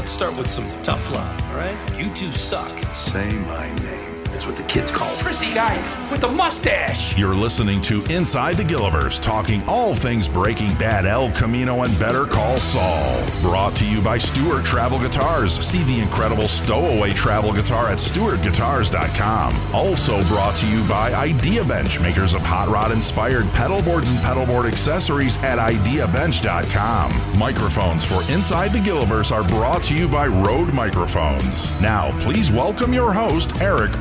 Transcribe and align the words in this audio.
let's 0.00 0.12
start 0.12 0.34
with 0.34 0.48
some 0.48 0.64
tough 0.82 1.10
love, 1.10 1.42
all 1.50 1.56
right? 1.56 1.76
You 1.98 2.10
two 2.14 2.32
suck. 2.32 2.72
Say 2.94 3.28
my 3.28 3.70
name. 3.80 4.09
That's 4.40 4.46
what 4.46 4.56
the 4.56 4.62
kids 4.62 4.90
call 4.90 5.12
it. 5.12 5.18
Prissy 5.18 5.52
guy 5.52 5.76
with 6.10 6.22
the 6.22 6.28
mustache. 6.28 7.14
You're 7.14 7.34
listening 7.34 7.82
to 7.82 8.02
Inside 8.04 8.56
the 8.56 8.62
Gilliverse, 8.62 9.22
talking 9.22 9.62
all 9.68 9.94
things 9.94 10.28
Breaking 10.30 10.74
Bad, 10.76 11.04
El 11.04 11.30
Camino, 11.32 11.82
and 11.82 11.92
Better 11.98 12.24
Call 12.24 12.58
Saul. 12.58 13.22
Brought 13.42 13.76
to 13.76 13.86
you 13.86 14.00
by 14.00 14.16
Stewart 14.16 14.64
Travel 14.64 14.98
Guitars. 14.98 15.58
See 15.58 15.82
the 15.82 16.00
incredible 16.00 16.48
stowaway 16.48 17.12
travel 17.12 17.52
guitar 17.52 17.88
at 17.88 17.98
stewartguitars.com. 17.98 19.74
Also 19.74 20.24
brought 20.24 20.56
to 20.56 20.66
you 20.66 20.88
by 20.88 21.12
Idea 21.12 21.62
Bench, 21.62 22.00
makers 22.00 22.32
of 22.32 22.40
hot 22.40 22.68
rod 22.68 22.92
inspired 22.92 23.44
pedal 23.52 23.82
boards 23.82 24.08
and 24.08 24.18
pedal 24.20 24.46
board 24.46 24.64
accessories 24.64 25.36
at 25.42 25.58
ideabench.com. 25.58 27.38
Microphones 27.38 28.06
for 28.06 28.22
Inside 28.32 28.72
the 28.72 28.78
Gilliverse 28.78 29.32
are 29.32 29.46
brought 29.46 29.82
to 29.82 29.94
you 29.94 30.08
by 30.08 30.28
Rode 30.28 30.72
Microphones. 30.72 31.78
Now, 31.82 32.18
please 32.20 32.50
welcome 32.50 32.94
your 32.94 33.12
host, 33.12 33.60
Eric 33.60 34.00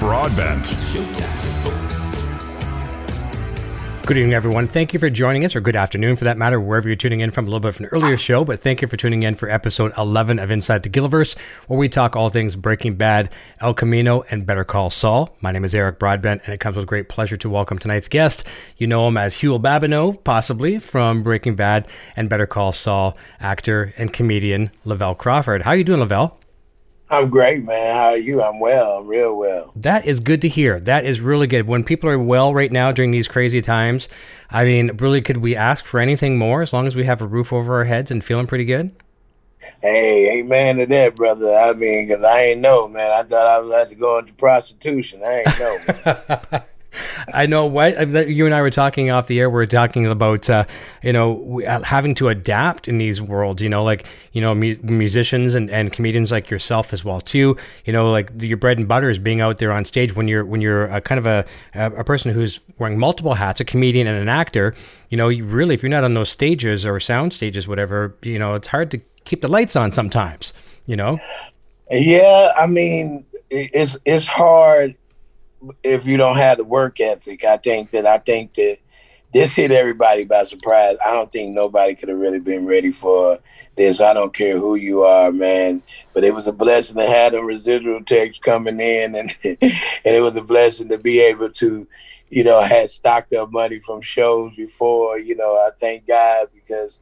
Good 4.10 4.18
evening, 4.18 4.34
everyone. 4.34 4.68
Thank 4.68 4.92
you 4.92 4.98
for 4.98 5.12
joining 5.12 5.46
us, 5.46 5.56
or 5.56 5.62
good 5.62 5.76
afternoon 5.76 6.16
for 6.16 6.24
that 6.24 6.36
matter, 6.36 6.60
wherever 6.60 6.90
you're 6.90 6.96
tuning 6.96 7.20
in 7.20 7.30
from. 7.30 7.46
A 7.46 7.48
little 7.48 7.60
bit 7.60 7.76
from 7.76 7.86
an 7.86 7.92
earlier 7.92 8.18
show, 8.18 8.44
but 8.44 8.60
thank 8.60 8.82
you 8.82 8.88
for 8.88 8.98
tuning 8.98 9.22
in 9.22 9.36
for 9.36 9.48
episode 9.48 9.94
11 10.00 10.40
of 10.40 10.50
Inside 10.50 10.82
the 10.82 10.90
Gilliverse, 10.90 11.38
where 11.68 11.78
we 11.78 11.90
talk 11.90 12.16
all 12.16 12.30
things 12.30 12.56
Breaking 12.56 12.96
Bad, 12.96 13.32
El 13.62 13.76
Camino, 13.76 14.24
and 14.32 14.48
Better 14.48 14.64
Call 14.64 14.90
Saul. 14.90 15.38
My 15.42 15.52
name 15.52 15.64
is 15.64 15.76
Eric 15.76 16.00
Broadbent, 16.00 16.42
and 16.46 16.56
it 16.56 16.60
comes 16.60 16.76
with 16.76 16.88
great 16.88 17.08
pleasure 17.08 17.38
to 17.38 17.50
welcome 17.52 17.78
tonight's 17.78 18.08
guest. 18.08 18.44
You 18.78 18.88
know 18.88 19.08
him 19.08 19.16
as 19.16 19.36
Huell 19.36 19.62
Babineau, 19.62 20.24
possibly 20.24 20.80
from 20.80 21.22
Breaking 21.22 21.56
Bad 21.56 21.88
and 22.16 22.30
Better 22.30 22.48
Call 22.48 22.72
Saul, 22.72 23.16
actor 23.40 23.94
and 23.96 24.12
comedian 24.12 24.72
Lavell 24.88 25.16
Crawford. 25.16 25.62
How 25.62 25.70
are 25.70 25.76
you 25.76 25.84
doing, 25.84 26.00
Lavell? 26.00 26.34
I'm 27.12 27.30
great, 27.30 27.64
man. 27.66 27.96
How 27.96 28.10
are 28.10 28.18
you? 28.18 28.44
I'm 28.44 28.60
well. 28.60 28.98
I'm 28.98 29.08
real 29.08 29.36
well. 29.36 29.72
That 29.76 30.06
is 30.06 30.20
good 30.20 30.42
to 30.42 30.48
hear. 30.48 30.80
That 30.80 31.06
is 31.06 31.22
really 31.22 31.48
good. 31.48 31.68
When 31.68 31.84
people 31.84 32.10
are 32.10 32.20
well 32.20 32.54
right 32.54 32.72
now 32.72 32.92
during 32.92 33.10
these 33.12 33.28
crazy 33.28 33.62
times, 33.62 34.10
I 34.52 34.64
mean, 34.64 34.92
really, 34.98 35.22
could 35.22 35.38
we 35.38 35.56
ask 35.56 35.86
for 35.86 36.00
anything 36.00 36.38
more 36.38 36.62
as 36.62 36.72
long 36.72 36.86
as 36.86 36.96
we 36.96 37.06
have 37.06 37.22
a 37.22 37.28
roof 37.28 37.52
over 37.52 37.78
our 37.78 37.86
heads 37.86 38.12
and 38.12 38.24
feeling 38.24 38.46
pretty 38.46 38.66
good? 38.66 38.92
Hey, 39.82 40.40
amen 40.40 40.78
to 40.78 40.86
that, 40.86 41.16
brother. 41.16 41.54
I 41.56 41.74
mean, 41.74 42.08
'cause 42.08 42.24
I 42.24 42.42
ain't 42.42 42.62
know, 42.62 42.88
man. 42.88 43.12
I 43.12 43.24
thought 43.24 43.48
I 43.48 43.60
was 43.60 43.70
about 43.70 43.90
to 43.90 43.96
go 43.96 44.18
into 44.20 44.34
prostitution. 44.34 45.22
I 45.26 45.44
ain't 45.46 45.60
know. 45.60 46.60
I 47.34 47.46
know 47.46 47.66
what 47.66 48.30
you 48.30 48.46
and 48.46 48.56
I 48.56 48.62
were 48.62 48.70
talking 48.70 49.12
off 49.12 49.28
the 49.28 49.40
air. 49.40 49.50
We 49.50 49.62
are 49.62 49.68
talking 49.68 50.08
about 50.08 50.50
uh, 50.50 50.66
you 51.04 51.14
know 51.14 51.62
uh, 51.62 51.84
having 51.84 52.16
to 52.16 52.30
adapt 52.30 52.88
in 52.88 52.98
these 52.98 53.22
worlds. 53.22 53.62
You 53.62 53.70
know, 53.70 53.84
like 53.84 54.06
you 54.32 54.42
know 54.42 54.56
mu- 54.56 54.78
musicians 54.82 55.56
and, 55.56 55.70
and 55.70 55.92
comedians 55.92 56.32
like 56.32 56.50
yourself 56.50 56.94
as 56.94 57.06
well 57.06 57.22
too. 57.22 57.58
You 57.86 57.94
know, 57.94 58.12
like 58.12 58.32
your 58.40 58.58
bread 58.58 58.78
and 58.78 58.88
butter 58.88 59.10
is 59.10 59.20
being 59.20 59.42
out 59.42 59.60
there 59.60 59.72
on 59.72 59.86
stage 59.86 60.16
when 60.16 60.28
you're 60.28 60.46
when 60.46 60.62
you're 60.62 60.86
a 60.86 61.02
kind 61.02 61.20
of 61.20 61.28
a 61.28 61.46
a 61.76 62.04
person 62.04 62.34
who's 62.34 62.60
wearing 62.78 62.98
multiple 62.98 63.36
hats, 63.36 63.60
a 63.60 63.66
comedian 63.66 64.08
and 64.08 64.20
an 64.20 64.30
actor. 64.30 64.76
You 65.10 65.18
know, 65.18 65.30
you 65.30 65.46
really 65.46 65.76
if 65.76 65.84
you're 65.84 65.90
not 65.90 66.04
on 66.04 66.14
those 66.14 66.30
stages 66.30 66.86
or 66.86 67.00
sound 67.00 67.34
stages, 67.34 67.68
whatever, 67.68 68.16
you 68.24 68.40
know, 68.40 68.56
it's 68.56 68.68
hard 68.68 68.92
to 68.92 69.00
keep 69.26 69.42
the 69.42 69.48
lights 69.48 69.76
on 69.76 69.92
sometimes. 69.92 70.54
You 70.88 70.96
know. 70.96 71.20
yeah, 71.92 72.54
I 72.58 72.66
mean, 72.66 73.26
it's 73.52 73.96
it's 74.06 74.28
hard 74.28 74.96
if 75.84 76.06
you 76.06 76.18
don't 76.18 76.38
have 76.38 76.58
the 76.58 76.64
work 76.64 77.00
ethic. 77.00 77.44
I 77.44 77.58
think 77.58 77.92
that 77.92 78.06
I 78.06 78.18
think 78.18 78.54
that 78.56 78.78
this 79.32 79.54
hit 79.54 79.72
everybody 79.72 80.26
by 80.26 80.44
surprise. 80.44 80.96
I 81.06 81.14
don't 81.14 81.32
think 81.32 81.54
nobody 81.54 81.94
could 81.96 82.10
have 82.10 82.18
really 82.18 82.40
been 82.40 82.66
ready 82.66 82.92
for 82.92 83.40
this. 83.76 84.02
I 84.02 84.14
don't 84.14 84.34
care 84.34 84.58
who 84.58 84.76
you 84.76 85.04
are, 85.04 85.32
man. 85.32 85.84
But 86.14 86.24
it 86.24 86.34
was 86.34 86.48
a 86.48 86.52
blessing 86.52 86.98
to 86.98 87.06
have 87.06 87.34
the 87.34 87.44
residual 87.44 88.04
text 88.04 88.42
coming 88.42 88.80
in, 88.80 89.16
and 89.16 89.38
and 89.44 89.58
it 90.04 90.24
was 90.24 90.36
a 90.36 90.42
blessing 90.42 90.90
to 90.90 90.98
be 90.98 91.20
able 91.22 91.52
to, 91.52 91.88
you 92.30 92.44
know, 92.44 92.62
had 92.62 92.90
stocked 92.90 93.34
up 93.34 93.52
money 93.52 93.80
from 93.80 94.02
shows 94.02 94.56
before. 94.56 95.20
You 95.20 95.36
know, 95.36 95.56
I 95.56 95.70
thank 95.80 96.08
God 96.08 96.48
because 96.54 97.00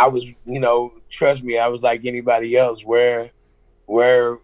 I 0.00 0.08
was, 0.08 0.24
you 0.24 0.60
know, 0.60 0.92
trust 1.10 1.44
me, 1.44 1.58
I 1.58 1.68
was 1.68 1.82
like 1.82 2.04
anybody 2.04 2.56
else. 2.56 2.84
Where, 2.84 3.30
where 3.86 4.38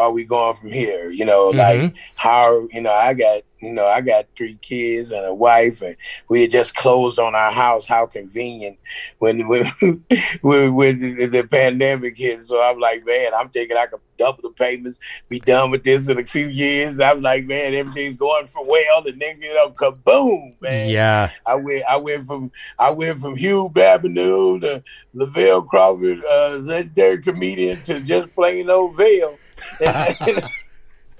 are 0.00 0.12
we 0.12 0.24
going 0.24 0.54
from 0.54 0.70
here? 0.70 1.10
You 1.10 1.24
know, 1.24 1.48
like 1.48 1.94
how 2.14 2.68
you 2.72 2.80
know 2.80 2.92
I 2.92 3.14
got 3.14 3.42
you 3.60 3.72
know 3.72 3.86
I 3.86 4.00
got 4.00 4.26
three 4.36 4.56
kids 4.56 5.10
and 5.10 5.24
a 5.24 5.34
wife, 5.34 5.82
and 5.82 5.96
we 6.28 6.42
had 6.42 6.50
just 6.50 6.74
closed 6.74 7.18
on 7.18 7.34
our 7.34 7.52
house. 7.52 7.86
How 7.86 8.06
convenient 8.06 8.78
when 9.18 9.46
when 9.48 9.64
when, 10.40 10.74
when 10.74 10.98
the, 10.98 11.26
the 11.26 11.44
pandemic 11.44 12.16
hit. 12.16 12.46
So 12.46 12.60
I'm 12.60 12.78
like, 12.78 13.04
man, 13.04 13.32
I'm 13.34 13.50
thinking 13.50 13.76
I 13.76 13.86
could 13.86 14.00
double 14.20 14.42
the 14.42 14.50
payments, 14.50 14.98
be 15.28 15.40
done 15.40 15.70
with 15.70 15.82
this 15.82 16.08
in 16.08 16.18
a 16.18 16.24
few 16.24 16.48
years. 16.48 17.00
I'm 17.00 17.22
like, 17.22 17.46
man, 17.46 17.74
everything's 17.74 18.16
going 18.16 18.46
for 18.46 18.64
well, 18.64 19.06
and 19.06 19.20
then 19.20 19.42
you 19.42 19.54
know, 19.54 19.70
kaboom, 19.70 20.60
man. 20.60 20.90
Yeah. 20.90 21.30
I 21.46 21.56
went 21.56 21.84
I 21.88 21.96
went 21.96 22.26
from 22.26 22.52
I 22.78 22.90
went 22.90 23.20
from 23.20 23.36
Hugh 23.36 23.70
Babineau 23.72 24.60
to 24.60 24.84
Lavell 25.14 25.66
Crawford, 25.66 26.22
uh, 26.24 26.56
legendary 26.62 27.18
comedian, 27.18 27.82
to 27.82 28.00
just 28.00 28.34
plain 28.34 28.70
old 28.70 28.96
Vale. 28.96 29.38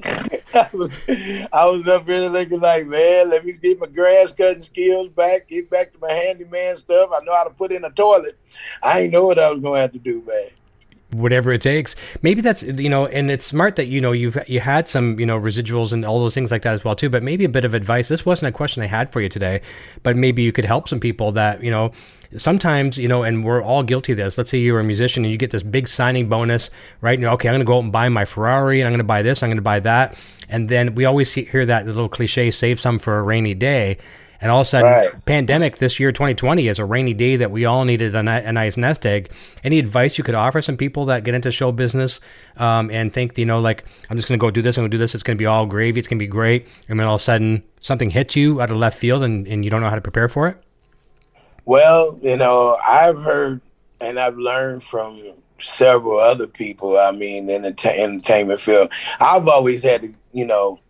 I 0.02 0.68
was 0.72 0.90
I 1.52 1.66
was 1.66 1.86
up 1.86 2.06
here 2.06 2.28
looking 2.28 2.60
like, 2.60 2.86
man, 2.86 3.30
let 3.30 3.44
me 3.44 3.52
get 3.52 3.78
my 3.78 3.86
grass 3.86 4.32
cutting 4.32 4.62
skills 4.62 5.08
back, 5.10 5.48
get 5.48 5.68
back 5.70 5.92
to 5.92 5.98
my 5.98 6.12
handyman 6.12 6.76
stuff. 6.76 7.10
I 7.12 7.22
know 7.24 7.34
how 7.34 7.44
to 7.44 7.50
put 7.50 7.72
in 7.72 7.84
a 7.84 7.90
toilet. 7.90 8.38
I 8.82 9.00
ain't 9.00 9.12
know 9.12 9.26
what 9.26 9.38
I 9.38 9.50
was 9.50 9.60
gonna 9.62 9.80
have 9.80 9.92
to 9.92 9.98
do, 9.98 10.22
man. 10.26 10.48
Whatever 11.12 11.52
it 11.52 11.60
takes. 11.60 11.96
Maybe 12.22 12.40
that's 12.40 12.62
you 12.62 12.88
know, 12.88 13.06
and 13.06 13.30
it's 13.30 13.44
smart 13.44 13.76
that 13.76 13.86
you 13.86 14.00
know 14.00 14.12
you've 14.12 14.38
you 14.48 14.60
had 14.60 14.88
some 14.88 15.18
you 15.18 15.26
know 15.26 15.38
residuals 15.38 15.92
and 15.92 16.04
all 16.04 16.20
those 16.20 16.34
things 16.34 16.50
like 16.50 16.62
that 16.62 16.72
as 16.72 16.84
well 16.84 16.94
too. 16.94 17.08
But 17.10 17.22
maybe 17.22 17.44
a 17.44 17.48
bit 17.48 17.64
of 17.64 17.74
advice. 17.74 18.08
This 18.08 18.24
wasn't 18.24 18.48
a 18.48 18.56
question 18.56 18.82
I 18.82 18.86
had 18.86 19.10
for 19.10 19.20
you 19.20 19.28
today, 19.28 19.60
but 20.02 20.16
maybe 20.16 20.42
you 20.42 20.52
could 20.52 20.64
help 20.64 20.88
some 20.88 21.00
people 21.00 21.32
that 21.32 21.62
you 21.62 21.70
know. 21.70 21.92
Sometimes 22.36 22.96
you 22.96 23.08
know, 23.08 23.24
and 23.24 23.44
we're 23.44 23.60
all 23.60 23.82
guilty 23.82 24.12
of 24.12 24.18
this. 24.18 24.38
Let's 24.38 24.50
say 24.50 24.58
you're 24.58 24.78
a 24.78 24.84
musician 24.84 25.24
and 25.24 25.32
you 25.32 25.36
get 25.36 25.50
this 25.50 25.64
big 25.64 25.88
signing 25.88 26.28
bonus, 26.28 26.70
right? 27.00 27.18
You 27.18 27.26
know, 27.26 27.32
okay, 27.32 27.48
I'm 27.48 27.54
going 27.54 27.60
to 27.60 27.64
go 27.64 27.78
out 27.78 27.82
and 27.82 27.90
buy 27.90 28.08
my 28.08 28.24
Ferrari, 28.24 28.80
and 28.80 28.86
I'm 28.86 28.92
going 28.92 28.98
to 28.98 29.04
buy 29.04 29.22
this, 29.22 29.42
I'm 29.42 29.48
going 29.48 29.56
to 29.56 29.62
buy 29.62 29.80
that, 29.80 30.16
and 30.48 30.68
then 30.68 30.94
we 30.94 31.06
always 31.06 31.28
see, 31.28 31.44
hear 31.44 31.66
that 31.66 31.86
little 31.86 32.08
cliche: 32.08 32.52
"Save 32.52 32.78
some 32.78 33.00
for 33.00 33.18
a 33.18 33.22
rainy 33.22 33.54
day." 33.54 33.98
And 34.40 34.50
all 34.50 34.60
of 34.60 34.62
a 34.62 34.68
sudden, 34.68 34.90
Right. 34.90 35.24
pandemic 35.26 35.78
this 35.78 36.00
year, 36.00 36.12
2020, 36.12 36.66
is 36.68 36.78
a 36.78 36.84
rainy 36.84 37.12
day 37.12 37.36
that 37.36 37.50
we 37.50 37.64
all 37.66 37.84
needed 37.84 38.14
a, 38.14 38.22
ni- 38.22 38.30
a 38.30 38.52
nice 38.52 38.76
nest 38.76 39.04
egg. 39.04 39.30
Any 39.62 39.78
advice 39.78 40.16
you 40.16 40.24
could 40.24 40.34
offer 40.34 40.62
some 40.62 40.76
people 40.76 41.04
that 41.06 41.24
get 41.24 41.34
into 41.34 41.50
show 41.50 41.72
business 41.72 42.20
um, 42.56 42.90
and 42.90 43.12
think, 43.12 43.36
you 43.36 43.44
know, 43.44 43.60
like, 43.60 43.84
I'm 44.08 44.16
just 44.16 44.28
going 44.28 44.38
to 44.38 44.42
go 44.42 44.50
do 44.50 44.62
this, 44.62 44.78
I'm 44.78 44.82
going 44.82 44.90
to 44.90 44.94
do 44.96 44.98
this, 44.98 45.14
it's 45.14 45.22
going 45.22 45.36
to 45.36 45.38
be 45.42 45.46
all 45.46 45.66
gravy, 45.66 45.98
it's 45.98 46.08
going 46.08 46.18
to 46.18 46.22
be 46.22 46.26
great. 46.26 46.66
And 46.88 46.98
then 46.98 47.06
all 47.06 47.16
of 47.16 47.20
a 47.20 47.24
sudden, 47.24 47.62
something 47.80 48.10
hits 48.10 48.34
you 48.34 48.60
out 48.60 48.70
of 48.70 48.76
left 48.78 48.98
field 48.98 49.22
and, 49.22 49.46
and 49.46 49.64
you 49.64 49.70
don't 49.70 49.82
know 49.82 49.90
how 49.90 49.94
to 49.94 50.00
prepare 50.00 50.28
for 50.28 50.48
it? 50.48 50.56
Well, 51.66 52.18
you 52.22 52.36
know, 52.36 52.78
I've 52.86 53.22
heard 53.22 53.60
and 54.00 54.18
I've 54.18 54.38
learned 54.38 54.82
from 54.82 55.20
several 55.58 56.18
other 56.18 56.46
people. 56.46 56.98
I 56.98 57.12
mean, 57.12 57.48
in 57.50 57.62
the 57.62 57.68
ent- 57.68 57.84
entertainment 57.84 58.60
field, 58.60 58.90
I've 59.20 59.46
always 59.46 59.82
had 59.82 60.02
to, 60.02 60.14
you 60.32 60.46
know, 60.46 60.80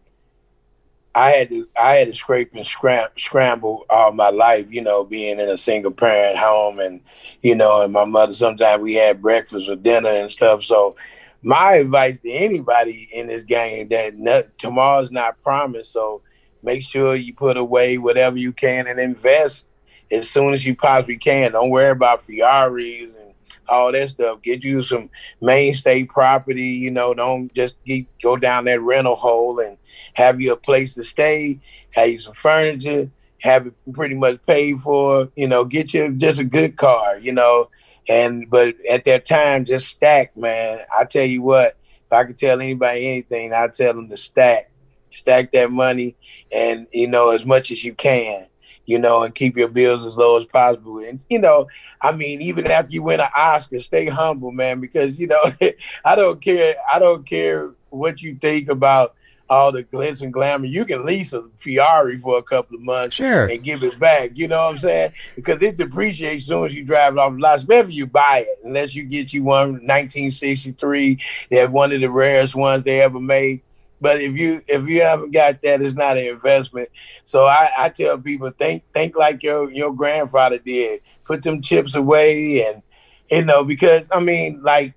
I 1.14 1.30
had 1.30 1.48
to, 1.50 1.68
I 1.80 1.96
had 1.96 2.08
to 2.08 2.14
scrape 2.14 2.54
and 2.54 2.64
scram- 2.64 3.08
scramble 3.16 3.84
all 3.90 4.12
my 4.12 4.30
life. 4.30 4.66
You 4.70 4.82
know, 4.82 5.04
being 5.04 5.40
in 5.40 5.48
a 5.48 5.56
single 5.56 5.90
parent 5.90 6.38
home, 6.38 6.78
and 6.78 7.00
you 7.42 7.54
know, 7.54 7.82
and 7.82 7.92
my 7.92 8.04
mother. 8.04 8.32
Sometimes 8.32 8.82
we 8.82 8.94
had 8.94 9.20
breakfast 9.20 9.68
or 9.68 9.76
dinner 9.76 10.08
and 10.08 10.30
stuff. 10.30 10.62
So, 10.62 10.96
my 11.42 11.74
advice 11.74 12.20
to 12.20 12.30
anybody 12.30 13.08
in 13.12 13.26
this 13.26 13.42
game 13.42 13.88
that 13.88 14.16
no, 14.16 14.44
tomorrow's 14.58 15.10
not 15.10 15.42
promised. 15.42 15.92
So, 15.92 16.22
make 16.62 16.82
sure 16.82 17.16
you 17.16 17.34
put 17.34 17.56
away 17.56 17.98
whatever 17.98 18.38
you 18.38 18.52
can 18.52 18.86
and 18.86 19.00
invest 19.00 19.66
as 20.12 20.28
soon 20.28 20.52
as 20.52 20.64
you 20.64 20.76
possibly 20.76 21.16
can. 21.16 21.52
Don't 21.52 21.70
worry 21.70 21.90
about 21.90 22.22
Ferraris 22.22 23.16
and 23.16 23.29
all 23.70 23.92
that 23.92 24.10
stuff. 24.10 24.42
Get 24.42 24.64
you 24.64 24.82
some 24.82 25.10
mainstay 25.40 26.04
property. 26.04 26.62
You 26.62 26.90
know, 26.90 27.14
don't 27.14 27.52
just 27.54 27.76
go 28.22 28.36
down 28.36 28.64
that 28.64 28.80
rental 28.80 29.16
hole 29.16 29.60
and 29.60 29.78
have 30.14 30.40
you 30.40 30.52
a 30.52 30.56
place 30.56 30.94
to 30.94 31.02
stay, 31.02 31.60
have 31.92 32.08
you 32.08 32.18
some 32.18 32.34
furniture, 32.34 33.10
have 33.40 33.68
it 33.68 33.74
pretty 33.92 34.14
much 34.14 34.42
paid 34.46 34.80
for. 34.80 35.30
You 35.36 35.48
know, 35.48 35.64
get 35.64 35.94
you 35.94 36.12
just 36.12 36.38
a 36.38 36.44
good 36.44 36.76
car. 36.76 37.18
You 37.18 37.32
know, 37.32 37.70
and 38.08 38.50
but 38.50 38.74
at 38.90 39.04
that 39.04 39.26
time, 39.26 39.64
just 39.64 39.88
stack, 39.88 40.36
man. 40.36 40.80
I 40.96 41.04
tell 41.04 41.26
you 41.26 41.42
what, 41.42 41.76
if 42.06 42.12
I 42.12 42.24
could 42.24 42.38
tell 42.38 42.60
anybody 42.60 43.06
anything, 43.08 43.52
I 43.52 43.68
tell 43.68 43.94
them 43.94 44.08
to 44.08 44.16
stack, 44.16 44.70
stack 45.10 45.52
that 45.52 45.70
money, 45.70 46.16
and 46.52 46.86
you 46.92 47.08
know 47.08 47.30
as 47.30 47.46
much 47.46 47.70
as 47.70 47.84
you 47.84 47.94
can 47.94 48.46
you 48.86 48.98
know, 48.98 49.22
and 49.22 49.34
keep 49.34 49.56
your 49.56 49.68
bills 49.68 50.04
as 50.04 50.16
low 50.16 50.38
as 50.38 50.46
possible. 50.46 50.98
And 50.98 51.24
you 51.28 51.38
know, 51.38 51.68
I 52.00 52.12
mean, 52.12 52.40
even 52.40 52.66
after 52.70 52.92
you 52.92 53.02
win 53.02 53.20
an 53.20 53.28
Oscar, 53.36 53.80
stay 53.80 54.06
humble, 54.06 54.52
man, 54.52 54.80
because 54.80 55.18
you 55.18 55.26
know, 55.26 55.42
I 56.04 56.16
don't 56.16 56.40
care. 56.40 56.74
I 56.92 56.98
don't 56.98 57.24
care 57.26 57.70
what 57.90 58.22
you 58.22 58.36
think 58.40 58.68
about 58.68 59.14
all 59.48 59.72
the 59.72 59.82
glitz 59.82 60.22
and 60.22 60.32
glamour. 60.32 60.66
You 60.66 60.84
can 60.84 61.04
lease 61.04 61.32
a 61.32 61.44
Ferrari 61.56 62.16
for 62.16 62.38
a 62.38 62.42
couple 62.42 62.76
of 62.76 62.82
months 62.82 63.16
Sure. 63.16 63.46
and 63.46 63.64
give 63.64 63.82
it 63.82 63.98
back. 63.98 64.30
You 64.38 64.46
know 64.46 64.62
what 64.62 64.70
I'm 64.70 64.78
saying? 64.78 65.12
Because 65.34 65.60
it 65.60 65.76
depreciates 65.76 66.44
as 66.44 66.48
soon 66.48 66.66
as 66.66 66.72
you 66.72 66.84
drive 66.84 67.14
it 67.14 67.18
off 67.18 67.32
the 67.32 67.40
lot, 67.40 67.56
especially 67.58 67.94
you 67.94 68.06
buy 68.06 68.44
it, 68.46 68.58
unless 68.64 68.94
you 68.94 69.02
get 69.02 69.32
you 69.32 69.42
one 69.42 69.72
1963. 69.72 71.18
They're 71.50 71.68
one 71.68 71.92
of 71.92 72.00
the 72.00 72.10
rarest 72.10 72.54
ones 72.54 72.84
they 72.84 73.00
ever 73.00 73.18
made. 73.18 73.62
But 74.00 74.20
if 74.20 74.36
you 74.36 74.62
if 74.66 74.88
you 74.88 75.02
haven't 75.02 75.32
got 75.32 75.62
that, 75.62 75.82
it's 75.82 75.94
not 75.94 76.16
an 76.16 76.26
investment. 76.26 76.88
So 77.24 77.46
I, 77.46 77.70
I 77.76 77.88
tell 77.90 78.18
people 78.18 78.50
think 78.50 78.84
think 78.92 79.16
like 79.16 79.42
your 79.42 79.70
your 79.70 79.92
grandfather 79.92 80.58
did. 80.58 81.02
Put 81.24 81.42
them 81.42 81.60
chips 81.62 81.94
away 81.94 82.66
and 82.66 82.82
you 83.30 83.44
know, 83.44 83.62
because 83.64 84.02
I 84.10 84.20
mean, 84.20 84.60
like 84.62 84.94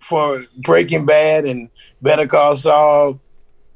for 0.00 0.44
Breaking 0.56 1.06
Bad 1.06 1.46
and 1.46 1.70
Better 2.02 2.26
Call 2.26 2.56
Saul, 2.56 3.20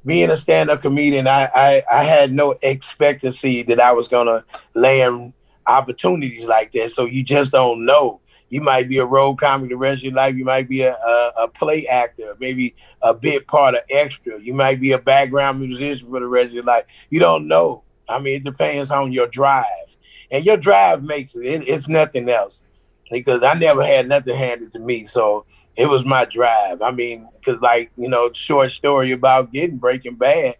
being 0.04 0.30
a 0.30 0.36
stand-up 0.36 0.80
comedian, 0.80 1.28
I, 1.28 1.48
I 1.54 1.82
I 1.90 2.02
had 2.04 2.32
no 2.32 2.56
expectancy 2.62 3.62
that 3.64 3.80
I 3.80 3.92
was 3.92 4.08
gonna 4.08 4.44
land 4.74 5.32
opportunities 5.68 6.46
like 6.46 6.72
that. 6.72 6.90
So 6.90 7.04
you 7.04 7.22
just 7.22 7.52
don't 7.52 7.84
know. 7.84 8.20
You 8.48 8.62
might 8.62 8.88
be 8.88 8.98
a 8.98 9.04
road 9.04 9.36
comic 9.36 9.68
the 9.68 9.76
rest 9.76 10.00
of 10.00 10.04
your 10.04 10.14
life. 10.14 10.34
You 10.34 10.44
might 10.44 10.68
be 10.68 10.80
a, 10.82 10.94
a, 10.94 11.32
a 11.42 11.48
play 11.48 11.86
actor, 11.86 12.34
maybe 12.40 12.74
a 13.02 13.12
bit 13.12 13.46
part 13.46 13.74
of 13.74 13.82
extra. 13.90 14.40
You 14.40 14.54
might 14.54 14.80
be 14.80 14.92
a 14.92 14.98
background 14.98 15.60
musician 15.60 16.08
for 16.08 16.20
the 16.20 16.26
rest 16.26 16.48
of 16.48 16.54
your 16.54 16.64
life. 16.64 17.06
You 17.10 17.20
don't 17.20 17.46
know. 17.46 17.84
I 18.08 18.18
mean, 18.18 18.36
it 18.36 18.44
depends 18.44 18.90
on 18.90 19.12
your 19.12 19.26
drive, 19.26 19.96
and 20.30 20.44
your 20.44 20.56
drive 20.56 21.02
makes 21.02 21.36
it. 21.36 21.44
it 21.44 21.68
it's 21.68 21.88
nothing 21.88 22.30
else 22.30 22.62
because 23.10 23.42
I 23.42 23.52
never 23.54 23.84
had 23.84 24.08
nothing 24.08 24.34
handed 24.34 24.72
to 24.72 24.78
me. 24.78 25.04
So 25.04 25.44
it 25.76 25.86
was 25.86 26.06
my 26.06 26.24
drive. 26.24 26.80
I 26.80 26.90
mean, 26.90 27.28
because 27.34 27.60
like 27.60 27.92
you 27.96 28.08
know, 28.08 28.30
short 28.32 28.70
story 28.70 29.12
about 29.12 29.52
getting 29.52 29.76
Breaking 29.76 30.14
Bad. 30.14 30.56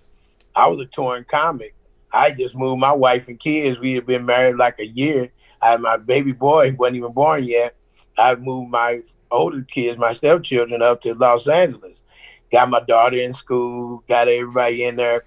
I 0.54 0.66
was 0.66 0.80
a 0.80 0.86
touring 0.86 1.24
comic. 1.24 1.74
I 2.12 2.30
just 2.30 2.56
moved 2.56 2.80
my 2.80 2.92
wife 2.92 3.28
and 3.28 3.38
kids. 3.38 3.78
We 3.78 3.94
had 3.94 4.06
been 4.06 4.26
married 4.26 4.56
like 4.56 4.78
a 4.78 4.86
year. 4.86 5.30
I 5.60 5.70
had 5.70 5.80
my 5.80 5.96
baby 5.96 6.32
boy 6.32 6.70
he 6.70 6.76
wasn't 6.76 6.96
even 6.96 7.12
born 7.12 7.44
yet. 7.44 7.74
I 8.16 8.34
moved 8.34 8.70
my 8.70 9.02
older 9.30 9.62
kids, 9.62 9.98
my 9.98 10.12
stepchildren, 10.12 10.82
up 10.82 11.00
to 11.02 11.14
Los 11.14 11.48
Angeles. 11.48 12.02
Got 12.50 12.70
my 12.70 12.80
daughter 12.80 13.16
in 13.16 13.32
school. 13.32 14.02
Got 14.08 14.28
everybody 14.28 14.84
in 14.84 14.96
there. 14.96 15.24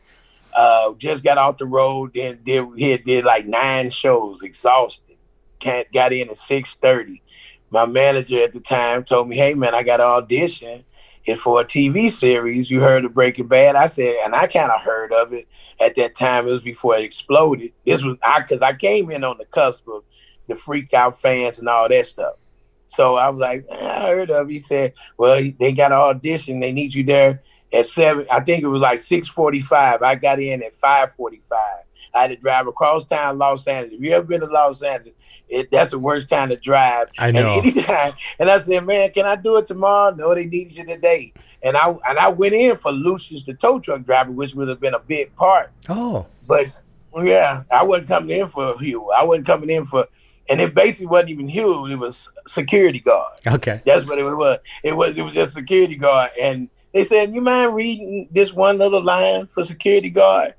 Uh, 0.56 0.94
just 0.98 1.24
got 1.24 1.38
off 1.38 1.58
the 1.58 1.66
road. 1.66 2.14
Then 2.14 2.40
did 2.44 2.66
he 2.76 2.98
did 2.98 3.26
like 3.26 3.46
nine 3.46 3.90
shows. 3.90 4.42
Exhausted. 4.42 5.18
Can't 5.60 5.92
got 5.92 6.14
in 6.14 6.30
at 6.30 6.38
six 6.38 6.74
thirty. 6.74 7.22
My 7.70 7.86
manager 7.86 8.44
at 8.44 8.52
the 8.52 8.60
time 8.60 9.04
told 9.04 9.30
me, 9.30 9.38
"Hey 9.38 9.54
man, 9.54 9.76
I 9.76 9.84
got 9.84 10.02
an 10.02 10.08
audition. 10.08 10.84
It's 11.26 11.42
for 11.42 11.62
a 11.62 11.66
TV 11.66 12.10
series. 12.10 12.72
You 12.72 12.82
heard 12.82 13.06
of 13.06 13.14
Breaking 13.14 13.48
Bad?" 13.48 13.76
I 13.76 13.88
said, 13.88 14.16
and 14.24 14.36
I 14.36 14.48
kind 14.48 14.72
of 14.72 14.82
heard 14.82 15.14
of 15.14 15.34
it 15.34 15.48
at 15.80 15.96
that 15.96 16.16
time. 16.16 16.48
It 16.48 16.52
was 16.52 16.64
before 16.64 16.98
it 16.98 17.04
exploded. 17.04 17.72
This 17.86 18.04
was 18.04 18.18
I 18.24 18.40
because 18.42 18.62
I 18.62 18.74
came 18.74 19.12
in 19.12 19.24
on 19.24 19.38
the 19.38 19.46
cusp 19.46 19.88
of 19.88 20.04
the 20.48 20.56
freaked 20.56 20.94
out 20.94 21.18
fans 21.18 21.60
and 21.60 21.70
all 21.70 21.88
that 21.88 22.06
stuff. 22.06 22.36
So 22.88 23.16
I 23.16 23.30
was 23.30 23.40
like, 23.40 23.66
I 23.72 24.10
heard 24.10 24.32
of. 24.32 24.50
It. 24.50 24.54
He 24.54 24.60
said, 24.60 24.94
"Well, 25.18 25.42
they 25.60 25.74
got 25.74 25.92
an 25.92 26.00
audition. 26.00 26.60
They 26.60 26.72
need 26.72 26.94
you 26.94 27.04
there 27.04 27.42
at 27.74 27.86
seven. 27.86 28.26
I 28.32 28.42
think 28.42 28.64
it 28.64 28.68
was 28.68 28.82
like 28.82 29.02
six 29.02 29.30
forty-five. 29.30 30.02
I 30.02 30.16
got 30.16 30.40
in 30.40 30.64
at 30.64 30.76
five 30.76 31.14
forty-five. 31.14 31.84
I 32.14 32.22
had 32.24 32.28
to 32.32 32.36
drive 32.36 32.68
across 32.68 33.06
town, 33.06 33.38
Los 33.38 33.66
Angeles. 33.68 33.96
If 33.98 34.02
you 34.02 34.12
ever 34.16 34.26
been 34.26 34.42
to 34.42 34.48
Los 34.48 34.82
Angeles, 34.82 35.14
it, 35.48 35.70
that's 35.72 35.92
the 35.92 36.00
worst 36.00 36.30
time 36.30 36.50
to 36.50 36.56
drive. 36.58 37.08
I 37.18 37.32
know. 37.32 37.48
And 37.58 37.66
anytime, 37.66 38.14
and 38.40 38.50
I 38.50 38.58
said, 38.58 38.86
"Man, 38.86 39.12
can 39.12 39.26
I 39.26 39.36
do 39.36 39.58
it 39.58 39.66
tomorrow?" 39.66 40.14
No, 40.16 40.34
they 40.36 40.46
needed 40.46 40.78
you 40.78 40.86
today. 40.86 41.34
And 41.64 41.78
I 41.78 41.90
and 42.08 42.18
I 42.20 42.30
went 42.30 42.54
in 42.54 42.76
for 42.76 42.92
Lucius, 42.92 43.44
the 43.44 43.54
tow 43.54 43.80
truck 43.80 44.04
driver, 44.04 44.32
which 44.32 44.56
would 44.56 44.68
have 44.68 44.80
been 44.80 44.94
a 44.94 45.00
big 45.00 45.36
part. 45.36 45.72
Oh, 45.90 46.26
But 46.48 46.68
yeah, 47.18 47.64
I 47.72 47.84
wasn't 47.84 48.08
coming 48.08 48.40
in 48.40 48.48
for 48.48 48.78
Hugh. 48.80 49.12
I 49.12 49.24
wasn't 49.24 49.46
coming 49.46 49.70
in 49.70 49.84
for, 49.86 50.08
and 50.50 50.62
it 50.62 50.74
basically 50.74 51.08
wasn't 51.08 51.32
even 51.32 51.48
Hugh. 51.50 51.86
It 51.88 51.96
was 51.96 52.30
security 52.48 53.00
guard. 53.00 53.34
okay. 53.48 53.82
That's 53.86 54.06
what 54.08 54.18
it 54.18 54.24
was. 54.24 54.60
It 54.84 54.96
was 54.96 55.18
it 55.18 55.22
was 55.22 55.34
just 55.34 55.54
security 55.54 55.96
guard. 55.96 56.32
And 56.42 56.70
they 56.94 57.04
said, 57.04 57.34
"You 57.34 57.42
mind 57.42 57.76
reading 57.76 58.28
this 58.32 58.54
one 58.54 58.78
little 58.78 59.04
line 59.04 59.48
for 59.48 59.64
security 59.64 60.10
guard?" 60.10 60.56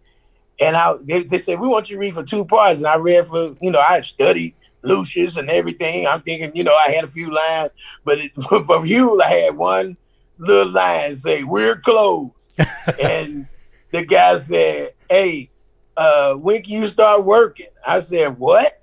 And 0.63 0.77
I 0.77 0.95
they, 1.03 1.25
they 1.25 1.39
said, 1.39 1.59
"We 1.59 1.67
want 1.67 1.91
you 1.91 1.97
to 1.97 2.01
read 2.01 2.15
for 2.15 2.23
two 2.23 2.45
parts." 2.45 2.79
And 2.79 2.87
I 2.87 2.97
read 2.97 3.27
for 3.27 3.57
you 3.61 3.71
know 3.71 3.81
I 3.81 3.95
had 3.95 4.05
studied 4.05 4.55
Lucius 4.83 5.37
and 5.37 5.51
everything. 5.51 6.07
I'm 6.07 6.23
thinking 6.23 6.53
you 6.55 6.63
know 6.63 6.75
I 6.75 6.91
had 6.93 7.05
a 7.05 7.09
few 7.09 7.35
lines, 7.35 7.71
but 8.05 8.19
it, 8.19 8.33
for 8.67 8.85
Hugh 8.85 9.21
I 9.21 9.29
had 9.29 9.57
one 9.57 9.97
little 10.39 10.73
line 10.73 11.17
say, 11.17 11.43
"We're 11.43 11.77
closed," 11.77 12.55
and 13.03 13.47
the 13.91 14.05
guy 14.05 14.37
said, 14.37 14.95
"Hey, 15.11 15.51
uh, 15.97 16.35
when 16.35 16.63
can 16.63 16.75
you 16.75 16.87
start 16.87 17.25
working?" 17.25 17.67
I 17.85 17.99
said, 17.99 18.39
"What?" 18.39 18.81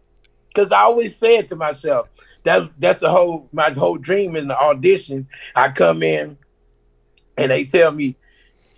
Because 0.50 0.74
I 0.74 0.82
always 0.82 1.16
said 1.16 1.48
to 1.50 1.56
myself, 1.56 2.10
"That's 2.44 2.68
that's 2.78 3.00
the 3.00 3.10
whole 3.10 3.48
my 3.54 3.72
whole 3.72 3.98
dream 3.98 4.36
in 4.36 4.50
the 4.50 4.60
audition." 4.60 5.30
I 5.56 5.70
come 5.70 6.04
in, 6.04 6.38
and 7.38 7.52
they 7.52 7.64
tell 7.64 7.92
me, 7.92 8.18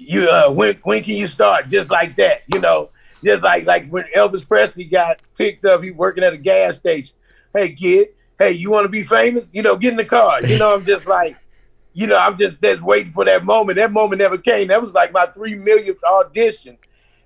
"You 0.01 0.29
uh, 0.29 0.49
when 0.51 0.75
when 0.83 1.03
can 1.03 1.15
you 1.15 1.27
start?" 1.27 1.69
Just 1.69 1.89
like 1.89 2.15
that, 2.17 2.41
you 2.53 2.59
know, 2.59 2.89
just 3.23 3.43
like 3.43 3.65
like 3.65 3.89
when 3.89 4.05
Elvis 4.15 4.47
Presley 4.47 4.85
got 4.85 5.19
picked 5.37 5.65
up, 5.65 5.83
he 5.83 5.91
working 5.91 6.23
at 6.23 6.33
a 6.33 6.37
gas 6.37 6.77
station. 6.77 7.15
Hey 7.55 7.73
kid, 7.73 8.09
hey, 8.39 8.51
you 8.51 8.71
want 8.71 8.85
to 8.85 8.89
be 8.89 9.03
famous? 9.03 9.45
You 9.51 9.61
know, 9.61 9.75
get 9.75 9.91
in 9.91 9.97
the 9.97 10.05
car. 10.05 10.43
You 10.43 10.57
know, 10.57 10.75
I'm 10.75 10.85
just 10.85 11.07
like. 11.07 11.37
You 11.93 12.07
know, 12.07 12.17
I'm 12.17 12.37
just, 12.37 12.61
just 12.61 12.81
waiting 12.81 13.11
for 13.11 13.25
that 13.25 13.43
moment. 13.43 13.75
That 13.75 13.91
moment 13.91 14.19
never 14.19 14.37
came. 14.37 14.69
That 14.69 14.81
was 14.81 14.93
like 14.93 15.11
my 15.11 15.25
three 15.25 15.55
millionth 15.55 16.01
audition. 16.05 16.77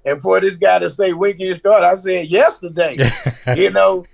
And 0.04 0.22
for 0.22 0.40
this 0.40 0.58
guy 0.58 0.80
to 0.80 0.90
say, 0.90 1.14
when 1.14 1.34
can 1.34 1.48
you 1.48 1.56
start? 1.56 1.84
I 1.84 1.96
said, 1.96 2.28
yesterday, 2.28 2.98
you 3.56 3.72
know. 3.72 4.06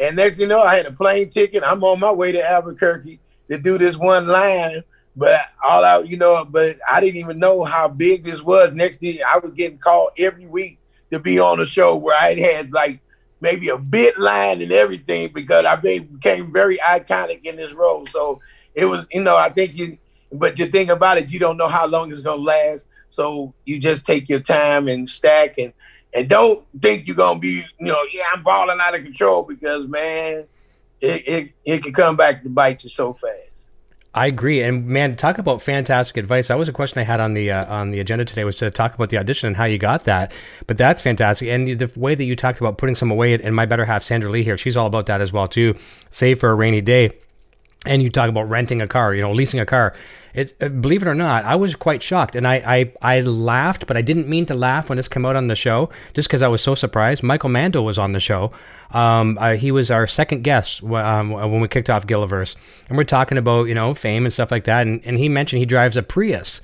And 0.00 0.16
next 0.16 0.38
you 0.38 0.46
know, 0.46 0.60
I 0.60 0.76
had 0.76 0.86
a 0.86 0.92
plane 0.92 1.28
ticket. 1.28 1.62
I'm 1.64 1.84
on 1.84 2.00
my 2.00 2.10
way 2.10 2.32
to 2.32 2.42
Albuquerque 2.42 3.20
to 3.50 3.58
do 3.58 3.78
this 3.78 3.96
one 3.96 4.26
line. 4.26 4.82
But 5.14 5.40
all 5.62 5.84
out, 5.84 6.08
you 6.08 6.16
know, 6.16 6.44
but 6.44 6.78
I 6.88 7.00
didn't 7.00 7.16
even 7.16 7.38
know 7.38 7.64
how 7.64 7.88
big 7.88 8.24
this 8.24 8.40
was. 8.40 8.72
Next 8.72 8.98
thing, 8.98 9.18
I 9.26 9.38
was 9.38 9.52
getting 9.52 9.78
called 9.78 10.10
every 10.16 10.46
week 10.46 10.78
to 11.10 11.18
be 11.18 11.38
on 11.38 11.60
a 11.60 11.66
show 11.66 11.96
where 11.96 12.18
I 12.18 12.34
had 12.34 12.72
like 12.72 13.00
maybe 13.42 13.68
a 13.68 13.76
bit 13.76 14.18
line 14.18 14.62
and 14.62 14.72
everything 14.72 15.30
because 15.34 15.66
I 15.66 15.76
became 15.76 16.52
very 16.52 16.78
iconic 16.78 17.44
in 17.44 17.56
this 17.56 17.72
role. 17.72 18.06
So 18.06 18.40
it 18.74 18.86
was, 18.86 19.04
you 19.12 19.22
know, 19.22 19.36
I 19.36 19.50
think 19.50 19.76
you, 19.76 19.98
but 20.32 20.56
the 20.56 20.66
thing 20.66 20.88
about 20.90 21.18
it, 21.18 21.30
you 21.30 21.38
don't 21.38 21.58
know 21.58 21.68
how 21.68 21.86
long 21.86 22.10
it's 22.10 22.22
gonna 22.22 22.40
last. 22.40 22.86
So 23.08 23.52
you 23.66 23.78
just 23.78 24.06
take 24.06 24.28
your 24.28 24.40
time 24.40 24.88
and 24.88 25.10
stack 25.10 25.58
and 25.58 25.74
and 26.14 26.28
don't 26.28 26.64
think 26.80 27.06
you're 27.06 27.16
gonna 27.16 27.38
be, 27.38 27.64
you 27.78 27.86
know, 27.86 28.02
yeah, 28.12 28.24
I'm 28.32 28.42
balling 28.42 28.78
out 28.80 28.94
of 28.94 29.02
control 29.02 29.42
because 29.42 29.86
man, 29.88 30.46
it 31.00 31.28
it, 31.28 31.52
it 31.64 31.82
can 31.82 31.92
come 31.92 32.16
back 32.16 32.42
to 32.44 32.48
bite 32.48 32.84
you 32.84 32.90
so 32.90 33.12
fast. 33.12 33.51
I 34.14 34.26
agree, 34.26 34.62
and 34.62 34.86
man, 34.86 35.16
talk 35.16 35.38
about 35.38 35.62
fantastic 35.62 36.18
advice. 36.18 36.48
That 36.48 36.58
was 36.58 36.68
a 36.68 36.72
question 36.72 37.00
I 37.00 37.04
had 37.04 37.18
on 37.18 37.32
the 37.32 37.50
uh, 37.50 37.72
on 37.72 37.92
the 37.92 38.00
agenda 38.00 38.26
today 38.26 38.44
was 38.44 38.56
to 38.56 38.70
talk 38.70 38.94
about 38.94 39.08
the 39.08 39.16
audition 39.16 39.46
and 39.46 39.56
how 39.56 39.64
you 39.64 39.78
got 39.78 40.04
that. 40.04 40.32
But 40.66 40.76
that's 40.76 41.00
fantastic, 41.00 41.48
and 41.48 41.66
the 41.66 41.90
way 41.96 42.14
that 42.14 42.24
you 42.24 42.36
talked 42.36 42.60
about 42.60 42.76
putting 42.76 42.94
some 42.94 43.10
away, 43.10 43.32
and 43.32 43.56
my 43.56 43.64
better 43.64 43.86
half 43.86 44.02
Sandra 44.02 44.30
Lee 44.30 44.42
here, 44.42 44.58
she's 44.58 44.76
all 44.76 44.86
about 44.86 45.06
that 45.06 45.22
as 45.22 45.32
well 45.32 45.48
too. 45.48 45.76
Save 46.10 46.40
for 46.40 46.50
a 46.50 46.54
rainy 46.54 46.82
day 46.82 47.12
and 47.84 48.02
you 48.02 48.10
talk 48.10 48.28
about 48.28 48.48
renting 48.48 48.80
a 48.80 48.86
car, 48.86 49.14
you 49.14 49.22
know, 49.22 49.32
leasing 49.32 49.60
a 49.60 49.66
car. 49.66 49.94
It, 50.34 50.54
uh, 50.62 50.68
believe 50.68 51.02
it 51.02 51.08
or 51.08 51.14
not, 51.14 51.44
I 51.44 51.56
was 51.56 51.76
quite 51.76 52.02
shocked, 52.02 52.36
and 52.36 52.46
I, 52.46 52.54
I, 53.02 53.16
I 53.16 53.20
laughed, 53.20 53.86
but 53.86 53.96
I 53.96 54.02
didn't 54.02 54.28
mean 54.28 54.46
to 54.46 54.54
laugh 54.54 54.88
when 54.88 54.96
this 54.96 55.08
came 55.08 55.26
out 55.26 55.36
on 55.36 55.48
the 55.48 55.56
show, 55.56 55.90
just 56.14 56.28
because 56.28 56.42
I 56.42 56.48
was 56.48 56.62
so 56.62 56.74
surprised. 56.74 57.22
Michael 57.22 57.50
Mando 57.50 57.82
was 57.82 57.98
on 57.98 58.12
the 58.12 58.20
show. 58.20 58.52
Um, 58.92 59.36
uh, 59.38 59.54
he 59.54 59.72
was 59.72 59.90
our 59.90 60.06
second 60.06 60.42
guest 60.42 60.82
um, 60.84 61.30
when 61.30 61.60
we 61.60 61.68
kicked 61.68 61.90
off 61.90 62.06
Gilliverse, 62.06 62.56
and 62.88 62.96
we're 62.96 63.04
talking 63.04 63.36
about 63.36 63.68
you 63.68 63.74
know 63.74 63.94
fame 63.94 64.24
and 64.24 64.32
stuff 64.32 64.50
like 64.50 64.64
that, 64.64 64.86
and, 64.86 65.04
and 65.04 65.18
he 65.18 65.28
mentioned 65.28 65.58
he 65.58 65.66
drives 65.66 65.96
a 65.96 66.02
Prius, 66.02 66.62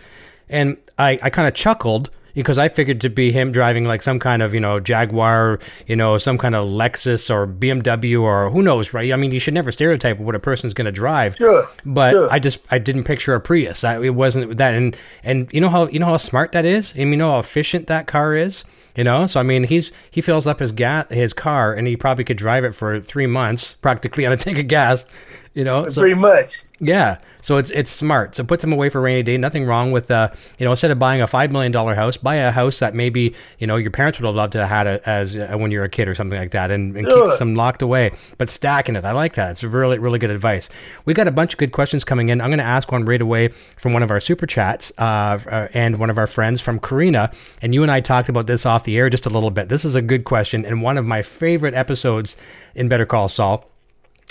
and 0.48 0.76
I, 0.98 1.18
I 1.22 1.30
kind 1.30 1.48
of 1.48 1.54
chuckled 1.54 2.10
because 2.34 2.58
I 2.58 2.68
figured 2.68 3.00
to 3.02 3.10
be 3.10 3.32
him 3.32 3.52
driving 3.52 3.84
like 3.84 4.02
some 4.02 4.18
kind 4.18 4.42
of 4.42 4.54
you 4.54 4.60
know 4.60 4.80
Jaguar, 4.80 5.58
you 5.86 5.96
know 5.96 6.18
some 6.18 6.38
kind 6.38 6.54
of 6.54 6.66
Lexus 6.66 7.30
or 7.30 7.46
BMW 7.46 8.20
or 8.20 8.50
who 8.50 8.62
knows, 8.62 8.92
right? 8.92 9.12
I 9.12 9.16
mean, 9.16 9.30
you 9.30 9.40
should 9.40 9.54
never 9.54 9.72
stereotype 9.72 10.18
what 10.18 10.34
a 10.34 10.38
person's 10.38 10.74
going 10.74 10.86
to 10.86 10.92
drive. 10.92 11.36
Sure, 11.36 11.68
But 11.84 12.12
sure. 12.12 12.32
I 12.32 12.38
just 12.38 12.64
I 12.70 12.78
didn't 12.78 13.04
picture 13.04 13.34
a 13.34 13.40
Prius. 13.40 13.84
I, 13.84 14.00
it 14.00 14.14
wasn't 14.14 14.56
that, 14.56 14.74
and 14.74 14.96
and 15.22 15.52
you 15.52 15.60
know 15.60 15.68
how 15.68 15.88
you 15.88 15.98
know 15.98 16.06
how 16.06 16.16
smart 16.16 16.52
that 16.52 16.64
is, 16.64 16.92
and 16.94 17.10
you 17.10 17.16
know 17.16 17.32
how 17.32 17.38
efficient 17.38 17.86
that 17.88 18.06
car 18.06 18.34
is. 18.34 18.64
You 18.96 19.04
know, 19.04 19.28
so 19.28 19.38
I 19.38 19.44
mean, 19.44 19.62
he's 19.62 19.92
he 20.10 20.20
fills 20.20 20.48
up 20.48 20.58
his 20.58 20.72
gas 20.72 21.08
his 21.10 21.32
car, 21.32 21.72
and 21.72 21.86
he 21.86 21.96
probably 21.96 22.24
could 22.24 22.36
drive 22.36 22.64
it 22.64 22.74
for 22.74 22.98
three 22.98 23.28
months, 23.28 23.74
practically 23.74 24.26
on 24.26 24.32
a 24.32 24.36
tank 24.36 24.58
of 24.58 24.66
gas, 24.66 25.06
You 25.54 25.64
know, 25.64 25.88
so, 25.88 26.02
pretty 26.02 26.14
much. 26.14 26.56
Yeah. 26.80 27.18
So 27.40 27.56
it's 27.56 27.70
it's 27.70 27.90
smart. 27.90 28.34
So 28.34 28.42
it 28.42 28.46
puts 28.46 28.62
them 28.62 28.72
away 28.72 28.88
for 28.88 29.00
rainy 29.00 29.22
day. 29.22 29.36
Nothing 29.36 29.64
wrong 29.64 29.90
with 29.90 30.10
uh, 30.10 30.30
you 30.58 30.64
know, 30.64 30.70
instead 30.70 30.90
of 30.90 30.98
buying 30.98 31.22
a 31.22 31.26
five 31.26 31.50
million 31.50 31.72
dollar 31.72 31.94
house, 31.94 32.16
buy 32.16 32.36
a 32.36 32.50
house 32.50 32.78
that 32.80 32.94
maybe 32.94 33.34
you 33.58 33.66
know 33.66 33.76
your 33.76 33.90
parents 33.90 34.18
would 34.18 34.26
have 34.26 34.34
loved 34.34 34.52
to 34.52 34.60
have 34.60 34.68
had 34.68 34.86
it 34.86 35.02
as 35.06 35.36
uh, 35.36 35.56
when 35.56 35.70
you're 35.70 35.84
a 35.84 35.88
kid 35.88 36.08
or 36.08 36.14
something 36.14 36.38
like 36.38 36.50
that, 36.50 36.70
and, 36.70 36.96
and 36.96 37.08
keep 37.08 37.38
them 37.38 37.54
locked 37.54 37.82
away. 37.82 38.10
But 38.36 38.50
stacking 38.50 38.96
it, 38.96 39.04
I 39.04 39.12
like 39.12 39.34
that. 39.34 39.52
It's 39.52 39.64
really 39.64 39.98
really 39.98 40.18
good 40.18 40.30
advice. 40.30 40.68
We 41.04 41.14
got 41.14 41.26
a 41.26 41.32
bunch 41.32 41.54
of 41.54 41.58
good 41.58 41.72
questions 41.72 42.04
coming 42.04 42.28
in. 42.28 42.40
I'm 42.40 42.50
going 42.50 42.58
to 42.58 42.64
ask 42.64 42.90
one 42.92 43.04
right 43.04 43.22
away 43.22 43.48
from 43.76 43.92
one 43.92 44.02
of 44.02 44.10
our 44.10 44.20
super 44.20 44.46
chats 44.46 44.92
uh, 44.98 45.02
uh, 45.02 45.68
and 45.74 45.96
one 45.96 46.10
of 46.10 46.18
our 46.18 46.26
friends 46.26 46.60
from 46.60 46.78
Karina. 46.78 47.32
And 47.62 47.74
you 47.74 47.82
and 47.82 47.90
I 47.90 48.00
talked 48.00 48.28
about 48.28 48.46
this 48.46 48.66
off 48.66 48.84
the 48.84 48.96
air 48.96 49.08
just 49.10 49.26
a 49.26 49.30
little 49.30 49.50
bit. 49.50 49.68
This 49.68 49.84
is 49.84 49.94
a 49.94 50.02
good 50.02 50.24
question 50.24 50.64
and 50.64 50.82
one 50.82 50.98
of 50.98 51.06
my 51.06 51.22
favorite 51.22 51.74
episodes 51.74 52.36
in 52.74 52.88
Better 52.88 53.06
Call 53.06 53.28
Saul. 53.28 53.70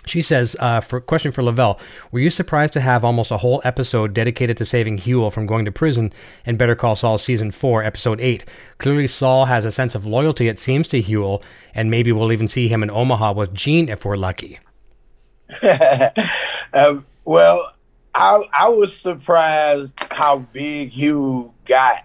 She 0.08 0.22
says, 0.22 0.56
uh, 0.60 0.80
for 0.80 1.00
question 1.00 1.32
for 1.32 1.42
Lavell, 1.42 1.80
were 2.12 2.20
you 2.20 2.30
surprised 2.30 2.74
to 2.74 2.82
have 2.82 3.06
almost 3.06 3.32
a 3.32 3.38
whole 3.38 3.62
episode 3.64 4.14
dedicated 4.14 4.58
to 4.58 4.66
saving 4.66 4.98
Huell 4.98 5.32
from 5.32 5.46
going 5.46 5.66
to 5.66 5.72
prison 5.72 6.12
in 6.46 6.58
Better 6.58 6.76
Call 6.76 6.96
Saul 6.96 7.18
season 7.18 7.52
four, 7.52 7.84
episode 7.84 8.20
eight? 8.20 8.46
Clearly, 8.78 9.08
Saul 9.08 9.46
has 9.46 9.66
a 9.66 9.72
sense 9.72 9.96
of 9.96 10.06
loyalty, 10.06 10.48
it 10.48 10.60
seems, 10.60 10.88
to 10.90 11.02
Huel, 11.02 11.44
and 11.74 11.92
maybe 11.92 12.12
we'll 12.12 12.32
even 12.32 12.48
see 12.48 12.68
him 12.68 12.84
in 12.84 12.90
Omaha 12.90 13.34
with 13.34 13.54
Gene 13.54 13.90
if 13.90 14.06
we're 14.06 14.18
lucky. 14.18 14.60
um, 16.74 17.06
well, 17.26 17.74
I 18.14 18.44
I 18.58 18.70
was 18.70 18.96
surprised 18.96 19.94
how 20.12 20.40
big 20.40 20.92
Huel 20.94 21.52
got 21.66 22.04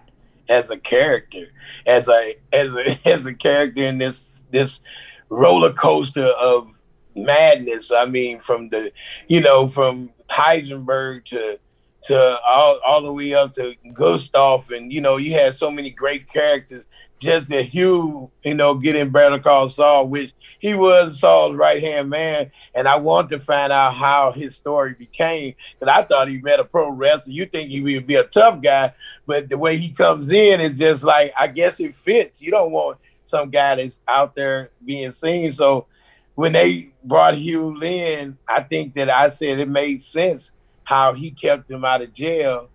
as 0.49 0.69
a 0.69 0.77
character, 0.77 1.47
as 1.85 2.07
a 2.07 2.35
as 2.51 2.73
a 2.73 2.99
as 3.09 3.25
a 3.25 3.33
character 3.33 3.83
in 3.83 3.97
this 3.97 4.39
this 4.51 4.81
roller 5.29 5.73
coaster 5.73 6.27
of 6.27 6.79
madness. 7.15 7.91
I 7.91 8.05
mean, 8.05 8.39
from 8.39 8.69
the, 8.69 8.91
you 9.27 9.41
know, 9.41 9.67
from 9.67 10.11
Heisenberg 10.29 11.25
to 11.25 11.59
to 12.03 12.37
all, 12.39 12.79
all 12.85 13.01
the 13.01 13.13
way 13.13 13.33
up 13.33 13.53
to 13.53 13.73
Gustav, 13.93 14.69
and 14.71 14.91
you 14.91 15.01
know, 15.01 15.17
you 15.17 15.33
had 15.33 15.55
so 15.55 15.71
many 15.71 15.89
great 15.89 16.27
characters. 16.27 16.85
Just 17.19 17.47
the 17.47 17.63
Huell, 17.63 18.31
you 18.43 18.53
know, 18.53 18.75
getting 18.75 19.09
Better 19.09 19.39
Call 19.39 19.69
Saul, 19.69 20.09
which 20.09 20.33
he 20.59 20.73
was 20.73 21.21
Saul's 21.21 21.55
right 21.55 21.81
hand 21.81 22.09
man, 22.09 22.51
and 22.75 22.85
I 22.85 22.97
want 22.97 23.29
to 23.29 23.39
find 23.39 23.71
out 23.71 23.93
how 23.93 24.33
his 24.33 24.57
story 24.57 24.93
became. 24.93 25.55
Because 25.79 25.93
I 25.93 26.03
thought 26.03 26.27
he 26.27 26.39
met 26.39 26.59
a 26.59 26.65
pro 26.65 26.91
wrestler. 26.91 27.31
You 27.31 27.45
think 27.45 27.69
he 27.69 27.79
would 27.79 28.05
be 28.05 28.15
a 28.15 28.25
tough 28.25 28.61
guy, 28.61 28.91
but 29.25 29.47
the 29.47 29.57
way 29.57 29.77
he 29.77 29.91
comes 29.91 30.31
in 30.31 30.59
is 30.59 30.77
just 30.77 31.05
like 31.05 31.33
I 31.39 31.47
guess 31.47 31.79
it 31.79 31.95
fits. 31.95 32.41
You 32.41 32.51
don't 32.51 32.71
want 32.71 32.97
some 33.23 33.49
guy 33.49 33.75
that's 33.75 34.01
out 34.05 34.35
there 34.35 34.71
being 34.83 35.11
seen. 35.11 35.53
So 35.53 35.87
when 36.35 36.53
they 36.53 36.89
brought 37.03 37.35
Hugh 37.35 37.81
in, 37.81 38.37
I 38.47 38.61
think 38.61 38.93
that 38.93 39.09
I 39.09 39.29
said 39.29 39.59
it 39.59 39.69
made 39.69 40.01
sense 40.01 40.51
how 40.83 41.13
he 41.13 41.31
kept 41.31 41.69
him 41.69 41.85
out 41.85 42.01
of 42.01 42.13
jail, 42.13 42.69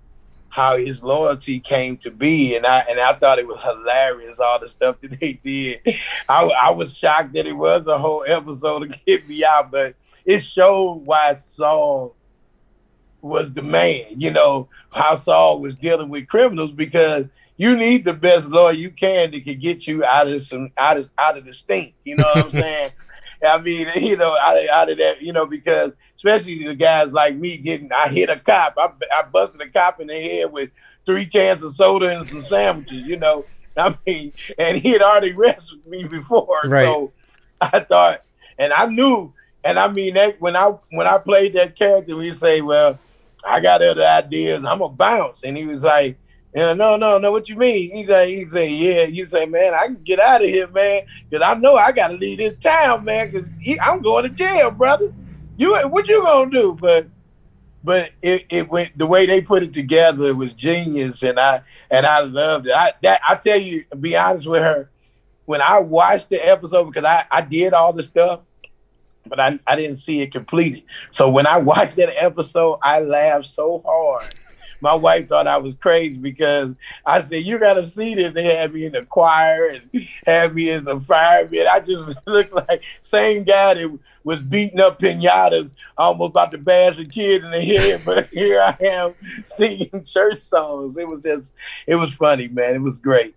how 0.48 0.76
his 0.76 1.02
loyalty 1.02 1.60
came 1.60 1.96
to 1.98 2.10
be, 2.10 2.56
and 2.56 2.64
I 2.64 2.80
and 2.88 3.00
I 3.00 3.14
thought 3.14 3.38
it 3.38 3.46
was 3.46 3.60
hilarious 3.62 4.38
all 4.38 4.58
the 4.58 4.68
stuff 4.68 5.00
that 5.00 5.18
they 5.20 5.34
did. 5.34 5.80
I, 6.28 6.44
I 6.44 6.70
was 6.70 6.96
shocked 6.96 7.34
that 7.34 7.46
it 7.46 7.52
was 7.52 7.86
a 7.86 7.98
whole 7.98 8.24
episode 8.26 8.80
to 8.80 8.98
get 9.06 9.28
me 9.28 9.44
out, 9.44 9.70
but 9.70 9.94
it 10.24 10.40
showed 10.40 11.02
why 11.04 11.34
Saul 11.34 12.14
was 13.20 13.52
the 13.52 13.62
man. 13.62 14.04
You 14.10 14.30
know 14.30 14.68
how 14.90 15.16
Saul 15.16 15.60
was 15.60 15.74
dealing 15.74 16.08
with 16.08 16.28
criminals 16.28 16.70
because 16.70 17.26
you 17.56 17.76
need 17.76 18.04
the 18.04 18.14
best 18.14 18.48
lawyer 18.48 18.72
you 18.72 18.90
can 18.90 19.32
that 19.32 19.44
can 19.44 19.58
get 19.58 19.86
you 19.86 20.04
out 20.04 20.28
of 20.28 20.40
some 20.42 20.70
out 20.78 20.96
of 20.96 21.10
out 21.18 21.36
of 21.36 21.44
the 21.44 21.52
stink. 21.52 21.94
You 22.04 22.16
know 22.16 22.30
what 22.34 22.44
I'm 22.44 22.50
saying? 22.50 22.90
I 23.46 23.58
mean, 23.60 23.88
you 23.96 24.16
know, 24.16 24.36
out 24.36 24.56
of, 24.56 24.68
out 24.68 24.90
of 24.90 24.98
that, 24.98 25.22
you 25.22 25.32
know, 25.32 25.46
because 25.46 25.92
especially 26.16 26.66
the 26.66 26.74
guys 26.74 27.08
like 27.08 27.36
me 27.36 27.58
getting, 27.58 27.92
I 27.92 28.08
hit 28.08 28.30
a 28.30 28.38
cop, 28.38 28.74
I, 28.78 28.90
I 29.14 29.22
busted 29.22 29.60
a 29.60 29.68
cop 29.68 30.00
in 30.00 30.08
the 30.08 30.20
head 30.20 30.52
with 30.52 30.70
three 31.06 31.26
cans 31.26 31.64
of 31.64 31.72
soda 31.72 32.16
and 32.16 32.26
some 32.26 32.42
sandwiches, 32.42 33.06
you 33.06 33.16
know. 33.16 33.44
I 33.76 33.96
mean, 34.06 34.32
and 34.58 34.76
he 34.76 34.90
had 34.90 35.02
already 35.02 35.32
arrested 35.32 35.86
me 35.86 36.02
before, 36.04 36.58
right. 36.64 36.86
so 36.86 37.12
I 37.60 37.78
thought, 37.80 38.24
and 38.58 38.72
I 38.72 38.86
knew, 38.86 39.32
and 39.62 39.78
I 39.78 39.86
mean 39.86 40.14
that 40.14 40.40
when 40.40 40.56
I 40.56 40.74
when 40.90 41.06
I 41.06 41.18
played 41.18 41.54
that 41.54 41.76
character, 41.76 42.16
we 42.16 42.32
say, 42.32 42.60
well, 42.60 42.98
I 43.44 43.60
got 43.60 43.82
other 43.82 44.04
ideas, 44.04 44.64
I'm 44.64 44.80
gonna 44.80 44.88
bounce, 44.88 45.44
and 45.44 45.56
he 45.56 45.64
was 45.64 45.84
like 45.84 46.18
yeah, 46.54 46.72
no, 46.72 46.96
no, 46.96 47.18
no. 47.18 47.30
What 47.30 47.48
you 47.48 47.56
mean? 47.56 47.94
He 47.94 48.06
say, 48.06 48.34
he 48.34 48.48
say, 48.48 48.70
yeah. 48.70 49.04
You 49.04 49.26
say, 49.26 49.44
man, 49.44 49.74
I 49.74 49.84
can 49.86 50.02
get 50.02 50.18
out 50.18 50.42
of 50.42 50.48
here, 50.48 50.66
man, 50.68 51.02
because 51.28 51.42
I 51.42 51.54
know 51.54 51.76
I 51.76 51.92
got 51.92 52.08
to 52.08 52.14
leave 52.14 52.38
this 52.38 52.54
town, 52.60 53.04
man, 53.04 53.30
because 53.30 53.50
I'm 53.82 54.00
going 54.00 54.24
to 54.24 54.30
jail, 54.30 54.70
brother. 54.70 55.12
You, 55.56 55.76
what 55.88 56.08
you 56.08 56.22
gonna 56.22 56.50
do? 56.50 56.76
But, 56.80 57.08
but 57.84 58.12
it, 58.22 58.46
it 58.48 58.70
went 58.70 58.96
the 58.96 59.06
way 59.06 59.26
they 59.26 59.42
put 59.42 59.62
it 59.62 59.74
together. 59.74 60.24
It 60.24 60.36
was 60.36 60.52
genius, 60.52 61.22
and 61.22 61.38
I 61.38 61.62
and 61.90 62.06
I 62.06 62.20
loved 62.20 62.66
it. 62.66 62.72
I 62.74 62.92
that 63.02 63.20
I 63.28 63.34
tell 63.34 63.58
you, 63.58 63.84
be 64.00 64.16
honest 64.16 64.48
with 64.48 64.62
her, 64.62 64.88
when 65.44 65.60
I 65.60 65.80
watched 65.80 66.28
the 66.28 66.36
episode 66.36 66.84
because 66.84 67.04
I 67.04 67.24
I 67.30 67.40
did 67.42 67.72
all 67.72 67.92
the 67.92 68.02
stuff, 68.02 68.40
but 69.26 69.40
I 69.40 69.58
I 69.66 69.76
didn't 69.76 69.96
see 69.96 70.20
it 70.20 70.32
completed. 70.32 70.84
So 71.10 71.28
when 71.28 71.46
I 71.46 71.58
watched 71.58 71.96
that 71.96 72.22
episode, 72.22 72.78
I 72.82 73.00
laughed 73.00 73.46
so 73.46 73.82
hard 73.84 74.34
my 74.80 74.94
wife 74.94 75.28
thought 75.28 75.46
I 75.46 75.58
was 75.58 75.74
crazy 75.74 76.18
because 76.18 76.74
I 77.04 77.22
said, 77.22 77.44
You 77.44 77.58
gotta 77.58 77.86
see 77.86 78.14
this. 78.14 78.32
They 78.32 78.56
had 78.56 78.72
me 78.72 78.86
in 78.86 78.92
the 78.92 79.04
choir 79.04 79.68
and 79.68 80.08
had 80.26 80.54
me 80.54 80.70
as 80.70 80.86
a 80.86 80.98
fireman. 80.98 81.66
I 81.70 81.80
just 81.80 82.14
looked 82.26 82.52
like 82.52 82.82
same 83.02 83.44
guy 83.44 83.74
that 83.74 83.98
was 84.24 84.40
beating 84.40 84.80
up 84.80 84.98
pinatas, 84.98 85.72
almost 85.96 86.30
about 86.30 86.50
to 86.52 86.58
bash 86.58 86.98
a 86.98 87.04
kid 87.04 87.44
in 87.44 87.50
the 87.50 87.62
head, 87.62 88.02
but 88.06 88.28
here 88.28 88.60
I 88.60 88.76
am 88.80 89.14
singing 89.44 90.04
church 90.04 90.40
songs. 90.40 90.96
It 90.96 91.08
was 91.08 91.22
just 91.22 91.52
it 91.86 91.96
was 91.96 92.14
funny, 92.14 92.48
man. 92.48 92.74
It 92.74 92.82
was 92.82 93.00
great. 93.00 93.34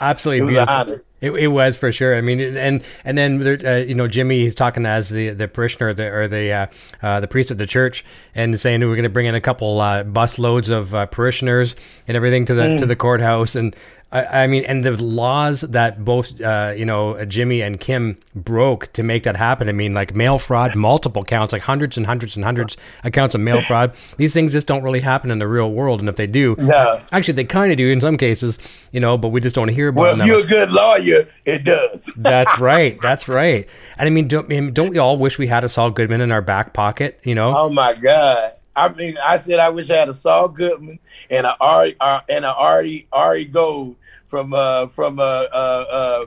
Absolutely 0.00 0.46
it 0.46 0.48
beautiful. 0.48 1.00
It, 1.20 1.32
it 1.32 1.48
was 1.48 1.76
for 1.76 1.90
sure. 1.90 2.16
I 2.16 2.20
mean, 2.20 2.40
and 2.40 2.82
and 3.04 3.18
then 3.18 3.42
uh, 3.66 3.74
you 3.76 3.94
know 3.96 4.06
Jimmy 4.06 4.40
he's 4.40 4.54
talking 4.54 4.86
as 4.86 5.08
the 5.08 5.30
the 5.30 5.48
parishioner 5.48 5.92
the, 5.92 6.08
or 6.12 6.28
the 6.28 6.52
uh, 6.52 6.66
uh, 7.02 7.20
the 7.20 7.26
priest 7.26 7.50
at 7.50 7.58
the 7.58 7.66
church 7.66 8.04
and 8.36 8.58
saying 8.60 8.80
we're 8.80 8.94
going 8.94 9.02
to 9.02 9.08
bring 9.08 9.26
in 9.26 9.34
a 9.34 9.40
couple 9.40 9.80
uh, 9.80 10.04
bus 10.04 10.38
loads 10.38 10.70
of 10.70 10.94
uh, 10.94 11.06
parishioners 11.06 11.74
and 12.06 12.16
everything 12.16 12.44
to 12.44 12.54
the 12.54 12.62
mm. 12.62 12.78
to 12.78 12.86
the 12.86 12.94
courthouse 12.94 13.56
and 13.56 13.74
I, 14.10 14.44
I, 14.44 14.46
mean, 14.46 14.64
and 14.64 14.84
the 14.84 15.02
laws 15.02 15.60
that 15.60 16.02
both, 16.02 16.40
uh, 16.40 16.72
you 16.74 16.86
know, 16.86 17.22
Jimmy 17.26 17.60
and 17.60 17.78
Kim 17.78 18.16
broke 18.34 18.90
to 18.94 19.02
make 19.02 19.24
that 19.24 19.36
happen. 19.36 19.68
I 19.68 19.72
mean, 19.72 19.92
like 19.92 20.14
mail 20.14 20.38
fraud, 20.38 20.74
multiple 20.74 21.24
counts, 21.24 21.52
like 21.52 21.60
hundreds 21.60 21.98
and 21.98 22.06
hundreds 22.06 22.34
and 22.34 22.42
hundreds 22.42 22.78
of 23.04 23.12
counts 23.12 23.34
of 23.34 23.42
mail 23.42 23.60
fraud. 23.60 23.92
These 24.16 24.32
things 24.32 24.52
just 24.52 24.66
don't 24.66 24.82
really 24.82 25.00
happen 25.00 25.30
in 25.30 25.38
the 25.38 25.46
real 25.46 25.70
world, 25.72 26.00
and 26.00 26.08
if 26.08 26.16
they 26.16 26.26
do, 26.26 26.56
no. 26.58 27.02
actually, 27.12 27.34
they 27.34 27.44
kind 27.44 27.70
of 27.70 27.76
do 27.76 27.90
in 27.90 28.00
some 28.00 28.16
cases, 28.16 28.58
you 28.92 29.00
know, 29.00 29.18
but 29.18 29.28
we 29.28 29.42
just 29.42 29.54
don't 29.54 29.68
hear 29.68 29.88
about 29.88 30.00
well, 30.00 30.10
them. 30.12 30.18
Well, 30.20 30.28
you're 30.28 30.38
much. 30.38 30.46
a 30.46 30.48
good 30.48 30.70
lawyer, 30.70 31.28
it 31.44 31.64
does. 31.64 32.10
That's 32.16 32.58
right. 32.58 32.98
That's 33.02 33.28
right. 33.28 33.68
And 33.98 34.06
I 34.06 34.10
mean, 34.10 34.26
don't, 34.26 34.72
don't 34.72 34.90
we 34.90 34.98
all 34.98 35.18
wish 35.18 35.38
we 35.38 35.48
had 35.48 35.64
a 35.64 35.68
Saul 35.68 35.90
Goodman 35.90 36.22
in 36.22 36.32
our 36.32 36.42
back 36.42 36.72
pocket? 36.72 37.20
You 37.24 37.34
know? 37.34 37.54
Oh 37.54 37.68
my 37.68 37.92
God. 37.92 38.52
I 38.78 38.92
mean, 38.92 39.18
I 39.18 39.36
said 39.36 39.58
I 39.58 39.70
wish 39.70 39.90
I 39.90 39.96
had 39.96 40.08
a 40.08 40.14
Saul 40.14 40.48
Goodman 40.48 40.98
and 41.30 41.46
a 41.46 41.56
Ari 41.60 41.96
uh, 42.00 42.20
and 42.28 42.44
a 42.44 42.54
Ari 42.54 43.06
Ari 43.12 43.44
Gold 43.46 43.96
from 44.26 44.54
uh 44.54 44.86
from 44.88 45.18
uh 45.18 45.22
uh, 45.22 46.24
uh 46.24 46.26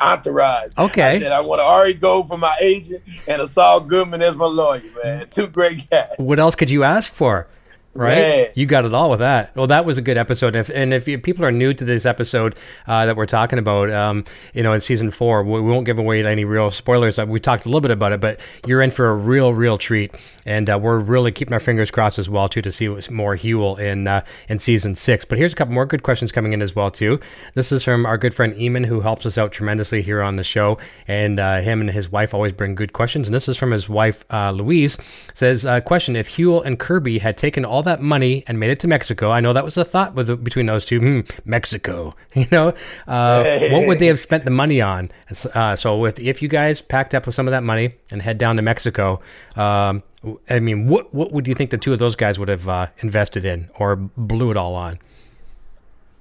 Entourage. 0.00 0.72
Okay. 0.76 1.16
I 1.16 1.18
said 1.18 1.32
I 1.32 1.40
want 1.40 1.60
to 1.60 1.64
Ari 1.64 1.94
Gold 1.94 2.28
for 2.28 2.36
my 2.36 2.56
agent 2.60 3.02
and 3.28 3.40
a 3.40 3.46
Saul 3.46 3.80
Goodman 3.80 4.20
as 4.20 4.34
my 4.34 4.46
lawyer, 4.46 4.82
man. 5.02 5.28
Two 5.30 5.46
great 5.46 5.88
guys. 5.88 6.12
What 6.18 6.38
else 6.38 6.54
could 6.54 6.70
you 6.70 6.82
ask 6.82 7.12
for? 7.12 7.46
Right? 7.94 8.50
You 8.54 8.64
got 8.64 8.86
it 8.86 8.94
all 8.94 9.10
with 9.10 9.18
that. 9.18 9.54
Well, 9.54 9.66
that 9.66 9.84
was 9.84 9.98
a 9.98 10.02
good 10.02 10.16
episode. 10.16 10.56
If, 10.56 10.70
and 10.70 10.94
if 10.94 11.06
you, 11.06 11.18
people 11.18 11.44
are 11.44 11.52
new 11.52 11.74
to 11.74 11.84
this 11.84 12.06
episode 12.06 12.56
uh, 12.86 13.04
that 13.04 13.16
we're 13.16 13.26
talking 13.26 13.58
about, 13.58 13.90
um, 13.90 14.24
you 14.54 14.62
know, 14.62 14.72
in 14.72 14.80
season 14.80 15.10
four, 15.10 15.42
we, 15.42 15.60
we, 15.60 15.70
won't 15.70 15.84
give 15.84 15.98
away 15.98 16.24
any 16.24 16.46
real 16.46 16.70
spoilers. 16.70 17.18
Uh, 17.18 17.26
we 17.26 17.38
talked 17.38 17.66
a 17.66 17.68
little 17.68 17.82
bit 17.82 17.90
about 17.90 18.12
it, 18.12 18.20
but 18.20 18.40
you're 18.66 18.80
in 18.80 18.90
for 18.90 19.10
a 19.10 19.14
real, 19.14 19.52
real 19.52 19.76
treat. 19.76 20.14
And 20.46 20.70
uh, 20.70 20.78
we're 20.80 20.98
really 20.98 21.32
keeping 21.32 21.52
our 21.52 21.60
fingers 21.60 21.90
crossed 21.90 22.18
as 22.18 22.30
well 22.30 22.48
too 22.48 22.62
to 22.62 22.72
see 22.72 22.88
what's 22.88 23.10
more 23.10 23.36
Huell 23.36 23.78
in 23.78 24.08
uh, 24.08 24.24
in 24.48 24.58
season 24.58 24.94
six. 24.94 25.26
But 25.26 25.36
here's 25.36 25.52
a 25.52 25.56
couple 25.56 25.74
more 25.74 25.86
good 25.86 26.02
questions 26.02 26.32
coming 26.32 26.54
in 26.54 26.62
as 26.62 26.74
well 26.74 26.90
too. 26.90 27.20
This 27.54 27.72
is 27.72 27.84
from 27.84 28.06
our 28.06 28.16
good 28.16 28.34
friend 28.34 28.54
Eamon, 28.54 28.86
who 28.86 29.00
helps 29.00 29.26
us 29.26 29.36
out 29.36 29.52
tremendously 29.52 30.00
here 30.00 30.22
on 30.22 30.36
the 30.36 30.42
show, 30.42 30.78
and 31.06 31.38
uh, 31.38 31.60
him 31.60 31.80
and 31.80 31.90
his 31.90 32.10
wife 32.10 32.32
always 32.32 32.52
bring 32.52 32.74
good 32.74 32.92
questions. 32.92 33.28
And 33.28 33.34
this 33.34 33.48
is 33.48 33.56
from 33.58 33.70
his 33.70 33.88
wife 33.88 34.24
uh, 34.30 34.50
Louise. 34.50 34.96
Says, 35.34 35.66
"Question: 35.84 36.16
If 36.16 36.30
Huell 36.30 36.64
and 36.64 36.80
Kuby 36.80 37.18
had 37.18 37.36
taken 37.36 37.64
all 37.64 37.81
that 37.82 38.00
money 38.00 38.44
and 38.46 38.58
made 38.58 38.70
it 38.70 38.80
to 38.80 38.88
Mexico, 38.88 39.30
I 39.30 39.40
know 39.40 39.52
that 39.52 39.64
was 39.64 39.76
a 39.76 39.84
thought 39.84 40.14
with, 40.14 40.42
between 40.42 40.66
those 40.66 40.84
two. 40.84 41.00
Hmm, 41.00 41.20
Mexico, 41.44 42.14
you 42.34 42.46
know, 42.50 42.74
uh, 43.06 43.58
what 43.70 43.86
would 43.86 43.98
they 43.98 44.06
have 44.06 44.18
spent 44.18 44.44
the 44.44 44.50
money 44.50 44.80
on? 44.80 45.10
Uh, 45.54 45.76
so 45.76 46.04
if 46.04 46.18
if 46.18 46.42
you 46.42 46.48
guys 46.48 46.80
packed 46.80 47.14
up 47.14 47.26
with 47.26 47.34
some 47.34 47.46
of 47.46 47.52
that 47.52 47.62
money 47.62 47.94
and 48.10 48.22
head 48.22 48.38
down 48.38 48.56
to 48.56 48.62
Mexico, 48.62 49.20
um, 49.56 50.02
I 50.48 50.60
mean, 50.60 50.86
what 50.86 51.12
what 51.14 51.32
would 51.32 51.46
you 51.46 51.54
think 51.54 51.70
the 51.70 51.78
two 51.78 51.92
of 51.92 51.98
those 51.98 52.14
guys 52.14 52.38
would 52.38 52.48
have 52.48 52.68
uh, 52.68 52.86
invested 52.98 53.44
in 53.44 53.68
or 53.76 53.96
blew 53.96 54.50
it 54.50 54.56
all 54.56 54.74
on? 54.74 54.98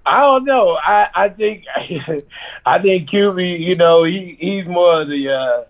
I 0.06 0.22
don't 0.22 0.46
know. 0.46 0.80
I, 0.82 1.10
I 1.14 1.30
think 1.30 1.66
I 2.66 2.80
think 2.80 3.10
Kuby, 3.10 3.50
you 3.50 3.76
know, 3.76 4.04
he 4.04 4.36
he's 4.40 4.66
more 4.66 5.02
of 5.02 5.10
the 5.10 5.30
uh, 5.30 5.64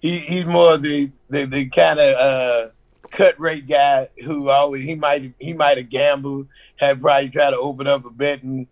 he 0.00 0.20
he's 0.20 0.46
more 0.46 0.78
the 0.78 1.10
the, 1.28 1.44
the 1.46 1.66
kind 1.66 1.98
of 1.98 2.14
uh, 2.14 2.70
cut 3.16 3.40
rate 3.40 3.66
guy 3.66 4.08
who 4.22 4.50
always 4.50 4.84
he 4.84 4.94
might 4.94 5.32
he 5.38 5.52
might 5.54 5.78
have 5.78 5.88
gambled, 5.88 6.48
had 6.76 7.00
probably 7.00 7.30
tried 7.30 7.50
to 7.50 7.58
open 7.58 7.86
up 7.86 8.04
a 8.04 8.10
betting 8.10 8.68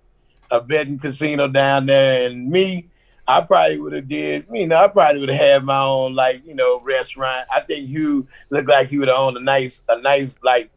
a 0.50 0.60
betting 0.60 0.98
casino 0.98 1.48
down 1.48 1.86
there, 1.86 2.26
and 2.28 2.50
me. 2.50 2.88
I 3.26 3.40
probably 3.40 3.78
would 3.78 3.94
have 3.94 4.06
did, 4.06 4.44
you 4.52 4.66
know, 4.66 4.76
I 4.76 4.88
probably 4.88 5.20
would 5.20 5.30
have 5.30 5.40
had 5.40 5.64
my 5.64 5.80
own 5.80 6.14
like, 6.14 6.44
you 6.44 6.54
know, 6.54 6.80
restaurant. 6.80 7.48
I 7.50 7.60
think 7.60 7.88
Hugh 7.88 8.28
looked 8.50 8.68
like 8.68 8.88
he 8.88 8.98
would 8.98 9.08
have 9.08 9.16
owned 9.16 9.38
a 9.38 9.40
nice, 9.40 9.80
a 9.88 9.98
nice 9.98 10.34
like, 10.42 10.70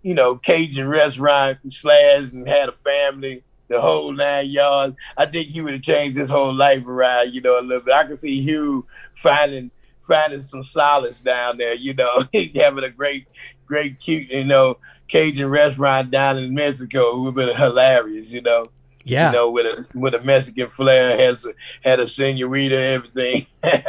you 0.00 0.14
know, 0.14 0.36
Cajun 0.36 0.88
restaurant 0.88 1.58
slash 1.68 2.30
and 2.32 2.48
had 2.48 2.70
a 2.70 2.72
family, 2.72 3.44
the 3.68 3.82
whole 3.82 4.12
nine 4.12 4.46
yards. 4.46 4.96
I 5.14 5.26
think 5.26 5.48
he 5.48 5.60
would 5.60 5.74
have 5.74 5.82
changed 5.82 6.16
his 6.16 6.30
whole 6.30 6.54
life 6.54 6.86
around, 6.86 7.34
you 7.34 7.42
know, 7.42 7.60
a 7.60 7.62
little 7.62 7.84
bit. 7.84 7.92
I 7.92 8.04
can 8.04 8.16
see 8.16 8.40
Hugh 8.40 8.86
finding 9.14 9.70
finding 10.08 10.40
some 10.40 10.64
solace 10.64 11.22
down 11.22 11.58
there, 11.58 11.74
you 11.74 11.94
know, 11.94 12.24
having 12.56 12.84
a 12.84 12.90
great, 12.90 13.28
great 13.66 14.00
cute, 14.00 14.30
you 14.30 14.44
know, 14.44 14.78
Cajun 15.06 15.46
restaurant 15.46 16.10
down 16.10 16.38
in 16.38 16.54
Mexico. 16.54 17.10
It 17.10 17.18
would 17.20 17.26
have 17.26 17.34
been 17.34 17.56
hilarious, 17.56 18.32
you 18.32 18.40
know. 18.40 18.64
Yeah. 19.04 19.28
You 19.28 19.36
know, 19.36 19.50
with 19.50 19.66
a 19.66 19.86
with 19.96 20.14
a 20.14 20.20
Mexican 20.20 20.68
flair, 20.68 21.16
has 21.16 21.46
a, 21.46 21.54
had 21.82 22.00
a 22.00 22.08
senorita, 22.08 22.76
everything. 22.76 23.46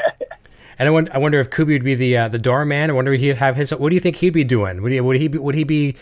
And 0.80 0.88
I 0.88 0.92
wonder, 0.92 1.14
I 1.14 1.18
wonder 1.18 1.40
if 1.42 1.52
Kuby 1.52 1.74
would 1.74 1.84
be 1.84 1.94
the 1.94 2.16
uh, 2.16 2.28
the 2.30 2.40
doorman. 2.40 2.90
I 2.90 2.94
wonder 2.94 3.14
if 3.14 3.20
he'd 3.20 3.36
have 3.36 3.58
his. 3.58 3.72
What 3.72 3.90
do 3.90 3.96
you 3.96 4.00
think 4.00 4.16
he'd 4.16 4.30
be 4.30 4.46
doing? 4.46 4.82
Would 4.82 4.94
he 4.94 5.02
would 5.02 5.18
he 5.18 5.28
be, 5.28 5.38
would 5.38 5.54
he 5.54 5.66
be? 5.66 5.98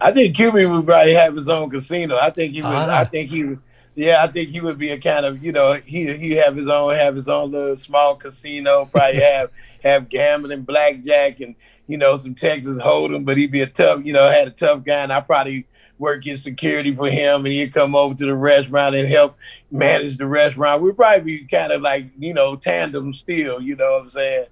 I 0.00 0.10
think 0.10 0.36
Kuby 0.36 0.66
would 0.66 0.84
probably 0.84 1.14
have 1.14 1.36
his 1.36 1.48
own 1.48 1.70
casino. 1.70 2.16
I 2.16 2.30
think 2.30 2.52
he 2.52 2.62
would. 2.62 2.68
Ah. 2.68 2.98
I 2.98 3.04
think 3.04 3.30
he 3.30 3.44
would. 3.44 3.60
Yeah, 3.94 4.22
I 4.22 4.26
think 4.26 4.50
he 4.50 4.60
would 4.60 4.78
be 4.78 4.90
a 4.90 4.98
kind 4.98 5.26
of 5.26 5.44
you 5.44 5.52
know 5.52 5.74
he 5.84 6.12
he 6.16 6.32
have 6.32 6.56
his 6.56 6.68
own 6.68 6.94
have 6.94 7.14
his 7.14 7.28
own 7.28 7.52
little 7.52 7.76
small 7.76 8.16
casino. 8.16 8.86
Probably 8.86 9.20
have 9.20 9.50
have 9.84 10.08
gambling, 10.08 10.62
blackjack, 10.62 11.40
and 11.40 11.54
you 11.86 11.98
know 11.98 12.16
some 12.16 12.34
Texas 12.34 12.80
Hold'em. 12.82 13.24
But 13.24 13.36
he'd 13.36 13.52
be 13.52 13.60
a 13.60 13.66
tough 13.66 14.00
you 14.04 14.12
know 14.12 14.30
had 14.30 14.48
a 14.48 14.52
tough 14.52 14.84
guy, 14.84 15.02
and 15.02 15.12
I 15.12 15.20
probably 15.20 15.66
work 15.98 16.24
his 16.24 16.42
security 16.42 16.94
for 16.94 17.08
him, 17.08 17.44
and 17.44 17.54
he'd 17.54 17.74
come 17.74 17.94
over 17.94 18.14
to 18.14 18.26
the 18.26 18.34
restaurant 18.34 18.94
and 18.94 19.08
help 19.08 19.36
manage 19.70 20.16
the 20.16 20.26
restaurant. 20.26 20.82
We'd 20.82 20.96
probably 20.96 21.38
be 21.38 21.46
kind 21.46 21.70
of 21.70 21.82
like 21.82 22.10
you 22.18 22.32
know 22.32 22.56
tandem 22.56 23.12
still. 23.12 23.60
You 23.60 23.76
know 23.76 23.92
what 23.92 24.02
I'm 24.02 24.08
saying? 24.08 24.46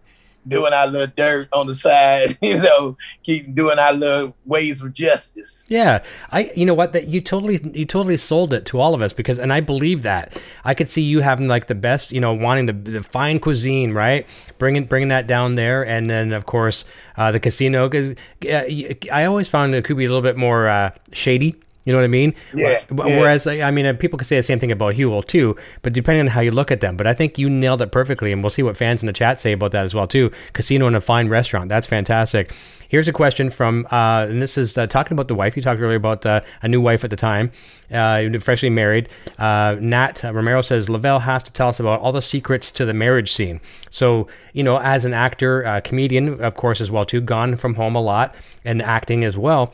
Doing 0.49 0.73
our 0.73 0.87
little 0.87 1.13
dirt 1.15 1.49
on 1.53 1.67
the 1.67 1.75
side, 1.75 2.39
you 2.43 2.59
know, 2.59 2.97
keep 3.23 3.55
doing 3.55 3.79
our 3.79 3.93
little 3.93 4.35
ways 4.47 4.83
of 4.83 4.93
justice. 4.93 5.65
Yeah, 5.69 6.03
I. 6.31 6.51
You 6.57 6.67
know 6.67 6.75
what? 6.75 6.93
That 6.93 7.09
you 7.09 7.21
totally 7.21 7.61
you 7.75 7.85
totally 7.85 8.17
sold 8.17 8.53
it 8.53 8.65
to 8.67 8.81
all 8.81 8.95
of 8.95 9.03
us 9.03 9.13
because, 9.13 9.39
and 9.39 9.53
I 9.53 9.61
believe 9.61 10.03
that. 10.03 10.41
I 10.65 10.75
could 10.75 10.89
see 10.89 11.03
you 11.03 11.21
having 11.21 11.47
like 11.47 11.67
the 11.67 11.75
best. 11.75 12.13
You 12.13 12.21
know, 12.21 12.33
wanting 12.33 12.67
the, 12.67 12.73
the 12.73 13.03
fine 13.03 13.39
cuisine, 13.39 13.93
right? 13.93 14.27
Bringing 14.59 14.85
bringing 14.85 15.09
that 15.09 15.27
down 15.27 15.57
there, 15.57 15.85
and 15.85 16.09
then 16.09 16.33
of 16.33 16.47
course 16.47 16.85
uh, 17.17 17.31
the 17.33 17.41
casino. 17.41 17.89
Because 17.89 18.11
uh, 18.49 18.95
I 19.13 19.25
always 19.25 19.49
found 19.49 19.75
the 19.75 19.83
Kuby 19.83 20.05
a 20.05 20.09
little 20.09 20.23
bit 20.23 20.37
more 20.37 20.69
uh, 20.69 20.91
shady. 21.13 21.57
You 21.85 21.93
know 21.93 21.99
what 21.99 22.05
I 22.05 22.09
mean? 22.09 22.35
Yeah, 22.55 22.81
Wh- 22.89 23.09
yeah. 23.09 23.21
Whereas, 23.21 23.47
I 23.47 23.71
mean, 23.71 23.97
people 23.97 24.19
could 24.19 24.29
say 24.29 24.37
the 24.37 24.43
same 24.43 24.59
thing 24.59 24.73
about 24.73 24.95
Huell 24.95 25.27
too, 25.27 25.57
but 25.83 25.93
depending 25.93 26.21
on 26.21 26.27
how 26.27 26.41
you 26.41 26.51
look 26.51 26.71
at 26.71 26.81
them. 26.81 26.97
But 26.97 27.07
I 27.07 27.15
think 27.15 27.39
you 27.39 27.49
nailed 27.49 27.81
it 27.81 27.91
perfectly, 27.91 28.33
and 28.33 28.43
we'll 28.43 28.51
see 28.51 28.63
what 28.63 28.77
fans 28.77 29.03
in 29.03 29.07
the 29.07 29.13
chat 29.13 29.41
say 29.41 29.53
about 29.53 29.73
that 29.73 29.85
as 29.85 29.95
well 29.95 30.07
too. 30.07 30.31
Casino 30.53 30.87
and 30.87 30.97
a 30.97 31.01
fine 31.01 31.29
restaurant. 31.29 31.69
That's 31.69 31.87
fantastic. 31.87 32.53
Here's 32.91 33.07
a 33.07 33.13
question 33.13 33.51
from, 33.51 33.87
uh, 33.93 34.27
and 34.29 34.43
this 34.43 34.59
is 34.59 34.77
uh, 34.77 34.89
talking 34.89 35.15
about 35.15 35.29
the 35.29 35.35
wife. 35.35 35.57
You 35.57 35.63
talked 35.63 35.81
earlier 35.81 35.97
about 35.97 36.27
uh, 36.27 36.41
a 36.61 36.69
new 36.69 36.81
wife 36.81 37.05
at 37.05 37.11
the 37.11 37.17
time, 37.17 37.53
uh, 37.93 38.25
freshly 38.41 38.69
married. 38.69 39.09
Uh, 39.39 39.77
Nat 39.81 40.25
Romero 40.25 40.61
says 40.61 40.89
Lavell 40.89 41.21
has 41.21 41.45
to 41.45 41.53
tell 41.53 41.69
us 41.69 41.79
about 41.79 42.01
all 42.01 42.11
the 42.11 42.21
secrets 42.21 42.73
to 42.73 42.85
the 42.85 42.93
marriage 42.93 43.33
scene. 43.33 43.61
So, 43.91 44.27
you 44.55 44.65
know, 44.65 44.79
as 44.81 45.05
an 45.05 45.15
actor, 45.15 45.65
uh, 45.65 45.81
comedian, 45.83 46.43
of 46.43 46.55
course, 46.57 46.81
as 46.81 46.91
well 46.91 47.07
too, 47.07 47.21
gone 47.21 47.57
from 47.57 47.75
home 47.75 47.95
a 47.95 48.03
lot 48.03 48.35
and 48.65 48.83
acting 48.83 49.23
as 49.23 49.39
well 49.39 49.73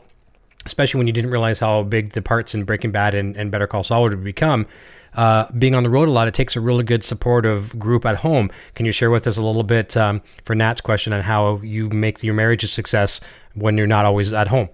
especially 0.67 0.99
when 0.99 1.07
you 1.07 1.13
didn't 1.13 1.31
realize 1.31 1.59
how 1.59 1.81
big 1.81 2.11
the 2.11 2.21
parts 2.21 2.53
in 2.53 2.63
Breaking 2.63 2.91
Bad 2.91 3.15
and, 3.15 3.35
and 3.35 3.51
Better 3.51 3.65
Call 3.65 3.81
Saul 3.83 4.03
would 4.03 4.23
become. 4.23 4.67
Uh, 5.15 5.51
being 5.57 5.73
on 5.73 5.81
the 5.81 5.89
road 5.89 6.07
a 6.07 6.11
lot, 6.11 6.27
it 6.27 6.35
takes 6.35 6.55
a 6.55 6.61
really 6.61 6.83
good 6.83 7.03
supportive 7.03 7.77
group 7.79 8.05
at 8.05 8.17
home. 8.17 8.51
Can 8.75 8.85
you 8.85 8.91
share 8.91 9.09
with 9.09 9.25
us 9.25 9.37
a 9.37 9.41
little 9.41 9.63
bit 9.63 9.97
um, 9.97 10.21
for 10.43 10.53
Nat's 10.53 10.81
question 10.81 11.11
on 11.11 11.21
how 11.21 11.59
you 11.63 11.89
make 11.89 12.21
your 12.21 12.35
marriage 12.35 12.63
a 12.63 12.67
success 12.67 13.19
when 13.55 13.77
you're 13.77 13.87
not 13.87 14.05
always 14.05 14.31
at 14.31 14.49
home? 14.49 14.69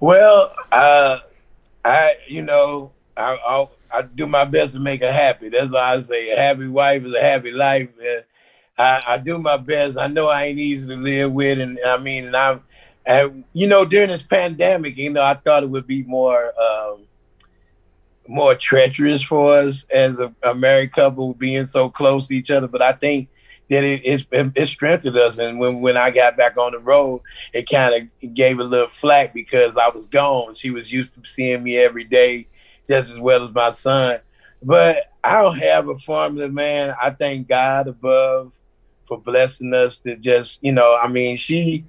Well, 0.00 0.54
uh, 0.72 1.18
I, 1.84 2.14
you 2.26 2.40
know, 2.40 2.92
I, 3.16 3.36
I 3.46 3.68
I 3.94 4.02
do 4.02 4.26
my 4.26 4.44
best 4.44 4.72
to 4.72 4.80
make 4.80 5.02
her 5.02 5.12
happy. 5.12 5.50
That's 5.50 5.70
why 5.70 5.94
I 5.94 6.00
say 6.00 6.30
a 6.30 6.36
happy 6.36 6.66
wife 6.66 7.04
is 7.04 7.14
a 7.14 7.20
happy 7.20 7.52
life. 7.52 7.88
Uh, 8.00 8.22
I, 8.76 9.02
I 9.06 9.18
do 9.18 9.38
my 9.38 9.56
best. 9.56 9.96
I 9.96 10.08
know 10.08 10.26
I 10.26 10.44
ain't 10.44 10.58
easy 10.58 10.86
to 10.88 10.96
live 10.96 11.32
with, 11.32 11.60
and 11.60 11.78
I 11.86 11.96
mean, 11.98 12.24
and 12.26 12.36
I'm, 12.36 12.62
and 13.06 13.44
you 13.52 13.66
know, 13.66 13.84
during 13.84 14.10
this 14.10 14.22
pandemic, 14.22 14.96
you 14.96 15.10
know, 15.10 15.22
I 15.22 15.34
thought 15.34 15.62
it 15.62 15.70
would 15.70 15.86
be 15.86 16.02
more, 16.02 16.52
um, 16.60 17.06
more 18.26 18.54
treacherous 18.54 19.22
for 19.22 19.58
us 19.58 19.84
as 19.92 20.18
a, 20.18 20.32
a 20.42 20.54
married 20.54 20.92
couple 20.92 21.34
being 21.34 21.66
so 21.66 21.90
close 21.90 22.26
to 22.28 22.34
each 22.34 22.50
other. 22.50 22.66
But 22.66 22.82
I 22.82 22.92
think 22.92 23.28
that 23.68 23.84
it, 23.84 24.02
it's, 24.04 24.24
it 24.32 24.66
strengthened 24.66 25.16
us. 25.16 25.38
And 25.38 25.58
when, 25.58 25.80
when 25.80 25.96
I 25.96 26.10
got 26.10 26.36
back 26.36 26.56
on 26.56 26.72
the 26.72 26.78
road, 26.78 27.22
it 27.52 27.68
kind 27.68 28.08
of 28.22 28.34
gave 28.34 28.58
a 28.58 28.64
little 28.64 28.88
flack 28.88 29.34
because 29.34 29.76
I 29.76 29.88
was 29.88 30.06
gone. 30.06 30.54
She 30.54 30.70
was 30.70 30.92
used 30.92 31.14
to 31.14 31.28
seeing 31.28 31.62
me 31.62 31.76
every 31.78 32.04
day, 32.04 32.46
just 32.88 33.12
as 33.12 33.18
well 33.18 33.46
as 33.46 33.54
my 33.54 33.72
son. 33.72 34.20
But 34.62 35.12
I 35.22 35.42
don't 35.42 35.58
have 35.58 35.88
a 35.88 35.96
formula, 35.96 36.48
man. 36.48 36.94
I 37.00 37.10
thank 37.10 37.48
God 37.48 37.88
above 37.88 38.54
for 39.04 39.18
blessing 39.18 39.74
us 39.74 39.98
to 40.00 40.16
just, 40.16 40.58
you 40.62 40.72
know, 40.72 40.96
I 40.96 41.08
mean, 41.08 41.36
she, 41.36 41.84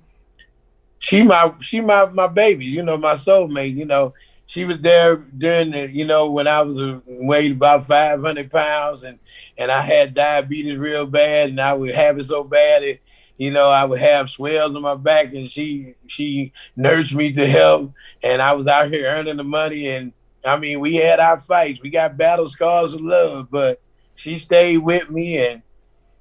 she 1.06 1.22
my, 1.22 1.54
she 1.60 1.82
my, 1.82 2.08
my 2.08 2.26
baby, 2.26 2.66
you 2.66 2.82
know, 2.82 2.98
my 2.98 3.14
soulmate, 3.14 3.78
you 3.78 3.86
know, 3.86 4.16
she 4.48 4.66
was 4.66 4.78
there 4.82 5.18
during 5.18 5.70
the, 5.70 5.88
you 5.88 6.04
know, 6.04 6.32
when 6.32 6.48
I 6.48 6.64
was 6.64 6.80
uh, 6.80 7.00
weighed 7.06 7.52
about 7.52 7.86
500 7.86 8.50
pounds 8.50 9.04
and, 9.04 9.20
and 9.56 9.72
I 9.72 9.82
had 9.82 10.16
diabetes 10.16 10.80
real 10.80 11.06
bad 11.06 11.50
and 11.50 11.62
I 11.62 11.74
would 11.74 11.94
have 11.94 12.18
it 12.18 12.26
so 12.26 12.44
bad, 12.44 12.84
it, 12.84 13.02
you 13.38 13.52
know, 13.52 13.70
I 13.70 13.86
would 13.86 14.00
have 14.00 14.32
swells 14.32 14.76
on 14.76 14.82
my 14.82 14.96
back 14.96 15.32
and 15.36 15.48
she, 15.48 15.94
she 16.08 16.52
nursed 16.76 17.14
me 17.14 17.32
to 17.34 17.46
help 17.46 17.94
and 18.24 18.42
I 18.42 18.54
was 18.54 18.68
out 18.68 18.92
here 18.92 19.06
earning 19.08 19.38
the 19.38 19.44
money. 19.44 19.90
And 19.90 20.12
I 20.44 20.58
mean, 20.58 20.80
we 20.80 20.96
had 20.96 21.20
our 21.20 21.40
fights, 21.40 21.82
we 21.84 21.92
got 21.92 22.18
battle 22.18 22.50
scars 22.50 22.94
of 22.94 23.02
love, 23.02 23.50
but 23.52 23.80
she 24.16 24.40
stayed 24.40 24.80
with 24.80 25.12
me 25.12 25.38
and, 25.38 25.62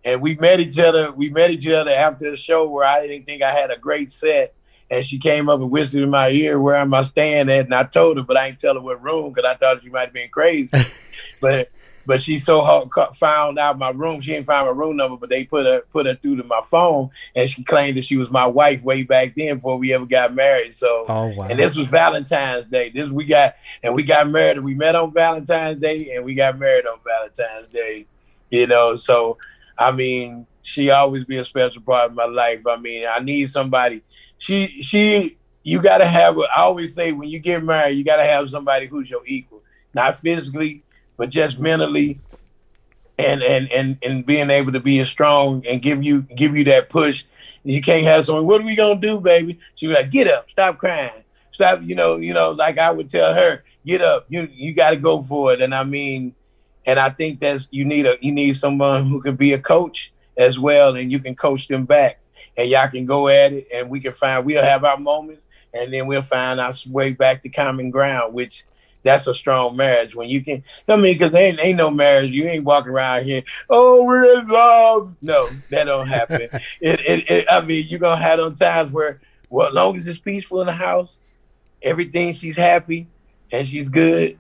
and 0.05 0.21
we 0.21 0.35
met 0.35 0.61
each 0.61 0.79
other. 0.79 1.11
We 1.11 1.31
met 1.31 1.53
each 1.53 1.67
other 1.69 1.91
after 1.91 2.31
the 2.31 2.37
show 2.37 2.69
where 2.69 2.85
I 2.85 3.07
didn't 3.07 3.25
think 3.25 3.43
I 3.43 3.51
had 3.51 3.71
a 3.71 3.79
great 3.79 4.13
set 4.13 4.55
and 4.91 5.05
she 5.05 5.19
came 5.19 5.49
up 5.49 5.61
and 5.61 5.71
whispered 5.71 6.03
in 6.03 6.11
my 6.11 6.31
ear, 6.31 6.61
"Where 6.61 6.77
am 6.77 6.95
I 6.95 7.03
staying 7.03 7.49
at?" 7.51 7.67
And 7.67 7.75
I 7.75 7.85
told 7.85 8.17
her, 8.17 8.23
but 8.23 8.37
I 8.37 8.49
ain't 8.49 8.59
tell 8.59 8.75
her 8.75 8.81
what 8.81 9.03
room 9.03 9.33
because 9.33 9.49
I 9.49 9.55
thought 9.57 9.83
she 9.83 9.89
might 9.91 10.07
have 10.07 10.13
been 10.13 10.29
crazy. 10.31 10.71
but 11.41 11.71
but 12.07 12.21
she 12.21 12.39
so 12.39 12.87
co- 12.93 13.13
found 13.13 13.59
out 13.59 13.79
my 13.79 13.89
room. 13.89 14.21
She 14.21 14.33
didn't 14.33 14.47
find 14.47 14.67
my 14.67 14.73
room 14.73 14.97
number, 14.97 15.17
but 15.17 15.31
they 15.31 15.45
put 15.45 15.65
her 15.67 15.83
put 15.91 16.05
her 16.07 16.15
through 16.15 16.37
to 16.37 16.45
my 16.45 16.61
phone, 16.63 17.09
and 17.35 17.49
she 17.49 17.65
claimed 17.65 17.97
that 17.97 18.05
she 18.05 18.17
was 18.19 18.31
my 18.31 18.47
wife 18.47 18.83
way 18.83 19.05
back 19.05 19.35
then 19.35 19.57
before 19.57 19.79
we 19.79 19.93
ever 19.95 20.05
got 20.05 20.35
married. 20.35 20.77
So, 20.77 21.07
Oh, 21.09 21.33
wow. 21.35 21.47
and 21.49 21.59
this 21.59 21.77
was 21.77 21.87
Valentine's 21.87 22.67
Day. 22.71 22.91
This 22.91 23.09
we 23.09 23.25
got, 23.25 23.55
and 23.83 23.95
we 23.95 24.03
got 24.03 24.29
married. 24.29 24.59
We 24.61 24.75
met 24.75 24.95
on 24.95 25.15
Valentine's 25.15 25.81
Day, 25.81 26.15
and 26.15 26.25
we 26.27 26.35
got 26.35 26.59
married 26.59 26.87
on 26.87 26.99
Valentine's 27.05 27.69
Day. 27.73 28.07
You 28.51 28.67
know, 28.67 28.97
so 28.97 29.39
I 29.79 29.91
mean, 29.91 30.47
she 30.61 30.91
always 30.91 31.25
be 31.25 31.39
a 31.39 31.45
special 31.45 31.81
part 31.83 32.11
of 32.11 32.15
my 32.17 32.27
life. 32.27 32.67
I 32.67 32.77
mean, 32.77 33.07
I 33.11 33.21
need 33.21 33.51
somebody. 33.51 34.03
She 34.39 34.81
she 34.83 35.39
you 35.63 35.81
gotta 35.81 36.07
have. 36.07 36.39
I 36.39 36.63
always 36.63 36.95
say 36.95 37.13
when 37.13 37.29
you 37.29 37.39
get 37.39 37.65
married, 37.65 37.97
you 37.97 38.05
gotta 38.05 38.25
have 38.25 38.49
somebody 38.51 38.87
who's 38.87 39.11
your 39.11 39.23
equal, 39.27 39.63
not 39.95 40.17
physically, 40.17 40.83
but 41.17 41.31
just 41.31 41.59
mentally, 41.59 42.21
and 43.19 43.43
and 43.43 43.71
and 43.71 43.99
and 44.03 44.27
being 44.27 44.51
able 44.51 44.73
to 44.73 44.81
be 44.81 45.03
strong 45.05 45.65
and 45.67 45.81
give 45.81 46.05
you 46.05 46.23
give 46.23 46.57
you 46.57 46.65
that 46.65 46.91
push. 46.91 47.25
You 47.63 47.81
can't 47.81 48.05
have 48.05 48.27
someone. 48.27 48.47
What 48.47 48.61
are 48.61 48.65
we 48.65 48.77
gonna 48.77 49.01
do, 49.01 49.21
baby? 49.21 49.59
She 49.75 49.87
was 49.87 49.97
like, 49.97 50.11
get 50.11 50.29
up, 50.29 50.51
stop 50.51 50.79
crying, 50.79 51.25
stop. 51.51 51.81
You 51.83 51.95
know, 51.95 52.17
you 52.17 52.35
know, 52.35 52.51
like 52.51 52.77
I 52.79 52.91
would 52.91 53.09
tell 53.09 53.33
her, 53.33 53.65
get 53.87 54.03
up. 54.03 54.27
You 54.29 54.49
you 54.53 54.75
got 54.75 54.91
to 54.91 54.97
go 54.97 55.23
for 55.23 55.53
it. 55.53 55.63
And 55.63 55.75
I 55.75 55.85
mean, 55.85 56.35
and 56.85 56.99
I 56.99 57.11
think 57.11 57.41
that's 57.41 57.69
you 57.71 57.85
need 57.85 58.07
a 58.07 58.17
you 58.21 58.33
need 58.33 58.57
someone 58.57 59.07
who 59.07 59.23
can 59.23 59.37
be 59.37 59.53
a 59.55 59.59
coach 59.59 60.13
as 60.37 60.59
well, 60.59 60.97
and 60.97 61.11
you 61.11 61.19
can 61.21 61.35
coach 61.35 61.69
them 61.69 61.85
back, 61.85 62.21
and 62.57 62.69
y'all 62.69 62.89
can 62.89 63.07
go 63.07 63.29
at 63.29 63.53
it, 63.53 63.67
and 63.73 63.91
we 63.91 64.01
can 64.01 64.13
find 64.13 64.45
we'll 64.45 64.63
have 64.63 64.85
our 64.85 64.99
moments, 64.99 65.45
and 65.73 65.93
then 65.93 66.07
we'll 66.07 66.23
find 66.23 66.61
our 66.61 66.73
way 66.89 67.13
back 67.13 67.43
to 67.43 67.49
common 67.49 67.91
ground, 67.91 68.35
which 68.35 68.65
that's 69.05 69.27
a 69.27 69.35
strong 69.35 69.77
marriage 69.77 70.17
when 70.17 70.29
you 70.29 70.43
can. 70.43 70.65
I 70.89 70.97
mean, 70.97 71.15
because 71.15 71.35
ain't 71.35 71.61
ain't 71.61 71.77
no 71.77 71.91
marriage. 71.91 72.31
You 72.31 72.47
ain't 72.47 72.65
walking 72.65 72.91
around 72.91 73.25
here. 73.25 73.43
Oh, 73.69 74.03
we're 74.03 74.41
in 74.41 74.49
love. 74.49 75.17
No, 75.23 75.49
that 75.71 75.85
don't 75.85 76.09
happen. 76.09 76.41
it, 76.81 77.01
it, 77.01 77.31
it. 77.31 77.47
I 77.51 77.61
mean, 77.61 77.87
you're 77.87 78.01
gonna 78.01 78.21
have 78.21 78.39
those 78.39 78.59
times 78.59 78.91
where, 78.91 79.21
well, 79.51 79.69
as 79.69 79.75
long 79.75 79.95
as 79.95 80.09
it's 80.09 80.19
peaceful 80.19 80.63
in 80.63 80.67
the 80.67 80.73
house, 80.73 81.21
everything 81.83 82.33
she's 82.33 82.57
happy 82.57 83.07
and 83.53 83.69
she's 83.69 83.89
good, 83.89 84.39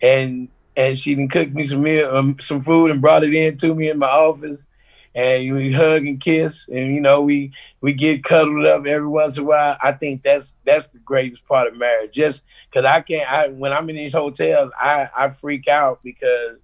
and 0.00 0.48
and 0.76 0.98
she 0.98 1.14
can 1.14 1.28
cook 1.28 1.52
me 1.52 1.66
some 1.66 1.82
meal, 1.82 2.14
um, 2.14 2.36
some 2.38 2.60
food 2.60 2.90
and 2.90 3.00
brought 3.00 3.24
it 3.24 3.34
in 3.34 3.56
to 3.58 3.74
me 3.74 3.88
in 3.88 3.98
my 3.98 4.08
office. 4.08 4.66
And 5.14 5.54
we 5.54 5.72
hug 5.72 6.06
and 6.06 6.20
kiss, 6.20 6.66
and 6.68 6.94
you 6.94 7.00
know 7.00 7.20
we 7.22 7.52
we 7.80 7.92
get 7.92 8.24
cuddled 8.24 8.66
up 8.66 8.86
every 8.86 9.08
once 9.08 9.36
in 9.36 9.44
a 9.44 9.46
while. 9.46 9.76
I 9.82 9.92
think 9.92 10.22
that's 10.22 10.54
that's 10.64 10.86
the 10.88 10.98
greatest 10.98 11.46
part 11.46 11.68
of 11.68 11.76
marriage. 11.76 12.12
Just 12.12 12.44
because 12.70 12.84
I 12.84 13.00
can't, 13.00 13.30
I 13.30 13.48
when 13.48 13.72
I'm 13.72 13.88
in 13.90 13.96
these 13.96 14.12
hotels, 14.14 14.70
I 14.78 15.08
I 15.16 15.28
freak 15.30 15.68
out 15.68 16.00
because 16.02 16.58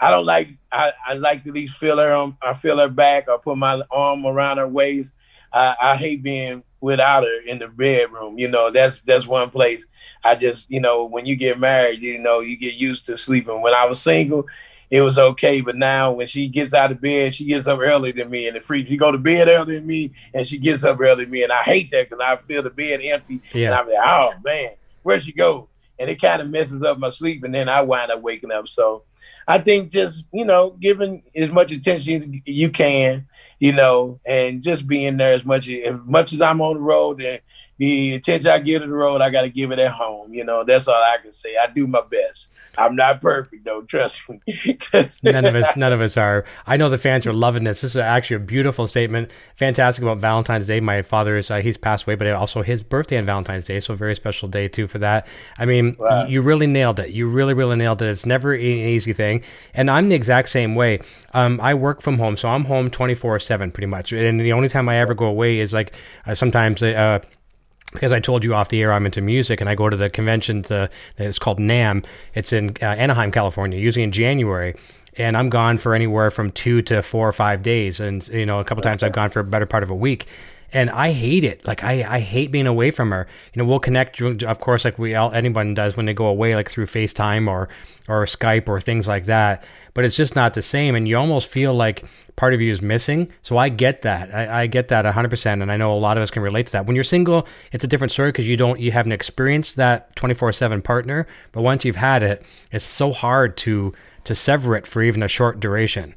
I 0.00 0.10
don't 0.10 0.26
like 0.26 0.50
I, 0.72 0.92
I 1.06 1.14
like 1.14 1.44
to 1.44 1.50
at 1.50 1.54
least 1.54 1.76
feel 1.78 1.98
her 1.98 2.14
on 2.14 2.36
I 2.42 2.54
feel 2.54 2.78
her 2.78 2.88
back 2.88 3.28
or 3.28 3.38
put 3.38 3.58
my 3.58 3.80
arm 3.90 4.26
around 4.26 4.58
her 4.58 4.68
waist. 4.68 5.12
I, 5.52 5.76
I 5.80 5.96
hate 5.96 6.22
being 6.22 6.64
without 6.80 7.22
her 7.22 7.40
in 7.46 7.58
the 7.58 7.68
bedroom. 7.68 8.38
You 8.38 8.48
know, 8.48 8.70
that's 8.70 9.00
that's 9.06 9.26
one 9.26 9.50
place 9.50 9.86
I 10.24 10.34
just, 10.34 10.70
you 10.70 10.80
know, 10.80 11.04
when 11.04 11.26
you 11.26 11.36
get 11.36 11.58
married, 11.58 12.02
you 12.02 12.18
know, 12.18 12.40
you 12.40 12.56
get 12.56 12.74
used 12.74 13.06
to 13.06 13.16
sleeping. 13.16 13.62
When 13.62 13.74
I 13.74 13.86
was 13.86 14.00
single, 14.00 14.46
it 14.90 15.00
was 15.02 15.18
okay. 15.18 15.60
But 15.60 15.76
now 15.76 16.12
when 16.12 16.26
she 16.26 16.48
gets 16.48 16.74
out 16.74 16.92
of 16.92 17.00
bed, 17.00 17.34
she 17.34 17.44
gets 17.44 17.66
up 17.66 17.78
earlier 17.80 18.12
than 18.12 18.30
me, 18.30 18.46
and 18.48 18.56
it 18.56 18.64
freaks. 18.64 18.88
She 18.88 18.96
go 18.96 19.10
to 19.12 19.18
bed 19.18 19.48
earlier 19.48 19.78
than 19.80 19.86
me, 19.86 20.12
and 20.34 20.46
she 20.46 20.58
gets 20.58 20.84
up 20.84 21.00
earlier 21.00 21.24
than 21.24 21.30
me, 21.30 21.42
and 21.42 21.52
I 21.52 21.62
hate 21.62 21.90
that 21.90 22.08
because 22.08 22.24
I 22.24 22.36
feel 22.36 22.62
the 22.62 22.70
bed 22.70 23.00
empty, 23.02 23.40
Yeah. 23.52 23.66
and 23.66 23.74
I'm 23.74 23.88
like, 23.88 23.98
oh 24.06 24.32
man, 24.44 24.70
where'd 25.02 25.22
she 25.22 25.32
go? 25.32 25.68
And 25.98 26.10
it 26.10 26.20
kind 26.20 26.42
of 26.42 26.48
messes 26.50 26.82
up 26.82 26.98
my 26.98 27.10
sleep, 27.10 27.42
and 27.44 27.54
then 27.54 27.68
I 27.68 27.80
wind 27.82 28.10
up 28.12 28.20
waking 28.20 28.52
up. 28.52 28.68
So 28.68 29.02
I 29.48 29.58
think 29.58 29.90
just 29.90 30.24
you 30.32 30.44
know, 30.44 30.70
giving 30.78 31.22
as 31.34 31.50
much 31.50 31.72
attention 31.72 32.42
you 32.44 32.70
can, 32.70 33.26
you 33.58 33.72
know, 33.72 34.20
and 34.26 34.62
just 34.62 34.86
being 34.86 35.16
there 35.16 35.32
as 35.32 35.44
much 35.44 35.68
as 35.68 35.96
much 36.04 36.32
as 36.32 36.40
I'm 36.40 36.60
on 36.60 36.74
the 36.74 36.80
road 36.80 37.22
and 37.22 37.40
the 37.78 38.14
attention 38.14 38.50
I 38.50 38.58
give 38.58 38.82
to 38.82 38.88
the 38.88 38.92
road, 38.94 39.20
I 39.20 39.30
got 39.30 39.42
to 39.42 39.50
give 39.50 39.70
it 39.70 39.78
at 39.78 39.92
home. 39.92 40.32
You 40.32 40.44
know, 40.44 40.64
that's 40.64 40.88
all 40.88 40.94
I 40.94 41.18
can 41.22 41.32
say. 41.32 41.56
I 41.56 41.66
do 41.66 41.86
my 41.86 42.02
best. 42.10 42.48
I'm 42.78 42.96
not 42.96 43.20
perfect 43.20 43.64
though, 43.64 43.82
trust 43.82 44.22
me. 44.28 44.40
none 45.22 45.44
of 45.44 45.54
us 45.54 45.66
none 45.76 45.92
of 45.92 46.00
us 46.00 46.16
are. 46.16 46.44
I 46.66 46.76
know 46.76 46.88
the 46.88 46.98
fans 46.98 47.26
are 47.26 47.32
loving 47.32 47.64
this. 47.64 47.80
This 47.80 47.92
is 47.92 47.96
actually 47.96 48.36
a 48.36 48.40
beautiful 48.40 48.86
statement. 48.86 49.30
Fantastic 49.56 50.02
about 50.02 50.18
valentine's 50.18 50.66
day. 50.66 50.80
My 50.80 51.02
father 51.02 51.36
is 51.36 51.50
uh, 51.50 51.60
he's 51.60 51.76
passed 51.76 52.06
away 52.06 52.14
but 52.14 52.26
also 52.28 52.62
his 52.62 52.82
birthday 52.82 53.18
on 53.18 53.26
valentine's 53.26 53.64
day 53.64 53.80
so 53.80 53.94
a 53.94 53.96
very 53.96 54.14
special 54.14 54.48
day 54.48 54.68
too 54.68 54.86
for 54.86 54.98
that. 54.98 55.26
I 55.58 55.64
mean 55.66 55.96
Wow. 55.98 56.24
you, 56.24 56.34
you 56.34 56.42
really 56.42 56.66
nailed 56.66 57.00
it. 57.00 57.10
You 57.10 57.28
really 57.28 57.54
really 57.54 57.76
nailed 57.76 58.02
it. 58.02 58.08
It's 58.08 58.26
never 58.26 58.52
an 58.52 58.60
easy 58.60 59.12
thing. 59.12 59.42
And 59.74 59.90
i'm 59.90 60.08
the 60.08 60.14
exact 60.14 60.48
same 60.48 60.74
way. 60.74 61.00
Um, 61.34 61.60
i 61.62 61.74
work 61.74 62.00
from 62.02 62.18
home 62.18 62.36
so 62.36 62.48
i'm 62.48 62.64
home 62.64 62.90
24 62.90 63.38
7 63.40 63.70
pretty 63.70 63.86
much. 63.86 64.12
And 64.12 64.40
the 64.40 64.52
only 64.52 64.68
time 64.68 64.88
i 64.88 64.96
ever 64.96 65.14
go 65.14 65.26
away 65.26 65.58
is 65.58 65.72
like 65.72 65.92
uh, 66.26 66.34
sometimes 66.34 66.82
uh, 66.82 67.20
because 67.96 68.12
I 68.12 68.20
told 68.20 68.44
you 68.44 68.54
off 68.54 68.68
the 68.68 68.82
air 68.82 68.92
I'm 68.92 69.06
into 69.06 69.22
music 69.22 69.60
and 69.62 69.70
I 69.70 69.74
go 69.74 69.88
to 69.88 69.96
the 69.96 70.10
convention 70.10 70.62
to, 70.64 70.90
it's 71.16 71.38
called 71.38 71.58
NAMM. 71.58 72.04
It's 72.34 72.52
in 72.52 72.76
uh, 72.82 72.84
Anaheim, 72.86 73.32
California, 73.32 73.78
usually 73.78 74.02
in 74.02 74.12
January. 74.12 74.74
And 75.16 75.34
I'm 75.34 75.48
gone 75.48 75.78
for 75.78 75.94
anywhere 75.94 76.30
from 76.30 76.50
two 76.50 76.82
to 76.82 77.00
four 77.00 77.26
or 77.26 77.32
five 77.32 77.62
days. 77.62 77.98
And, 77.98 78.26
you 78.28 78.44
know, 78.44 78.60
a 78.60 78.64
couple 78.64 78.82
times 78.82 79.02
I've 79.02 79.12
gone 79.12 79.30
for 79.30 79.40
a 79.40 79.44
better 79.44 79.64
part 79.64 79.82
of 79.82 79.88
a 79.88 79.94
week. 79.94 80.26
And 80.72 80.90
I 80.90 81.12
hate 81.12 81.44
it. 81.44 81.64
Like 81.66 81.84
I, 81.84 82.04
I 82.16 82.18
hate 82.18 82.50
being 82.50 82.66
away 82.66 82.90
from 82.90 83.10
her. 83.10 83.26
You 83.54 83.62
know, 83.62 83.68
we'll 83.68 83.78
connect, 83.78 84.20
of 84.20 84.60
course, 84.60 84.84
like 84.84 84.98
we 84.98 85.14
all 85.14 85.30
anyone 85.32 85.74
does 85.74 85.96
when 85.96 86.06
they 86.06 86.14
go 86.14 86.26
away, 86.26 86.54
like 86.54 86.70
through 86.70 86.86
FaceTime 86.86 87.48
or 87.48 87.68
or 88.08 88.24
Skype 88.24 88.68
or 88.68 88.80
things 88.80 89.08
like 89.08 89.26
that. 89.26 89.64
But 89.94 90.04
it's 90.04 90.16
just 90.16 90.36
not 90.36 90.54
the 90.54 90.62
same, 90.62 90.94
and 90.94 91.08
you 91.08 91.16
almost 91.16 91.48
feel 91.48 91.72
like 91.72 92.04
part 92.36 92.52
of 92.52 92.60
you 92.60 92.70
is 92.70 92.82
missing. 92.82 93.32
So 93.42 93.56
I 93.56 93.68
get 93.68 94.02
that. 94.02 94.34
I, 94.34 94.62
I 94.62 94.66
get 94.66 94.88
that 94.88 95.04
100%, 95.04 95.62
and 95.62 95.72
I 95.72 95.76
know 95.76 95.92
a 95.92 95.98
lot 95.98 96.16
of 96.16 96.22
us 96.22 96.30
can 96.30 96.42
relate 96.42 96.66
to 96.66 96.72
that. 96.72 96.86
When 96.86 96.94
you're 96.94 97.04
single, 97.04 97.46
it's 97.72 97.84
a 97.84 97.88
different 97.88 98.12
story 98.12 98.28
because 98.28 98.46
you 98.46 98.56
don't 98.56 98.80
you 98.80 98.92
haven't 98.92 99.12
experienced 99.12 99.76
that 99.76 100.14
24/7 100.16 100.82
partner. 100.82 101.26
But 101.52 101.62
once 101.62 101.84
you've 101.84 101.96
had 101.96 102.22
it, 102.22 102.44
it's 102.72 102.84
so 102.84 103.12
hard 103.12 103.56
to 103.58 103.94
to 104.24 104.34
sever 104.34 104.76
it 104.76 104.86
for 104.86 105.02
even 105.02 105.22
a 105.22 105.28
short 105.28 105.60
duration. 105.60 106.14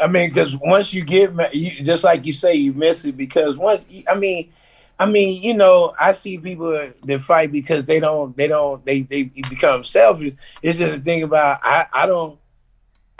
I 0.00 0.06
mean, 0.06 0.30
because 0.30 0.56
once 0.56 0.94
you 0.94 1.04
get, 1.04 1.54
you, 1.54 1.82
just 1.82 2.04
like 2.04 2.24
you 2.24 2.32
say, 2.32 2.54
you 2.54 2.72
miss 2.72 3.04
it 3.04 3.16
because 3.16 3.56
once. 3.56 3.84
I 4.08 4.14
mean, 4.14 4.52
I 4.98 5.06
mean, 5.06 5.42
you 5.42 5.54
know, 5.54 5.94
I 5.98 6.12
see 6.12 6.38
people 6.38 6.90
that 7.04 7.22
fight 7.22 7.52
because 7.52 7.86
they 7.86 8.00
don't, 8.00 8.36
they 8.36 8.48
don't, 8.48 8.84
they 8.84 9.02
they 9.02 9.24
become 9.24 9.84
selfish. 9.84 10.34
It's 10.62 10.78
just 10.78 10.94
a 10.94 11.00
thing 11.00 11.22
about 11.22 11.60
I, 11.62 11.86
I 11.92 12.06
don't. 12.06 12.38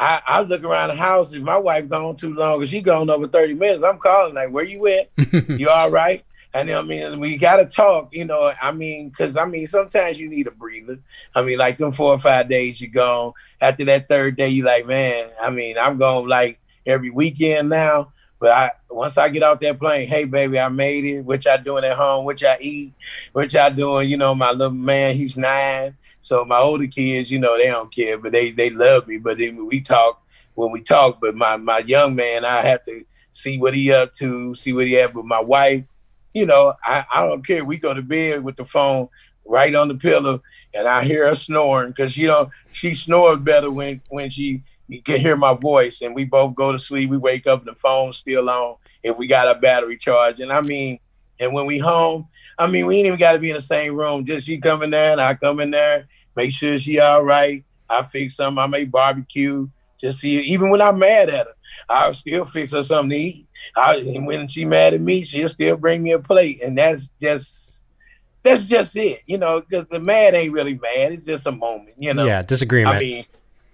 I, 0.01 0.21
I 0.25 0.41
look 0.43 0.63
around 0.63 0.91
the 0.91 0.95
house. 0.95 1.33
If 1.33 1.43
my 1.43 1.57
wife 1.57 1.89
gone 1.89 2.15
too 2.15 2.33
long, 2.33 2.63
if 2.63 2.69
she 2.69 2.81
gone 2.81 3.11
over 3.11 3.27
thirty 3.27 3.55
minutes, 3.55 3.83
I'm 3.83 3.99
calling 3.99 4.35
like, 4.35 4.51
"Where 4.51 4.65
you 4.65 4.87
at? 4.87 5.11
you 5.49 5.69
all 5.69 5.91
right?" 5.91 6.25
And 6.55 6.71
I 6.71 6.83
mean, 6.83 7.19
we 7.21 7.37
got 7.37 7.57
to 7.57 7.65
talk. 7.65 8.15
You 8.15 8.25
know, 8.25 8.53
I 8.63 8.71
mean, 8.71 9.09
because 9.09 9.37
I 9.37 9.45
mean, 9.45 9.67
sometimes 9.67 10.19
you 10.19 10.29
need 10.29 10.47
a 10.47 10.53
breather. 10.53 10.99
I 11.35 11.43
mean, 11.43 11.59
like 11.59 11.79
them 11.79 11.93
four 11.93 12.13
or 12.13 12.19
five 12.19 12.49
days 12.49 12.81
you 12.81 12.89
gone. 12.89 13.33
After 13.61 13.85
that 13.87 14.09
third 14.09 14.37
day, 14.37 14.49
you 14.49 14.65
like, 14.65 14.87
man. 14.87 15.31
I 15.41 15.51
mean, 15.51 15.77
I'm 15.77 15.99
going 15.99 16.29
like 16.29 16.61
every 16.89 17.11
weekend 17.11 17.69
now. 17.69 18.13
But 18.41 18.51
I 18.51 18.71
once 18.91 19.19
I 19.19 19.29
get 19.29 19.43
off 19.43 19.61
that 19.61 19.79
plane, 19.79 20.09
hey 20.09 20.25
baby, 20.25 20.59
I 20.59 20.69
made 20.69 21.05
it. 21.05 21.23
What 21.23 21.45
y'all 21.45 21.63
doing 21.63 21.85
at 21.85 21.97
home? 21.97 22.25
What 22.25 22.41
y'all 22.41 22.57
eat? 22.61 22.95
What 23.33 23.53
y'all 23.53 23.71
doing? 23.71 24.09
You 24.09 24.17
know, 24.17 24.35
my 24.35 24.53
little 24.53 24.73
man, 24.73 25.17
he's 25.17 25.37
nine. 25.37 25.97
So 26.21 26.45
my 26.45 26.59
older 26.59 26.87
kids, 26.87 27.31
you 27.31 27.39
know, 27.39 27.57
they 27.57 27.67
don't 27.67 27.93
care, 27.93 28.17
but 28.17 28.33
they 28.33 28.53
they 28.53 28.71
love 28.71 29.07
me. 29.07 29.19
But 29.19 29.39
then 29.39 29.67
we 29.67 29.81
talk 29.81 30.23
when 30.55 30.71
we 30.71 30.83
talk. 30.83 31.21
But 31.21 31.35
my 31.35 31.57
my 31.57 31.79
young 31.81 32.15
man, 32.15 32.45
I 32.45 32.63
have 32.63 32.83
to 32.85 33.05
see 33.33 33.59
what 33.59 33.75
he 33.75 33.93
up 33.93 34.13
to, 34.15 34.55
see 34.55 34.73
what 34.73 34.87
he 34.87 34.99
at. 35.01 35.15
But 35.15 35.25
my 35.25 35.41
wife, 35.41 35.85
you 36.33 36.47
know, 36.47 36.75
I, 36.85 37.05
I 37.13 37.27
don't 37.27 37.45
care. 37.45 37.65
We 37.65 37.77
go 37.77 37.93
to 37.93 38.03
bed 38.03 38.45
with 38.45 38.57
the 38.57 38.65
phone 38.65 39.09
right 39.45 39.75
on 39.75 39.89
the 39.89 39.95
pillow, 39.97 40.43
and 40.75 40.87
I 40.87 41.03
hear 41.03 41.29
her 41.29 41.35
snoring 41.35 41.91
because 41.91 42.17
you 42.17 42.29
know 42.29 42.51
she 42.71 42.95
snores 42.95 43.41
better 43.41 43.71
when 43.71 44.01
when 44.11 44.31
she 44.31 44.63
you 44.89 45.03
can 45.03 45.21
hear 45.21 45.37
my 45.37 45.55
voice, 45.55 46.01
and 46.01 46.15
we 46.15 46.25
both 46.25 46.55
go 46.55 46.73
to 46.73 46.79
sleep. 46.79 47.11
We 47.11 47.19
wake 47.19 47.47
up, 47.47 47.61
and 47.61 47.69
the 47.69 47.75
phone's 47.75 48.17
still 48.17 48.49
on. 48.49 48.77
If 49.03 49.17
we 49.17 49.27
got 49.27 49.47
our 49.47 49.59
battery 49.59 49.97
charged, 49.97 50.41
and 50.41 50.53
I 50.53 50.63
mean, 50.63 50.99
and 51.39 51.53
when 51.53 51.67
we 51.67 51.79
home, 51.79 52.29
I 52.59 52.67
mean, 52.67 52.87
we 52.87 52.97
ain't 52.97 53.07
even 53.07 53.19
got 53.19 53.33
to 53.33 53.39
be 53.39 53.51
in 53.51 53.57
the 53.57 53.61
same 53.61 53.95
room. 53.95 54.25
Just 54.25 54.47
she 54.47 54.59
come 54.59 54.83
in 54.83 54.91
there, 54.91 55.13
and 55.13 55.21
I 55.21 55.35
come 55.35 55.61
in 55.61 55.71
there, 55.71 56.09
make 56.35 56.53
sure 56.53 56.79
she 56.79 56.99
all 56.99 57.23
right. 57.23 57.65
I 57.89 58.03
fix 58.03 58.37
something. 58.37 58.59
I 58.59 58.67
make 58.67 58.91
barbecue. 58.91 59.69
Just 59.99 60.21
see, 60.21 60.39
even 60.41 60.71
when 60.71 60.81
I'm 60.81 60.99
mad 60.99 61.29
at 61.29 61.47
her, 61.47 61.55
I'll 61.89 62.15
still 62.15 62.45
fix 62.45 62.73
her 62.73 62.83
something 62.83 63.11
to 63.11 63.17
eat. 63.17 63.49
I, 63.77 63.97
and 63.97 64.27
when 64.27 64.47
she 64.47 64.65
mad 64.65 64.95
at 64.95 65.01
me, 65.01 65.23
she'll 65.25 65.49
still 65.49 65.77
bring 65.77 66.03
me 66.03 66.13
a 66.13 66.19
plate, 66.19 66.63
and 66.63 66.79
that's 66.79 67.11
just 67.21 67.79
that's 68.43 68.67
just 68.67 68.97
it, 68.97 69.23
you 69.27 69.39
know. 69.39 69.61
Because 69.61 69.87
the 69.89 69.99
mad 69.99 70.35
ain't 70.35 70.53
really 70.53 70.75
mad; 70.75 71.13
it's 71.13 71.25
just 71.25 71.47
a 71.47 71.53
moment, 71.53 71.95
you 71.99 72.15
know. 72.15 72.27
yeah, 72.27 72.43
disagreement. 72.43 72.97
I 72.97 73.01
mean, 73.01 73.25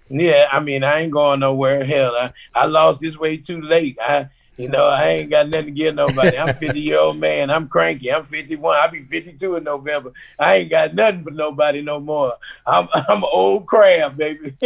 yeah, 0.09 0.49
I 0.53 0.61
mean, 0.61 0.85
I 0.85 1.01
ain't 1.01 1.13
going 1.13 1.41
nowhere. 1.41 1.85
Hell, 1.85 2.15
I, 2.15 2.33
I 2.55 2.67
lost 2.67 3.01
this 3.01 3.19
way 3.19 3.37
too 3.37 3.61
late. 3.61 3.99
I, 4.01 4.29
you 4.57 4.69
know, 4.69 4.87
I 4.87 5.07
ain't 5.07 5.31
got 5.31 5.49
nothing 5.49 5.67
to 5.67 5.73
give 5.73 5.95
nobody. 5.95 6.39
I'm 6.39 6.55
50 6.57 6.81
year 6.81 6.99
old 6.99 7.19
man. 7.19 7.51
I'm 7.51 7.69
cranky. 7.69 8.13
I'm 8.13 8.23
51. 8.23 8.79
I'll 8.81 8.91
be 8.91 9.03
52 9.03 9.57
in 9.57 9.65
November. 9.65 10.13
I 10.39 10.57
ain't 10.57 10.71
got 10.71 10.95
nothing 10.95 11.25
for 11.25 11.31
nobody 11.33 11.83
no 11.83 11.99
more. 11.99 12.35
I'm 12.67 12.89
I'm 13.09 13.25
old 13.25 13.67
crab, 13.67 14.17
baby. 14.17 14.57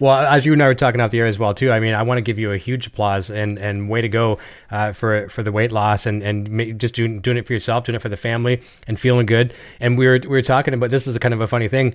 Well, 0.00 0.26
as 0.26 0.44
you 0.44 0.52
and 0.52 0.62
I 0.62 0.66
were 0.66 0.74
talking 0.74 1.00
off 1.00 1.12
the 1.12 1.20
air 1.20 1.26
as 1.26 1.38
well 1.38 1.54
too. 1.54 1.70
I 1.70 1.78
mean, 1.78 1.94
I 1.94 2.02
want 2.02 2.18
to 2.18 2.22
give 2.22 2.38
you 2.38 2.50
a 2.50 2.56
huge 2.56 2.88
applause 2.88 3.30
and, 3.30 3.58
and 3.58 3.88
way 3.88 4.00
to 4.00 4.08
go 4.08 4.38
uh, 4.70 4.92
for 4.92 5.28
for 5.28 5.42
the 5.42 5.52
weight 5.52 5.70
loss 5.70 6.06
and 6.06 6.22
and 6.22 6.80
just 6.80 6.94
doing 6.94 7.20
doing 7.20 7.36
it 7.36 7.46
for 7.46 7.52
yourself, 7.52 7.84
doing 7.84 7.94
it 7.94 8.02
for 8.02 8.08
the 8.08 8.16
family, 8.16 8.62
and 8.88 8.98
feeling 8.98 9.26
good. 9.26 9.54
And 9.78 9.96
we 9.96 10.06
were 10.06 10.18
we 10.22 10.28
were 10.28 10.42
talking 10.42 10.74
about 10.74 10.90
this 10.90 11.06
is 11.06 11.14
a 11.14 11.20
kind 11.20 11.34
of 11.34 11.40
a 11.40 11.46
funny 11.46 11.68
thing. 11.68 11.94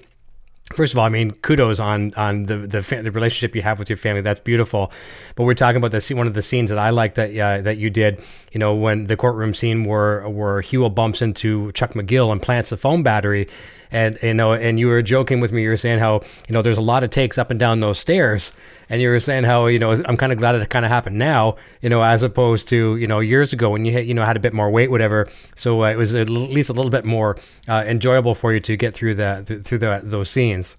First 0.73 0.93
of 0.93 0.99
all, 0.99 1.05
I 1.05 1.09
mean, 1.09 1.31
kudos 1.31 1.79
on 1.79 2.13
on 2.15 2.43
the 2.43 2.57
the, 2.57 2.83
fa- 2.83 3.01
the 3.01 3.11
relationship 3.11 3.55
you 3.55 3.61
have 3.61 3.79
with 3.79 3.89
your 3.89 3.97
family. 3.97 4.21
That's 4.21 4.41
beautiful. 4.41 4.91
But 5.35 5.45
we're 5.45 5.53
talking 5.53 5.77
about 5.77 5.91
the 5.91 6.01
scene, 6.01 6.17
one 6.17 6.27
of 6.27 6.33
the 6.33 6.41
scenes 6.41 6.69
that 6.69 6.77
I 6.77 6.89
like 6.89 7.15
that 7.15 7.29
uh, 7.37 7.61
that 7.61 7.77
you 7.77 7.89
did. 7.89 8.21
You 8.51 8.59
know, 8.59 8.75
when 8.75 9.05
the 9.05 9.15
courtroom 9.15 9.53
scene 9.53 9.85
where 9.85 10.27
where 10.27 10.61
Huell 10.61 10.93
bumps 10.93 11.21
into 11.21 11.71
Chuck 11.71 11.93
McGill 11.93 12.31
and 12.33 12.41
plants 12.41 12.69
the 12.69 12.77
phone 12.77 13.01
battery, 13.01 13.47
and 13.91 14.17
you 14.21 14.33
know, 14.33 14.53
and 14.53 14.79
you 14.79 14.87
were 14.87 15.01
joking 15.01 15.39
with 15.39 15.51
me. 15.51 15.63
You 15.63 15.69
were 15.69 15.77
saying 15.77 15.99
how 15.99 16.21
you 16.47 16.53
know 16.53 16.61
there's 16.61 16.77
a 16.77 16.81
lot 16.81 17.03
of 17.03 17.09
takes 17.09 17.37
up 17.37 17.51
and 17.51 17.59
down 17.59 17.79
those 17.79 17.99
stairs, 17.99 18.51
and 18.89 19.01
you 19.01 19.09
were 19.09 19.19
saying 19.19 19.43
how 19.43 19.67
you 19.67 19.79
know 19.79 19.91
I'm 19.91 20.17
kind 20.17 20.31
of 20.31 20.37
glad 20.37 20.55
it 20.55 20.69
kind 20.69 20.85
of 20.85 20.91
happened 20.91 21.17
now, 21.17 21.55
you 21.81 21.89
know, 21.89 22.03
as 22.03 22.23
opposed 22.23 22.67
to 22.69 22.97
you 22.97 23.07
know 23.07 23.19
years 23.19 23.53
ago 23.53 23.69
when 23.69 23.85
you 23.85 23.93
had, 23.93 24.05
you 24.05 24.13
know 24.13 24.25
had 24.25 24.37
a 24.37 24.41
bit 24.41 24.53
more 24.53 24.69
weight, 24.69 24.91
whatever. 24.91 25.27
So 25.55 25.83
uh, 25.83 25.91
it 25.91 25.97
was 25.97 26.15
at 26.15 26.29
least 26.29 26.69
a 26.69 26.73
little 26.73 26.91
bit 26.91 27.05
more 27.05 27.37
uh, 27.67 27.83
enjoyable 27.87 28.35
for 28.35 28.53
you 28.53 28.59
to 28.61 28.77
get 28.77 28.93
through 28.93 29.15
the 29.15 29.43
th- 29.45 29.63
through 29.63 29.79
the, 29.79 30.01
those 30.03 30.29
scenes. 30.29 30.77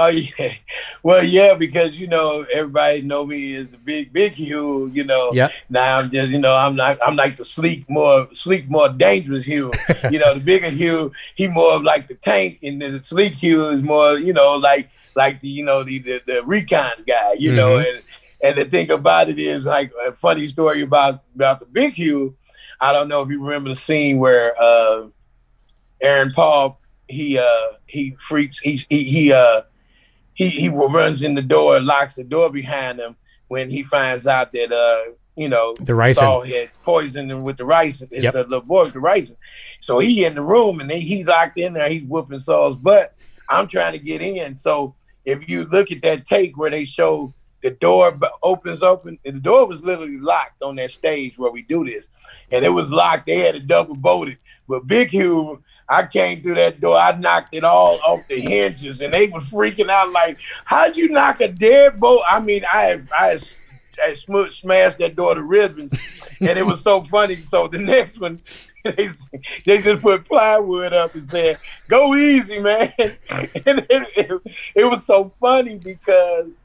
Oh 0.00 0.06
yeah, 0.38 0.54
well 1.02 1.22
yeah, 1.22 1.52
because 1.54 1.98
you 1.98 2.06
know 2.06 2.46
everybody 2.52 3.02
know 3.02 3.26
me 3.26 3.54
as 3.56 3.68
the 3.68 3.76
big 3.76 4.12
big 4.12 4.32
Hugh. 4.32 4.90
You 4.94 5.04
know, 5.04 5.32
Yep. 5.34 5.52
now 5.68 5.98
I'm 5.98 6.10
just 6.10 6.30
you 6.30 6.38
know 6.38 6.54
I'm 6.56 6.74
like 6.74 6.98
I'm 7.04 7.16
like 7.16 7.36
the 7.36 7.44
sleek 7.44 7.88
more 7.90 8.28
sleek 8.32 8.68
more 8.70 8.88
dangerous 8.88 9.44
Hugh. 9.44 9.72
you 10.10 10.18
know, 10.18 10.34
the 10.34 10.40
bigger 10.40 10.70
Hugh, 10.70 11.12
he 11.34 11.48
more 11.48 11.74
of 11.74 11.82
like 11.82 12.08
the 12.08 12.14
tank, 12.14 12.60
and 12.62 12.80
then 12.80 12.96
the 12.96 13.04
sleek 13.04 13.34
Hugh 13.34 13.68
is 13.68 13.82
more 13.82 14.18
you 14.18 14.32
know 14.32 14.56
like 14.56 14.88
like 15.16 15.40
the 15.40 15.48
you 15.48 15.64
know 15.66 15.84
the 15.84 15.98
the, 15.98 16.22
the 16.26 16.42
recon 16.44 16.92
guy. 17.06 17.34
You 17.34 17.54
know, 17.54 17.76
and 17.78 18.02
and 18.42 18.56
the 18.56 18.64
thing 18.64 18.90
about 18.90 19.28
it 19.28 19.38
is 19.38 19.66
like 19.66 19.92
a 20.06 20.12
funny 20.12 20.46
story 20.46 20.80
about 20.80 21.24
about 21.34 21.60
the 21.60 21.66
big 21.66 21.92
Hugh. 21.92 22.36
I 22.80 22.94
don't 22.94 23.08
know 23.08 23.20
if 23.20 23.28
you 23.28 23.44
remember 23.44 23.68
the 23.68 23.76
scene 23.76 24.18
where 24.18 24.54
uh, 24.58 25.08
Aaron 26.00 26.32
Paul 26.32 26.80
he 27.10 27.36
uh 27.38 27.72
he 27.86 28.16
freaks 28.18 28.58
he 28.60 28.84
he 28.88 29.02
he 29.04 29.32
uh 29.32 29.62
he 30.34 30.48
he 30.48 30.68
runs 30.68 31.22
in 31.22 31.34
the 31.34 31.42
door, 31.42 31.80
locks 31.80 32.14
the 32.14 32.24
door 32.24 32.50
behind 32.50 32.98
him, 32.98 33.16
when 33.48 33.70
he 33.70 33.82
finds 33.82 34.26
out 34.26 34.52
that 34.52 34.72
uh 34.72 35.12
you 35.36 35.48
know 35.48 35.74
The 35.80 35.92
ricin. 35.92 36.16
Saul 36.16 36.40
had 36.42 36.70
poisoned 36.84 37.30
him 37.30 37.42
with 37.42 37.56
the 37.56 37.64
rice. 37.64 38.02
It's 38.10 38.24
Yep. 38.24 38.34
a 38.34 38.38
little 38.42 38.60
boy 38.60 38.84
with 38.84 38.92
the 38.92 39.00
rice. 39.00 39.34
So 39.80 39.98
he 39.98 40.24
in 40.24 40.34
the 40.34 40.42
room 40.42 40.80
and 40.80 40.90
then 40.90 41.00
he's 41.00 41.26
locked 41.26 41.58
in 41.58 41.74
there. 41.74 41.88
He's 41.88 42.02
whooping 42.04 42.40
Saul's 42.40 42.76
butt. 42.76 43.14
I'm 43.48 43.68
trying 43.68 43.92
to 43.92 43.98
get 43.98 44.22
in. 44.22 44.56
So 44.56 44.94
if 45.24 45.48
you 45.48 45.64
look 45.66 45.90
at 45.92 46.02
that 46.02 46.24
take 46.24 46.56
where 46.56 46.70
they 46.70 46.84
show 46.84 47.32
the 47.62 47.70
door 47.72 48.18
opens 48.42 48.82
open, 48.82 49.18
and 49.24 49.36
the 49.36 49.40
door 49.40 49.66
was 49.66 49.82
literally 49.82 50.18
locked 50.18 50.62
on 50.62 50.76
that 50.76 50.90
stage 50.90 51.36
where 51.36 51.50
we 51.52 51.60
do 51.60 51.84
this, 51.84 52.08
and 52.50 52.64
it 52.64 52.70
was 52.70 52.88
locked. 52.88 53.26
They 53.26 53.38
had 53.40 53.54
it 53.54 53.66
double 53.66 53.94
bolted. 53.94 54.38
But 54.70 54.86
Big 54.86 55.10
Hugh, 55.10 55.62
I 55.88 56.06
came 56.06 56.42
through 56.42 56.54
that 56.54 56.80
door. 56.80 56.96
I 56.96 57.10
knocked 57.16 57.54
it 57.54 57.64
all 57.64 57.98
off 58.06 58.20
the 58.28 58.40
hinges, 58.40 59.00
and 59.00 59.12
they 59.12 59.26
was 59.26 59.50
freaking 59.50 59.90
out 59.90 60.12
like, 60.12 60.38
"How'd 60.64 60.96
you 60.96 61.08
knock 61.08 61.40
a 61.40 61.48
deadbolt?" 61.48 62.22
I 62.28 62.38
mean, 62.38 62.62
I 62.72 63.02
I 63.12 63.38
have, 63.98 64.52
smashed 64.52 64.98
that 64.98 65.16
door 65.16 65.34
to 65.34 65.42
ribbons, 65.42 65.92
and 66.38 66.56
it 66.56 66.64
was 66.64 66.82
so 66.82 67.02
funny. 67.02 67.42
So 67.42 67.66
the 67.66 67.78
next 67.80 68.20
one, 68.20 68.40
they, 68.84 69.08
they 69.66 69.82
just 69.82 70.02
put 70.02 70.24
plywood 70.24 70.92
up 70.92 71.16
and 71.16 71.26
said, 71.26 71.58
"Go 71.88 72.14
easy, 72.14 72.60
man," 72.60 72.92
and 72.98 73.18
it, 73.90 74.08
it, 74.16 74.40
it 74.76 74.84
was 74.84 75.04
so 75.04 75.28
funny 75.28 75.78
because 75.78 76.60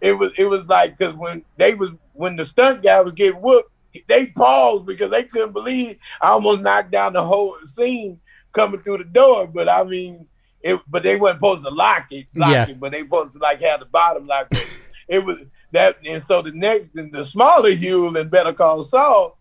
it 0.00 0.14
was 0.14 0.32
it 0.38 0.46
was 0.46 0.66
like 0.66 0.96
because 0.96 1.14
when 1.14 1.44
they 1.58 1.74
was 1.74 1.90
when 2.14 2.36
the 2.36 2.46
stunt 2.46 2.82
guy 2.82 3.02
was 3.02 3.12
getting 3.12 3.42
whooped, 3.42 3.70
they 4.08 4.26
paused 4.26 4.86
because 4.86 5.10
they 5.10 5.24
couldn't 5.24 5.52
believe 5.52 5.98
I 6.20 6.28
almost 6.28 6.62
knocked 6.62 6.90
down 6.90 7.12
the 7.14 7.24
whole 7.24 7.56
scene 7.64 8.20
coming 8.52 8.80
through 8.82 8.98
the 8.98 9.04
door. 9.04 9.46
But 9.46 9.68
I 9.68 9.84
mean, 9.84 10.26
it 10.62 10.80
but 10.88 11.02
they 11.02 11.16
weren't 11.16 11.36
supposed 11.36 11.64
to 11.64 11.70
lock 11.70 12.06
it, 12.12 12.26
lock 12.34 12.50
Yeah. 12.50 12.68
it, 12.68 12.80
but 12.80 12.92
they 12.92 13.00
supposed 13.00 13.32
to 13.32 13.38
like 13.38 13.60
have 13.62 13.80
the 13.80 13.86
bottom 13.86 14.26
locked. 14.26 14.50
But 14.50 14.66
it 15.08 15.24
was 15.24 15.38
that, 15.72 15.96
and 16.06 16.22
so 16.22 16.42
the 16.42 16.52
next, 16.52 16.90
and 16.96 17.12
the 17.12 17.24
smaller 17.24 17.70
Hugh 17.70 18.14
and 18.16 18.30
Better 18.30 18.52
Call 18.52 18.82
Saul, 18.82 19.36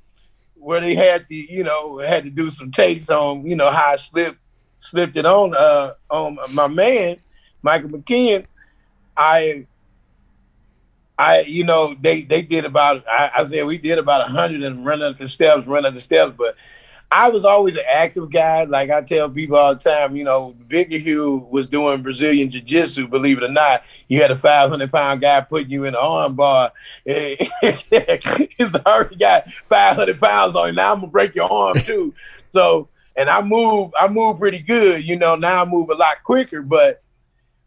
where 0.55 0.81
they 0.81 0.95
had 0.95 1.25
the 1.29 1.47
you 1.49 1.63
know 1.63 1.99
had 1.99 2.23
to 2.23 2.29
do 2.29 2.49
some 2.49 2.71
takes 2.71 3.09
on 3.09 3.45
you 3.45 3.55
know 3.55 3.69
how 3.69 3.93
I 3.93 3.95
slipped 3.97 4.39
slipped 4.79 5.17
it 5.17 5.25
on 5.25 5.53
uh 5.55 5.93
on 6.09 6.38
my 6.53 6.67
man 6.67 7.17
Michael 7.62 7.89
McKean. 7.89 8.45
I 9.15 9.65
I, 11.19 11.41
you 11.41 11.65
know, 11.65 11.97
they 11.99 12.21
they 12.21 12.41
did 12.41 12.63
about. 12.63 13.05
I, 13.05 13.29
I 13.39 13.45
said 13.45 13.65
we 13.65 13.77
did 13.77 13.97
about 13.97 14.21
a 14.21 14.32
hundred 14.32 14.63
and 14.63 14.86
run 14.86 15.01
up 15.01 15.19
the 15.19 15.27
steps, 15.27 15.67
run 15.67 15.86
up 15.86 15.93
the 15.93 15.99
steps. 15.99 16.34
But 16.38 16.55
I 17.12 17.27
was 17.27 17.43
always 17.43 17.75
an 17.75 17.84
active 17.91 18.32
guy. 18.32 18.63
Like 18.63 18.89
I 18.89 19.01
tell 19.01 19.29
people 19.29 19.58
all 19.58 19.73
the 19.73 19.82
time, 19.82 20.15
you 20.15 20.23
know, 20.23 20.55
Bigger 20.69 20.97
Hugh 20.97 21.45
was 21.51 21.67
doing 21.67 22.01
Brazilian 22.01 22.49
Jiu 22.49 22.62
Jitsu. 22.62 23.10
Believe 23.10 23.38
it 23.38 23.43
or 23.43 23.51
not, 23.51 23.84
you 24.08 24.21
had 24.21 24.32
a 24.32 24.36
five 24.36 24.69
hundred 24.69 24.93
pound 24.93 25.19
guy 25.19 25.41
putting 25.41 25.69
you 25.69 25.84
in 25.84 25.93
an 25.93 25.99
arm 25.99 26.36
bar. 26.36 26.71
He's 27.03 28.75
already 28.86 29.17
got 29.17 29.51
five 29.65 29.97
hundred 29.97 30.21
pounds 30.21 30.55
on 30.55 30.69
you. 30.69 30.73
Now 30.73 30.93
I'm 30.93 31.01
gonna 31.01 31.12
break 31.12 31.36
your 31.36 31.51
arm 31.51 31.79
too. 31.79 32.13
So, 32.51 32.89
and 33.15 33.29
I 33.29 33.43
move, 33.43 33.91
I 33.95 34.08
move 34.08 34.39
pretty 34.39 34.63
good. 34.63 35.03
You 35.08 35.19
know, 35.19 35.36
now 35.36 35.62
I 35.62 35.65
move 35.65 35.91
a 35.91 35.93
lot 35.93 36.23
quicker, 36.23 36.63
but 36.63 37.03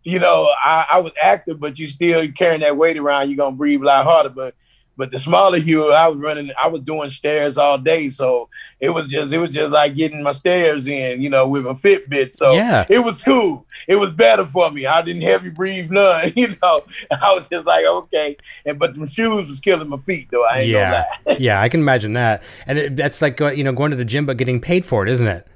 you 0.05 0.19
know, 0.19 0.49
I, 0.65 0.87
I 0.93 1.01
was 1.01 1.13
active, 1.21 1.61
but 1.61 1.79
you 1.79 1.87
still 1.87 2.27
carrying 2.33 2.61
that 2.61 2.77
weight 2.77 2.97
around, 2.97 3.29
you're 3.29 3.37
gonna 3.37 3.57
breathe 3.57 3.83
a 3.83 3.85
lot 3.87 4.05
harder. 4.05 4.31
But 4.31 4.55
but 4.95 5.11
the 5.11 5.19
smaller 5.19 5.59
Hugh, 5.59 5.91
I 5.91 6.07
was 6.09 6.19
running, 6.19 6.51
I 6.63 6.69
was 6.69 6.83
doing 6.83 7.09
stairs 7.09 7.57
all 7.57 7.79
day. 7.79 8.11
So 8.11 8.49
it 8.79 8.91
was 8.91 9.09
just 9.09 9.33
it 9.33 9.39
was 9.39 9.51
just 9.51 9.73
like 9.73 9.97
getting 9.97 10.23
my 10.23 10.33
stairs 10.33 10.87
in, 10.87 11.23
you 11.23 11.31
know, 11.31 11.49
with 11.49 11.65
a 11.67 11.71
Fitbit. 11.71 12.35
So 12.35 12.53
Yeah. 12.53 12.85
it 12.91 12.99
was 12.99 13.23
cool. 13.23 13.67
It 13.89 13.97
was 13.97 14.13
better 14.13 14.47
for 14.47 14.71
me. 14.71 14.85
I 14.87 15.01
didn't 15.03 15.23
heavy 15.23 15.49
breathe 15.49 15.91
none, 15.91 16.33
you 16.37 16.57
know. 16.63 16.83
I 17.11 17.33
was 17.33 17.49
just 17.49 17.67
like, 17.67 17.87
okay. 17.87 18.37
And 18.67 18.79
but 18.79 18.95
the 18.95 19.09
shoes 19.09 19.49
was 19.49 19.61
killing 19.61 19.89
my 19.89 19.97
feet 19.97 20.29
though. 20.31 20.45
I 20.45 20.59
ain't 20.59 20.69
yeah, 20.69 20.91
gonna 20.91 21.07
lie. 21.27 21.37
yeah, 21.41 21.61
I 21.61 21.69
can 21.69 21.81
imagine 21.81 22.13
that, 22.13 22.43
and 22.67 22.79
it, 22.79 22.97
that's 22.97 23.23
like 23.23 23.41
you 23.41 23.65
know 23.65 23.73
going 23.73 23.91
to 23.91 23.97
the 23.97 24.05
gym 24.05 24.27
but 24.27 24.37
getting 24.37 24.61
paid 24.61 24.85
for 24.85 25.03
it, 25.07 25.09
isn't 25.11 25.27
it? 25.27 25.47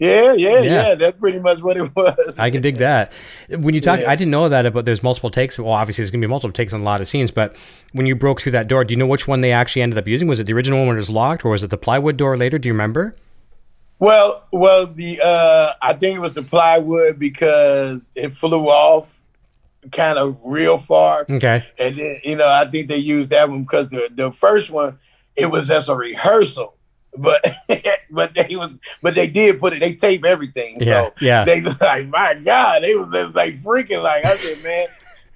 Yeah, 0.00 0.32
yeah, 0.32 0.58
Yeah. 0.58 0.60
yeah, 0.62 0.94
That's 0.96 1.18
pretty 1.20 1.38
much 1.38 1.60
what 1.60 1.76
it 1.76 1.94
was. 1.94 2.36
I 2.38 2.50
can 2.50 2.62
dig 2.62 2.78
that. 2.78 3.12
When 3.48 3.74
you 3.74 3.80
talk, 3.80 4.00
Yeah. 4.00 4.10
I 4.10 4.16
didn't 4.16 4.32
know 4.32 4.48
that 4.48 4.72
but 4.72 4.84
there's 4.84 5.02
multiple 5.02 5.30
takes. 5.30 5.58
Well, 5.58 5.72
obviously 5.72 6.02
there's 6.02 6.10
gonna 6.10 6.22
be 6.22 6.26
multiple 6.26 6.52
takes 6.52 6.72
on 6.72 6.80
a 6.80 6.84
lot 6.84 7.00
of 7.00 7.06
scenes, 7.08 7.30
but 7.30 7.54
when 7.92 8.06
you 8.06 8.16
broke 8.16 8.40
through 8.40 8.52
that 8.52 8.66
door, 8.66 8.82
do 8.84 8.92
you 8.94 8.98
know 8.98 9.06
which 9.06 9.28
one 9.28 9.40
they 9.40 9.52
actually 9.52 9.82
ended 9.82 9.98
up 9.98 10.08
using? 10.08 10.26
Was 10.26 10.40
it 10.40 10.44
the 10.44 10.52
original 10.54 10.78
one 10.80 10.88
when 10.88 10.96
it 10.96 11.00
was 11.00 11.10
locked, 11.10 11.44
or 11.44 11.50
was 11.50 11.62
it 11.62 11.70
the 11.70 11.76
plywood 11.78 12.16
door 12.16 12.36
later? 12.36 12.58
Do 12.58 12.68
you 12.68 12.72
remember? 12.72 13.14
Well, 13.98 14.44
well, 14.50 14.86
the 14.86 15.20
uh, 15.22 15.72
I 15.82 15.92
think 15.92 16.16
it 16.16 16.20
was 16.20 16.32
the 16.34 16.42
plywood 16.42 17.18
because 17.18 18.10
it 18.14 18.30
flew 18.30 18.66
off 18.68 19.20
kind 19.92 20.18
of 20.18 20.38
real 20.42 20.78
far, 20.78 21.26
Okay, 21.28 21.64
and 21.78 21.96
then 21.96 22.20
you 22.24 22.36
know 22.36 22.48
I 22.48 22.64
think 22.66 22.88
they 22.88 22.96
used 22.96 23.28
that 23.30 23.50
one 23.50 23.62
because 23.62 23.90
the 23.90 24.08
the 24.14 24.32
first 24.32 24.70
one 24.70 24.98
it 25.36 25.46
was 25.50 25.68
just 25.68 25.88
a 25.90 25.94
rehearsal, 25.94 26.74
but 27.16 27.44
but 28.10 28.34
they 28.34 28.56
was 28.56 28.70
but 29.02 29.14
they 29.14 29.26
did 29.26 29.60
put 29.60 29.72
it 29.72 29.80
they 29.80 29.94
tape 29.94 30.24
everything, 30.24 30.76
Yeah, 30.80 31.06
so 31.08 31.14
yeah. 31.20 31.44
they 31.44 31.60
was 31.60 31.80
like 31.80 32.08
my 32.08 32.34
God, 32.34 32.82
they 32.82 32.94
was 32.94 33.12
just 33.12 33.34
like 33.34 33.56
freaking 33.60 34.02
like 34.02 34.24
I 34.24 34.36
said, 34.36 34.62
man. 34.62 34.86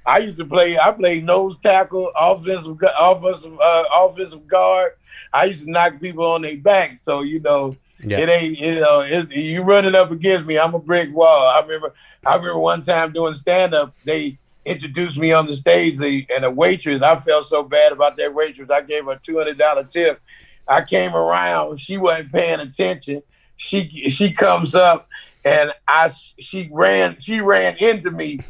I 0.06 0.18
used 0.18 0.37
to 0.37 0.44
play. 0.44 0.78
I 0.78 0.90
played 0.92 1.24
nose 1.24 1.56
tackle, 1.62 2.12
offensive, 2.14 2.76
offensive, 3.00 3.58
uh, 3.58 3.84
offensive 3.90 4.46
guard. 4.46 4.92
I 5.32 5.46
used 5.46 5.64
to 5.64 5.70
knock 5.70 5.98
people 5.98 6.26
on 6.26 6.42
their 6.42 6.58
back. 6.58 6.98
So 7.04 7.22
you 7.22 7.40
know, 7.40 7.74
Yeah. 8.02 8.18
it 8.20 8.28
ain't 8.28 8.58
you 8.58 8.80
know 8.80 9.00
it, 9.00 9.30
you 9.32 9.62
running 9.62 9.94
up 9.94 10.10
against 10.10 10.44
me. 10.46 10.58
I'm 10.58 10.74
a 10.74 10.78
brick 10.78 11.08
wall. 11.14 11.46
I 11.46 11.60
remember. 11.62 11.94
I 12.26 12.34
remember 12.37 12.58
one 12.58 12.82
time 12.82 13.12
doing 13.14 13.32
stand 13.32 13.72
up. 13.72 13.94
They 14.04 14.37
introduced 14.66 15.16
me 15.16 15.32
on 15.32 15.46
the 15.46 15.54
stage, 15.56 15.94
and 16.30 16.44
a 16.44 16.50
waitress. 16.50 17.00
I 17.00 17.16
felt 17.16 17.46
so 17.46 17.62
bad 17.62 17.92
about 17.92 18.18
that 18.18 18.34
waitress. 18.34 18.68
I 18.70 18.82
gave 18.82 19.06
her 19.06 19.12
a 19.12 19.18
two 19.18 19.38
hundred 19.38 19.56
dollar 19.56 19.84
tip. 19.84 20.20
I 20.66 20.83
came 20.83 21.14
around. 21.14 21.79
She 21.81 21.98
wasn't 21.98 22.33
paying 22.33 22.61
attention. 22.61 23.22
She 23.57 23.88
she 24.11 24.33
comes 24.33 24.74
up, 24.74 25.09
and 25.44 25.72
I 25.87 26.11
she 26.40 26.68
ran 26.72 27.20
she 27.20 27.40
ran 27.40 27.77
into 27.77 28.11
me, 28.11 28.40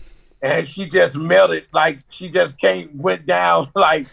and 0.40 0.66
she 0.66 0.86
just 0.86 1.16
melted 1.16 1.66
like 1.72 2.00
she 2.08 2.28
just 2.28 2.58
came 2.58 2.90
went 2.94 3.26
down 3.26 3.70
like 3.74 4.06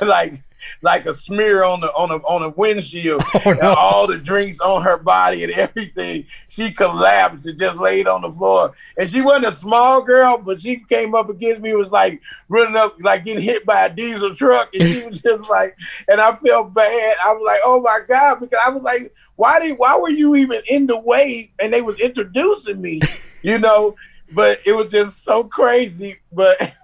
like 0.00 0.42
like 0.82 1.06
a 1.06 1.14
smear 1.14 1.64
on 1.64 1.80
the 1.80 1.88
on 1.92 2.10
a 2.10 2.16
on 2.16 2.42
a 2.42 2.48
windshield. 2.50 3.22
Oh, 3.34 3.50
And 3.50 3.60
no. 3.60 3.74
all 3.74 4.06
the 4.06 4.16
drinks 4.16 4.58
on 4.60 4.82
her 4.82 4.96
body 4.96 5.44
and 5.44 5.52
everything. 5.52 6.26
She 6.48 6.72
collapsed 6.72 7.46
and 7.46 7.58
just 7.58 7.76
laid 7.76 8.08
on 8.08 8.22
the 8.22 8.32
floor. 8.32 8.74
And 8.96 9.08
she 9.08 9.20
wasn't 9.20 9.46
a 9.46 9.52
small 9.52 10.02
girl, 10.02 10.38
but 10.38 10.60
she 10.60 10.76
came 10.88 11.14
up 11.14 11.28
against 11.28 11.60
me. 11.60 11.74
Was 11.74 11.90
like 11.90 12.20
running 12.48 12.76
up, 12.76 12.96
like 13.00 13.24
getting 13.24 13.42
hit 13.42 13.64
by 13.66 13.86
a 13.86 13.90
diesel 13.94 14.34
truck, 14.34 14.74
and 14.74 14.82
she 14.82 15.02
was 15.06 15.20
just 15.20 15.48
like, 15.50 15.76
and 16.08 16.20
I 16.20 16.34
felt 16.36 16.74
bad. 16.74 17.14
I 17.24 17.32
was 17.32 17.42
like, 17.46 17.60
oh 17.64 17.80
my 17.80 18.00
god, 18.08 18.40
because 18.40 18.58
I 18.64 18.70
was 18.70 18.82
like, 18.82 19.12
why 19.36 19.60
did 19.60 19.78
why 19.78 19.96
were 19.96 20.10
you 20.10 20.34
even 20.34 20.62
in 20.68 20.86
the 20.86 20.98
way? 20.98 21.52
And 21.60 21.72
they 21.72 21.82
was 21.82 21.98
introducing 22.00 22.80
me, 22.80 23.00
you 23.42 23.58
know. 23.58 23.94
But 24.32 24.60
it 24.66 24.72
was 24.72 24.90
just 24.92 25.24
so 25.24 25.44
crazy. 25.44 26.18
But 26.32 26.74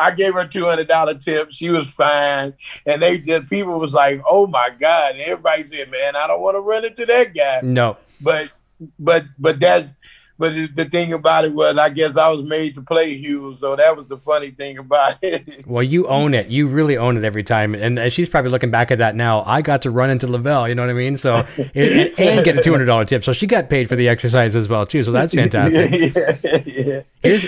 I 0.00 0.10
gave 0.12 0.34
her 0.34 0.46
two 0.46 0.64
hundred 0.64 0.88
dollar 0.88 1.14
tip. 1.14 1.52
She 1.52 1.68
was 1.68 1.88
fine, 1.90 2.54
and 2.86 3.02
they 3.02 3.18
just 3.18 3.48
people 3.50 3.78
was 3.78 3.94
like, 3.94 4.22
"Oh 4.28 4.46
my 4.46 4.70
god!" 4.70 5.12
And 5.12 5.20
everybody 5.20 5.64
said, 5.64 5.90
"Man, 5.90 6.16
I 6.16 6.26
don't 6.26 6.40
want 6.40 6.56
to 6.56 6.60
run 6.60 6.84
into 6.84 7.04
that 7.06 7.34
guy." 7.34 7.60
no, 7.62 7.96
But, 8.20 8.50
but, 8.98 9.24
but 9.38 9.60
that's. 9.60 9.92
But 10.40 10.54
the- 10.74 10.84
thing 10.90 11.12
about 11.12 11.44
it 11.44 11.52
was, 11.52 11.76
I 11.76 11.88
guess 11.90 12.16
I 12.16 12.28
was 12.30 12.44
made 12.44 12.74
to 12.74 12.82
play 12.82 13.14
Hughes, 13.16 13.58
so 13.60 13.76
that 13.76 13.96
was 13.96 14.08
the 14.08 14.16
funny 14.18 14.50
thing 14.50 14.78
about 14.78 15.18
it. 15.22 15.64
well, 15.66 15.84
you 15.84 16.08
own 16.08 16.34
it. 16.34 16.48
You 16.48 16.66
really 16.66 16.96
own 16.96 17.16
it 17.16 17.22
every 17.24 17.44
time, 17.44 17.74
and 17.76 17.98
uh, 17.98 18.08
she's 18.08 18.28
probably 18.28 18.50
looking 18.50 18.70
back 18.72 18.90
at 18.90 18.98
that 18.98 19.14
now. 19.14 19.44
I 19.46 19.62
got 19.62 19.82
to 19.82 19.90
run 19.90 20.10
into 20.10 20.26
Lavell, 20.26 20.68
you 20.68 20.74
know 20.74 20.82
what 20.82 20.90
I 20.90 20.94
mean? 20.94 21.16
So 21.16 21.36
and, 21.74 22.18
and 22.18 22.44
get 22.44 22.58
a 22.58 22.62
two 22.62 22.72
hundred 22.72 22.86
dollar 22.86 23.04
tip, 23.04 23.22
so 23.22 23.32
she 23.32 23.46
got 23.46 23.68
paid 23.70 23.88
for 23.88 23.94
the 23.94 24.08
exercise 24.08 24.56
as 24.56 24.68
well 24.68 24.84
too. 24.86 25.02
So 25.04 25.12
that's 25.12 25.34
fantastic. 25.42 26.14
yeah, 26.16 26.62
yeah. 26.66 27.02
Here's 27.22 27.46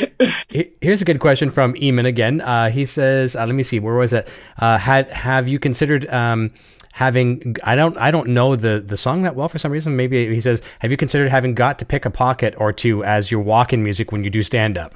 here's 0.80 1.00
a 1.00 1.04
good 1.06 1.18
question 1.18 1.48
from 1.50 1.74
Eamon 1.74 2.06
again. 2.06 2.40
Uh, 2.42 2.68
he 2.70 2.84
says, 2.86 3.34
uh, 3.34 3.46
"Let 3.46 3.54
me 3.54 3.62
see, 3.62 3.80
where 3.80 3.94
was 3.94 4.12
it? 4.12 4.28
Uh, 4.58 4.76
had 4.78 5.10
have 5.10 5.48
you 5.48 5.58
considered 5.58 6.06
um, 6.12 6.50
having? 6.92 7.56
I 7.64 7.74
don't 7.74 7.98
I 7.98 8.10
don't 8.10 8.28
know 8.28 8.54
the 8.56 8.80
the 8.80 8.96
song 8.96 9.22
that 9.22 9.34
well 9.34 9.48
for 9.48 9.58
some 9.58 9.72
reason. 9.72 9.96
Maybe 9.96 10.32
he 10.32 10.40
says, 10.40 10.62
have 10.78 10.90
you 10.90 10.96
considered 10.96 11.30
having 11.30 11.54
got 11.54 11.80
to 11.80 11.84
pick 11.84 12.04
a 12.04 12.10
pocket 12.10 12.54
or 12.56 12.72
two 12.72 13.02
as 13.04 13.30
your 13.30 13.40
walk-in 13.40 13.82
music 13.82 14.12
when 14.12 14.22
you 14.24 14.30
do 14.30 14.42
stand 14.42 14.78
up? 14.78 14.94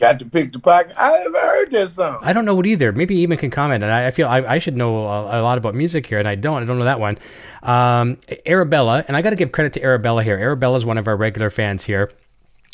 Got 0.00 0.18
to 0.18 0.24
pick 0.24 0.52
the 0.52 0.58
pocket. 0.58 0.92
I 0.96 1.18
never 1.18 1.38
heard 1.38 1.70
that 1.70 1.90
song. 1.92 2.18
I 2.20 2.32
don't 2.32 2.44
know 2.44 2.58
it 2.58 2.66
either. 2.66 2.90
Maybe 2.90 3.14
even 3.16 3.38
can 3.38 3.50
comment, 3.50 3.84
and 3.84 3.92
I, 3.92 4.08
I 4.08 4.10
feel 4.10 4.26
I, 4.26 4.38
I 4.40 4.58
should 4.58 4.76
know 4.76 5.06
a, 5.06 5.40
a 5.40 5.42
lot 5.42 5.56
about 5.56 5.76
music 5.76 6.06
here, 6.06 6.18
and 6.18 6.26
I 6.26 6.34
don't. 6.34 6.62
I 6.62 6.66
don't 6.66 6.80
know 6.80 6.84
that 6.84 6.98
one. 6.98 7.16
Um, 7.62 8.18
Arabella, 8.44 9.04
and 9.06 9.16
I 9.16 9.22
got 9.22 9.30
to 9.30 9.36
give 9.36 9.52
credit 9.52 9.72
to 9.74 9.82
Arabella 9.84 10.24
here. 10.24 10.36
Arabella 10.36 10.78
is 10.78 10.84
one 10.84 10.98
of 10.98 11.06
our 11.06 11.16
regular 11.16 11.48
fans 11.48 11.84
here. 11.84 12.10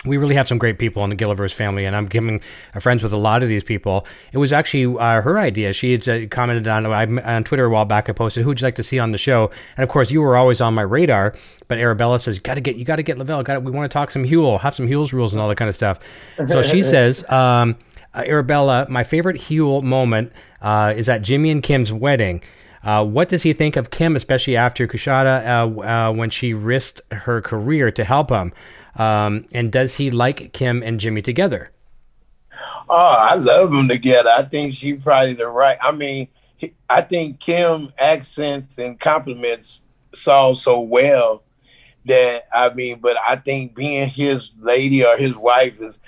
We 0.06 0.16
really 0.16 0.34
have 0.34 0.48
some 0.48 0.56
great 0.56 0.78
people 0.78 1.04
in 1.04 1.10
the 1.10 1.16
Gilliverse 1.16 1.54
family, 1.54 1.84
and 1.84 1.94
I'm 1.94 2.06
becoming 2.06 2.40
friends 2.80 3.02
with 3.02 3.12
a 3.12 3.18
lot 3.18 3.42
of 3.42 3.50
these 3.50 3.62
people. 3.62 4.06
It 4.32 4.38
was 4.38 4.50
actually 4.50 4.98
uh, 4.98 5.20
her 5.20 5.38
idea. 5.38 5.74
She 5.74 5.92
had 5.92 6.08
uh, 6.08 6.26
commented 6.28 6.66
on 6.68 6.86
I, 6.86 7.04
on 7.36 7.44
Twitter 7.44 7.66
a 7.66 7.70
while 7.70 7.84
back. 7.84 8.08
I 8.08 8.12
posted, 8.12 8.42
"Who 8.42 8.48
would 8.48 8.60
you 8.60 8.66
like 8.66 8.76
to 8.76 8.82
see 8.82 8.98
on 8.98 9.12
the 9.12 9.18
show?" 9.18 9.50
And 9.76 9.82
of 9.82 9.90
course, 9.90 10.10
you 10.10 10.22
were 10.22 10.36
always 10.36 10.62
on 10.62 10.72
my 10.72 10.82
radar. 10.82 11.34
But 11.68 11.78
Arabella 11.78 12.18
says, 12.18 12.38
"Got 12.38 12.54
to 12.54 12.62
get 12.62 12.76
you 12.76 12.84
got 12.86 12.96
to 12.96 13.02
get 13.02 13.18
Lavell. 13.18 13.44
Got 13.44 13.62
we 13.62 13.70
want 13.70 13.90
to 13.90 13.92
talk 13.92 14.10
some 14.10 14.24
Huell, 14.24 14.58
have 14.60 14.74
some 14.74 14.88
Huell's 14.88 15.12
rules 15.12 15.34
and 15.34 15.42
all 15.42 15.48
that 15.50 15.56
kind 15.56 15.68
of 15.68 15.74
stuff." 15.74 16.00
So 16.46 16.62
she 16.62 16.82
says. 16.94 17.28
Um, 17.30 17.76
uh, 18.12 18.24
Arabella, 18.26 18.86
my 18.88 19.04
favorite 19.04 19.36
Huell 19.36 19.84
moment 19.84 20.32
uh, 20.62 20.92
is 20.96 21.08
at 21.08 21.22
Jimmy 21.22 21.50
and 21.50 21.62
Kim's 21.62 21.92
wedding. 21.92 22.42
Uh, 22.82 23.04
what 23.04 23.28
does 23.28 23.42
he 23.42 23.52
think 23.52 23.76
of 23.76 23.90
Kim, 23.90 24.16
especially 24.16 24.56
after 24.56 24.86
Coushatta, 24.86 25.46
uh, 25.46 25.80
uh, 25.80 26.12
when 26.12 26.30
she 26.30 26.54
risked 26.54 27.02
her 27.12 27.40
career 27.40 27.90
to 27.90 28.04
help 28.04 28.30
him? 28.30 28.52
Um, 28.96 29.46
and 29.52 29.70
does 29.70 29.96
he 29.96 30.10
like 30.10 30.52
Kim 30.52 30.82
and 30.82 31.00
Jimmy 31.00 31.22
together? 31.22 31.70
Oh, 32.88 33.16
I 33.18 33.34
love 33.34 33.70
them 33.70 33.88
together. 33.88 34.30
I 34.30 34.42
think 34.42 34.74
she 34.74 34.94
probably 34.94 35.34
the 35.34 35.46
right. 35.46 35.78
I 35.80 35.92
mean, 35.92 36.28
he, 36.56 36.74
I 36.88 37.02
think 37.02 37.40
Kim 37.40 37.92
accents 37.98 38.78
and 38.78 38.98
compliments 38.98 39.80
Saul 40.14 40.54
so 40.54 40.80
well 40.80 41.42
that 42.06 42.48
I 42.52 42.70
mean, 42.70 42.98
but 43.00 43.16
I 43.26 43.36
think 43.36 43.74
being 43.74 44.08
his 44.08 44.50
lady 44.58 45.04
or 45.04 45.16
his 45.16 45.36
wife 45.36 45.80
is 45.80 46.00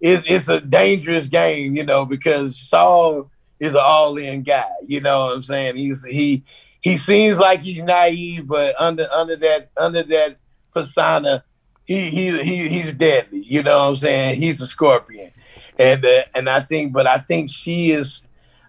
it, 0.00 0.24
it's 0.26 0.48
a 0.48 0.60
dangerous 0.60 1.26
game, 1.26 1.74
you 1.74 1.84
know, 1.84 2.04
because 2.04 2.56
Saul 2.56 3.30
is 3.58 3.74
an 3.74 3.80
all-in 3.84 4.42
guy. 4.42 4.70
You 4.86 5.00
know 5.00 5.26
what 5.26 5.34
I'm 5.34 5.42
saying? 5.42 5.76
He's 5.76 6.04
he 6.04 6.44
he 6.80 6.96
seems 6.96 7.38
like 7.38 7.62
he's 7.62 7.82
naive, 7.82 8.46
but 8.46 8.80
under 8.80 9.08
under 9.12 9.36
that 9.36 9.70
under 9.76 10.02
that 10.04 10.38
persona, 10.72 11.44
he 11.88 12.10
he, 12.10 12.42
he 12.42 12.68
he's 12.68 12.92
deadly. 12.92 13.40
You 13.40 13.62
know 13.62 13.78
what 13.78 13.88
I'm 13.88 13.96
saying? 13.96 14.42
He's 14.42 14.60
a 14.60 14.66
scorpion, 14.66 15.32
and 15.78 16.04
uh, 16.04 16.24
and 16.34 16.48
I 16.48 16.60
think, 16.60 16.92
but 16.92 17.06
I 17.06 17.18
think 17.18 17.48
she 17.50 17.92
is. 17.92 18.20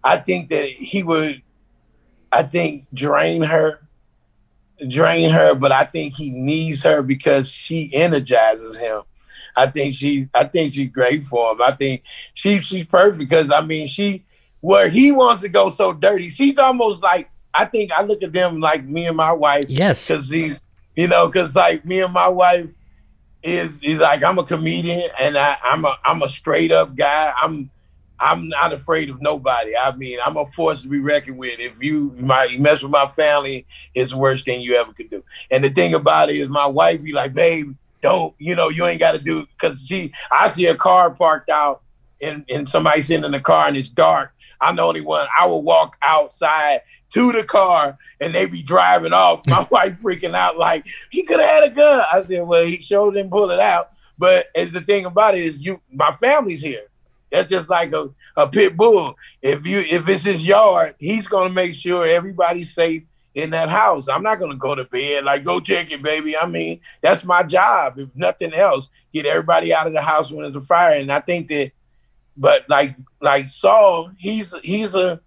I 0.01 0.17
think 0.17 0.47
that 0.49 0.69
he 0.69 1.03
would. 1.03 1.41
I 2.31 2.43
think 2.43 2.85
drain 2.93 3.43
her, 3.43 3.81
drain 4.87 5.31
her, 5.31 5.53
but 5.53 5.73
I 5.73 5.83
think 5.83 6.13
he 6.13 6.31
needs 6.31 6.83
her 6.83 7.01
because 7.01 7.51
she 7.51 7.93
energizes 7.93 8.77
him. 8.77 9.01
I 9.55 9.67
think 9.67 9.95
she, 9.95 10.29
I 10.33 10.45
think 10.45 10.73
she's 10.73 10.91
great 10.91 11.25
for 11.25 11.51
him. 11.51 11.61
I 11.61 11.71
think 11.71 12.03
she, 12.35 12.61
she's 12.61 12.85
perfect 12.85 13.17
because 13.17 13.51
I 13.51 13.61
mean, 13.61 13.87
she, 13.87 14.23
where 14.61 14.87
he 14.87 15.11
wants 15.11 15.41
to 15.41 15.49
go 15.49 15.71
so 15.71 15.91
dirty, 15.91 16.29
she's 16.29 16.57
almost 16.57 17.03
like 17.03 17.29
I 17.53 17.65
think 17.65 17.91
I 17.91 18.03
look 18.03 18.23
at 18.23 18.31
them 18.31 18.61
like 18.61 18.85
me 18.85 19.07
and 19.07 19.17
my 19.17 19.33
wife. 19.33 19.65
Yes, 19.67 20.07
because 20.07 20.29
he, 20.29 20.55
you 20.95 21.07
know, 21.09 21.27
because 21.27 21.55
like 21.55 21.83
me 21.83 22.01
and 22.01 22.13
my 22.13 22.29
wife 22.29 22.73
is 23.41 23.79
is 23.81 23.99
like 23.99 24.23
I'm 24.23 24.37
a 24.37 24.43
comedian 24.43 25.09
and 25.19 25.37
I, 25.37 25.57
I'm 25.63 25.85
a 25.85 25.97
I'm 26.05 26.21
a 26.21 26.29
straight 26.29 26.71
up 26.71 26.95
guy. 26.95 27.33
I'm 27.41 27.69
I'm 28.19 28.49
not 28.49 28.73
afraid 28.73 29.09
of 29.09 29.21
nobody. 29.21 29.75
I 29.77 29.95
mean, 29.95 30.19
I'm 30.25 30.35
a 30.37 30.45
force 30.45 30.81
to 30.81 30.89
be 30.89 30.99
reckoned 30.99 31.37
with. 31.37 31.59
If 31.59 31.81
you 31.81 32.13
my 32.17 32.45
you 32.45 32.59
mess 32.59 32.81
with 32.83 32.91
my 32.91 33.07
family, 33.07 33.65
it's 33.95 34.11
the 34.11 34.17
worst 34.17 34.45
thing 34.45 34.61
you 34.61 34.75
ever 34.75 34.91
could 34.93 35.09
do. 35.09 35.23
And 35.49 35.63
the 35.63 35.69
thing 35.69 35.93
about 35.93 36.29
it 36.29 36.35
is, 36.35 36.49
my 36.49 36.65
wife 36.65 37.01
be 37.01 37.13
like, 37.13 37.33
"Babe, 37.33 37.75
don't 38.01 38.33
you 38.37 38.55
know 38.55 38.69
you 38.69 38.85
ain't 38.85 38.99
got 38.99 39.13
to 39.13 39.19
do?" 39.19 39.45
Because 39.45 39.85
she, 39.85 40.11
I 40.31 40.49
see 40.49 40.65
a 40.65 40.75
car 40.75 41.09
parked 41.11 41.49
out, 41.49 41.81
and 42.21 42.43
and 42.49 42.67
somebody 42.67 43.01
sitting 43.01 43.23
in 43.23 43.31
the 43.31 43.39
car 43.39 43.67
and 43.67 43.77
it's 43.77 43.89
dark. 43.89 44.33
I'm 44.61 44.75
the 44.75 44.81
only 44.81 45.01
one. 45.01 45.27
I 45.37 45.45
will 45.45 45.63
walk 45.63 45.97
outside 46.01 46.81
to 47.11 47.31
the 47.31 47.43
car 47.43 47.97
and 48.19 48.33
they 48.33 48.45
be 48.45 48.61
driving 48.61 49.13
off. 49.13 49.47
My 49.47 49.67
wife 49.71 50.01
freaking 50.01 50.35
out 50.35 50.57
like 50.57 50.85
he 51.09 51.23
could 51.23 51.39
have 51.39 51.49
had 51.49 51.71
a 51.71 51.75
gun. 51.75 52.05
I 52.11 52.23
said, 52.23 52.43
well, 52.43 52.65
he 52.65 52.79
showed 52.79 53.17
him 53.17 53.29
pull 53.29 53.51
it 53.51 53.59
out. 53.59 53.91
But 54.17 54.47
as 54.53 54.71
the 54.71 54.81
thing 54.81 55.05
about 55.05 55.35
it 55.35 55.43
is, 55.43 55.55
you, 55.57 55.79
my 55.91 56.11
family's 56.11 56.61
here. 56.61 56.83
That's 57.31 57.49
just 57.49 57.69
like 57.69 57.93
a, 57.93 58.09
a 58.35 58.47
pit 58.47 58.75
bull. 58.75 59.15
If 59.41 59.65
you 59.65 59.79
if 59.79 60.09
it's 60.09 60.23
his 60.23 60.45
yard, 60.45 60.95
he's 60.97 61.27
gonna 61.27 61.53
make 61.53 61.75
sure 61.75 62.05
everybody's 62.05 62.73
safe 62.73 63.03
in 63.35 63.51
that 63.51 63.69
house. 63.69 64.07
I'm 64.09 64.23
not 64.23 64.39
gonna 64.39 64.55
go 64.55 64.75
to 64.75 64.83
bed 64.85 65.25
like 65.25 65.43
go 65.43 65.59
check 65.59 65.91
it, 65.91 66.01
baby. 66.01 66.35
I 66.35 66.47
mean, 66.47 66.81
that's 67.01 67.23
my 67.23 67.43
job. 67.43 67.99
If 67.99 68.09
nothing 68.15 68.53
else, 68.53 68.89
get 69.13 69.25
everybody 69.25 69.73
out 69.73 69.87
of 69.87 69.93
the 69.93 70.01
house 70.01 70.31
when 70.31 70.41
there's 70.41 70.55
a 70.55 70.61
fire. 70.61 70.95
And 70.95 71.11
I 71.11 71.19
think 71.19 71.47
that, 71.49 71.71
but 72.39 72.67
like 72.69 72.95
like 73.21 73.49
Saul, 73.49 74.11
he's 74.17 74.55
he's 74.63 74.95
a 74.95 75.19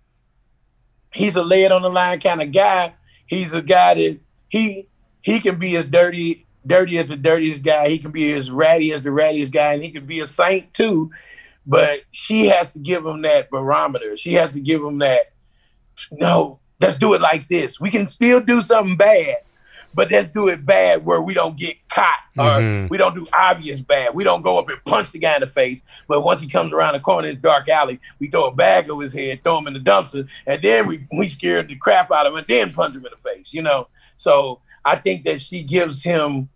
he's 1.13 1.37
a 1.37 1.45
lay 1.45 1.63
it 1.63 1.71
on 1.73 1.83
the 1.83 1.91
line 1.91 2.19
kind 2.19 2.43
of 2.43 2.51
guy. 2.51 2.95
He's 3.27 3.55
a 3.55 3.63
guy 3.63 3.95
that 3.95 4.19
he 4.49 4.89
he 5.21 5.39
can 5.39 5.59
be 5.59 5.77
as 5.77 5.85
dirty 5.85 6.47
dirty 6.67 6.99
as 6.99 7.07
the 7.07 7.17
dirtiest 7.17 7.63
guy. 7.63 7.89
He 7.89 7.99
can 7.99 8.11
be 8.11 8.33
as 8.33 8.51
ratty 8.51 8.93
as 8.93 9.03
the 9.03 9.11
rattiest 9.11 9.53
guy, 9.53 9.75
and 9.75 9.85
he 9.85 9.91
can 9.91 10.07
be 10.07 10.19
a 10.19 10.27
saint 10.27 10.75
too 10.75 11.11
but 11.67 12.01
she 12.11 12.49
has 12.49 12.73
to 12.73 12.79
give 12.79 13.07
him 13.07 13.23
that 13.23 13.51
barometer. 13.51 14.17
She 14.17 14.35
has 14.35 14.53
to 14.53 14.61
give 14.61 14.83
him 14.83 14.99
that, 14.99 15.27
no, 16.11 16.59
let's 16.81 16.99
do 16.99 17.15
it 17.15 17.21
like 17.21 17.49
this. 17.49 17.81
We 17.81 17.91
can 17.91 18.09
still 18.09 18.41
do 18.41 18.61
something 18.61 18.97
bad, 18.97 19.37
but 19.95 20.11
let's 20.11 20.29
do 20.29 20.49
it 20.49 20.65
bad 20.65 21.05
where 21.05 21.21
we 21.21 21.35
don't 21.35 21.57
get 21.57 21.77
caught 21.89 22.19
or 22.39 22.45
mm-hmm. 22.45 22.89
we 22.89 22.97
don't 22.97 23.15
do 23.15 23.27
obvious 23.33 23.81
bad. 23.81 24.15
We 24.15 24.25
don't 24.25 24.43
go 24.43 24.59
up 24.59 24.69
and 24.69 24.83
punch 24.85 25.11
the 25.11 25.19
guy 25.19 25.35
in 25.35 25.41
the 25.41 25.47
face. 25.47 25.83
But 26.09 26.23
once 26.23 26.41
he 26.41 26.49
comes 26.49 26.73
around 26.73 26.95
the 26.95 27.01
corner 27.01 27.29
in 27.29 27.35
this 27.35 27.43
dark 27.43 27.69
alley, 27.69 28.01
we 28.19 28.29
throw 28.29 28.47
a 28.47 28.55
bag 28.55 28.89
over 28.89 29.03
his 29.03 29.13
head, 29.13 29.45
throw 29.45 29.59
him 29.59 29.67
in 29.67 29.75
the 29.75 29.81
dumpster, 29.81 30.29
and 30.47 30.63
then 30.63 30.87
we, 30.87 31.07
we 31.17 31.29
scare 31.29 31.63
the 31.63 31.77
crap 31.77 32.11
out 32.11 32.27
of 32.27 32.33
him 32.33 32.39
and 32.39 32.47
then 32.49 32.73
punch 32.73 32.95
him 32.95 33.05
in 33.05 33.13
the 33.13 33.23
face, 33.23 33.53
you 33.53 33.63
know? 33.63 33.89
So 34.17 34.61
I 34.85 34.97
think 34.97 35.25
that 35.25 35.41
she 35.41 35.63
gives 35.63 36.03
him 36.03 36.49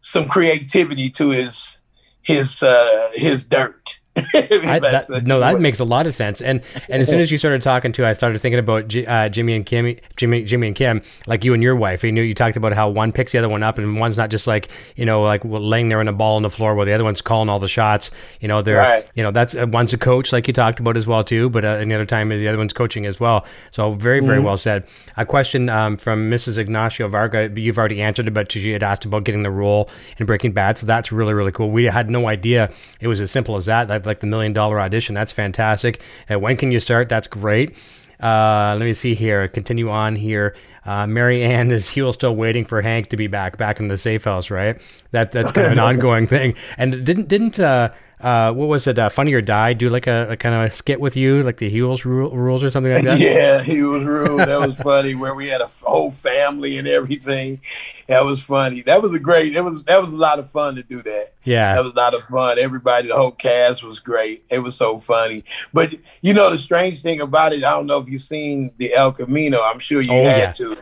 some 0.00 0.28
creativity 0.28 1.10
to 1.10 1.30
his 1.30 1.78
his 2.22 2.62
uh, 2.62 3.10
his 3.14 3.44
dirt. 3.44 4.00
I, 4.34 4.78
that, 4.78 5.22
no, 5.26 5.40
that 5.40 5.60
makes 5.60 5.80
a 5.80 5.84
lot 5.84 6.06
of 6.06 6.14
sense. 6.14 6.40
And 6.40 6.62
and 6.88 7.02
as 7.02 7.08
soon 7.08 7.20
as 7.20 7.30
you 7.30 7.38
started 7.38 7.62
talking 7.62 7.92
to, 7.92 8.06
I 8.06 8.12
started 8.12 8.40
thinking 8.40 8.58
about 8.58 8.88
G, 8.88 9.06
uh, 9.06 9.28
Jimmy 9.28 9.54
and 9.54 9.64
Kim, 9.64 9.96
Jimmy, 10.16 10.42
Jimmy 10.44 10.68
and 10.68 10.76
Kim, 10.76 11.02
like 11.26 11.44
you 11.44 11.54
and 11.54 11.62
your 11.62 11.76
wife. 11.76 12.02
You 12.02 12.12
knew 12.12 12.22
you 12.22 12.34
talked 12.34 12.56
about 12.56 12.72
how 12.72 12.88
one 12.88 13.12
picks 13.12 13.32
the 13.32 13.38
other 13.38 13.48
one 13.48 13.62
up, 13.62 13.78
and 13.78 13.98
one's 13.98 14.16
not 14.16 14.30
just 14.30 14.46
like 14.46 14.68
you 14.96 15.06
know 15.06 15.22
like 15.22 15.42
laying 15.44 15.88
there 15.88 16.00
in 16.00 16.08
a 16.08 16.12
ball 16.12 16.36
on 16.36 16.42
the 16.42 16.50
floor, 16.50 16.74
while 16.74 16.86
the 16.86 16.92
other 16.92 17.04
one's 17.04 17.22
calling 17.22 17.48
all 17.48 17.58
the 17.58 17.68
shots. 17.68 18.10
You 18.40 18.48
know, 18.48 18.62
they're 18.62 18.78
right. 18.78 19.10
you 19.14 19.22
know 19.22 19.30
that's 19.30 19.54
uh, 19.54 19.66
one's 19.68 19.92
a 19.92 19.98
coach, 19.98 20.32
like 20.32 20.46
you 20.48 20.52
talked 20.52 20.80
about 20.80 20.96
as 20.96 21.06
well 21.06 21.22
too, 21.22 21.50
but 21.50 21.64
uh, 21.64 21.78
and 21.80 21.90
the 21.90 21.94
other 21.94 22.06
time 22.06 22.28
the 22.28 22.48
other 22.48 22.58
one's 22.58 22.72
coaching 22.72 23.06
as 23.06 23.20
well. 23.20 23.46
So 23.70 23.92
very 23.92 24.20
very 24.20 24.38
mm-hmm. 24.38 24.46
well 24.46 24.56
said. 24.56 24.86
A 25.16 25.24
question 25.24 25.68
um, 25.68 25.96
from 25.96 26.30
Mrs. 26.30 26.58
Ignacio 26.58 27.08
Varga. 27.08 27.50
You've 27.54 27.78
already 27.78 28.00
answered 28.00 28.26
it, 28.26 28.34
but 28.34 28.50
she 28.50 28.72
had 28.72 28.82
asked 28.82 29.04
about 29.04 29.24
getting 29.24 29.42
the 29.42 29.50
role 29.50 29.90
in 30.18 30.26
Breaking 30.26 30.52
Bad, 30.52 30.78
so 30.78 30.86
that's 30.86 31.12
really 31.12 31.34
really 31.34 31.52
cool. 31.52 31.70
We 31.70 31.84
had 31.84 32.10
no 32.10 32.28
idea 32.28 32.70
it 33.00 33.08
was 33.08 33.20
as 33.20 33.30
simple 33.30 33.56
as 33.56 33.66
that. 33.66 33.88
Like 34.08 34.18
the 34.20 34.26
million 34.26 34.52
dollar 34.52 34.80
audition. 34.80 35.14
That's 35.14 35.30
fantastic. 35.30 36.00
And 36.28 36.42
when 36.42 36.56
can 36.56 36.72
you 36.72 36.80
start? 36.80 37.08
That's 37.08 37.28
great. 37.28 37.76
Uh, 38.20 38.74
let 38.76 38.84
me 38.84 38.94
see 38.94 39.14
here. 39.14 39.46
Continue 39.46 39.90
on 39.90 40.16
here. 40.16 40.56
Uh, 40.84 41.06
Mary 41.06 41.42
Ann 41.42 41.70
is 41.70 41.88
Huell 41.90 42.12
still 42.12 42.34
waiting 42.34 42.64
for 42.64 42.80
Hank 42.80 43.08
to 43.08 43.16
be 43.16 43.26
back, 43.26 43.58
back 43.58 43.78
in 43.78 43.88
the 43.88 43.98
safe 43.98 44.24
house, 44.24 44.50
right? 44.50 44.80
That 45.10 45.30
that's 45.30 45.52
kind 45.52 45.66
of 45.66 45.72
an 45.74 45.78
ongoing 45.90 46.26
thing. 46.26 46.54
And 46.76 47.04
didn't 47.04 47.28
didn't 47.28 47.60
uh, 47.60 47.92
uh, 48.20 48.52
what 48.52 48.66
was 48.66 48.86
it? 48.88 48.98
Uh, 48.98 49.08
Funny 49.08 49.32
or 49.32 49.40
Die 49.40 49.72
do 49.74 49.88
like 49.90 50.08
a, 50.08 50.30
a, 50.30 50.36
kind 50.36 50.54
of 50.54 50.62
a 50.62 50.70
skit 50.70 51.00
with 51.00 51.16
you, 51.16 51.44
like 51.44 51.58
the 51.58 51.80
rule, 51.80 52.30
rules 52.30 52.64
or 52.64 52.70
something 52.70 52.92
like 52.92 53.04
that. 53.04 53.18
Yeah, 53.28 53.62
Huell's 53.62 54.04
rule. 54.04 54.38
That 54.38 54.58
was 54.58 54.76
funny. 54.76 55.14
Where 55.14 55.34
we 55.34 55.48
had 55.48 55.60
a 55.60 55.66
whole 55.66 56.10
family 56.10 56.78
and 56.78 56.88
everything. 56.88 57.60
That 58.08 58.24
was 58.24 58.40
funny. 58.40 58.82
That 58.82 59.02
was 59.02 59.12
a 59.12 59.18
great. 59.18 59.56
It 59.56 59.60
was 59.60 59.84
that 59.84 60.02
was 60.02 60.12
a 60.12 60.16
lot 60.16 60.38
of 60.38 60.50
fun 60.50 60.74
to 60.76 60.82
do 60.82 61.02
that. 61.02 61.34
Yeah, 61.44 61.74
that 61.74 61.84
was 61.84 61.92
a 61.92 61.96
lot 61.96 62.14
of 62.14 62.24
fun. 62.24 62.58
Everybody, 62.58 63.08
the 63.08 63.16
whole 63.16 63.30
cast 63.30 63.84
was 63.84 64.00
great. 64.00 64.44
It 64.50 64.58
was 64.58 64.74
so 64.74 64.98
funny. 64.98 65.44
But 65.72 65.94
you 66.20 66.34
know, 66.34 66.50
the 66.50 66.58
strange 66.58 67.02
thing 67.02 67.20
about 67.20 67.52
it, 67.52 67.62
I 67.62 67.70
don't 67.70 67.86
know 67.86 67.98
if 67.98 68.08
you've 68.08 68.22
seen 68.22 68.72
the 68.78 68.94
El 68.94 69.12
Camino. 69.12 69.62
I'm 69.62 69.78
sure 69.78 70.00
you 70.00 70.12
oh, 70.12 70.24
had 70.24 70.38
yeah. 70.38 70.52
to. 70.52 70.76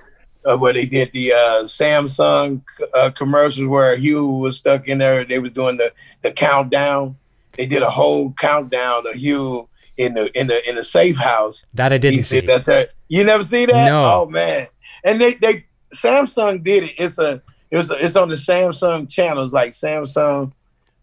Uh, 0.49 0.57
where 0.57 0.73
they 0.73 0.87
did 0.87 1.11
the 1.11 1.33
uh, 1.33 1.65
Samsung 1.65 2.63
uh, 2.95 3.11
commercials 3.11 3.67
where 3.67 3.97
Huell 3.97 4.39
was 4.39 4.59
stuck 4.59 4.87
in 4.87 4.99
there. 4.99 5.25
They 5.25 5.41
was 5.41 5.51
doing 5.51 5.77
the 5.77 5.93
the 6.23 6.31
countdown 6.31 7.17
they 7.57 7.67
did 7.67 7.83
a 7.83 7.91
whole 7.91 8.33
countdown 8.33 9.07
of 9.07 9.15
Huell 9.15 9.69
in 9.97 10.15
the 10.15 10.39
in 10.39 10.47
the 10.47 10.69
in 10.69 10.77
the 10.77 10.85
safe 10.85 11.17
house. 11.17 11.65
That 11.75 11.93
I 11.93 11.99
didn't 11.99 12.25
see. 12.25 12.41
That, 12.41 12.91
you 13.09 13.25
never 13.25 13.45
see 13.45 13.67
that? 13.67 13.87
No. 13.87 14.05
Oh 14.05 14.27
man. 14.27 14.69
And 15.05 15.21
they 15.21 15.35
they 15.35 15.67
Samsung 15.95 16.63
did 16.63 16.85
it. 16.85 16.95
It's 16.99 17.19
a 17.19 17.43
it 17.71 17.77
was 17.77 17.91
a, 17.91 18.05
it's 18.05 18.17
on 18.17 18.29
the 18.29 18.35
Samsung 18.35 19.09
channels 19.09 19.53
like 19.53 19.73
Samsung 19.73 20.53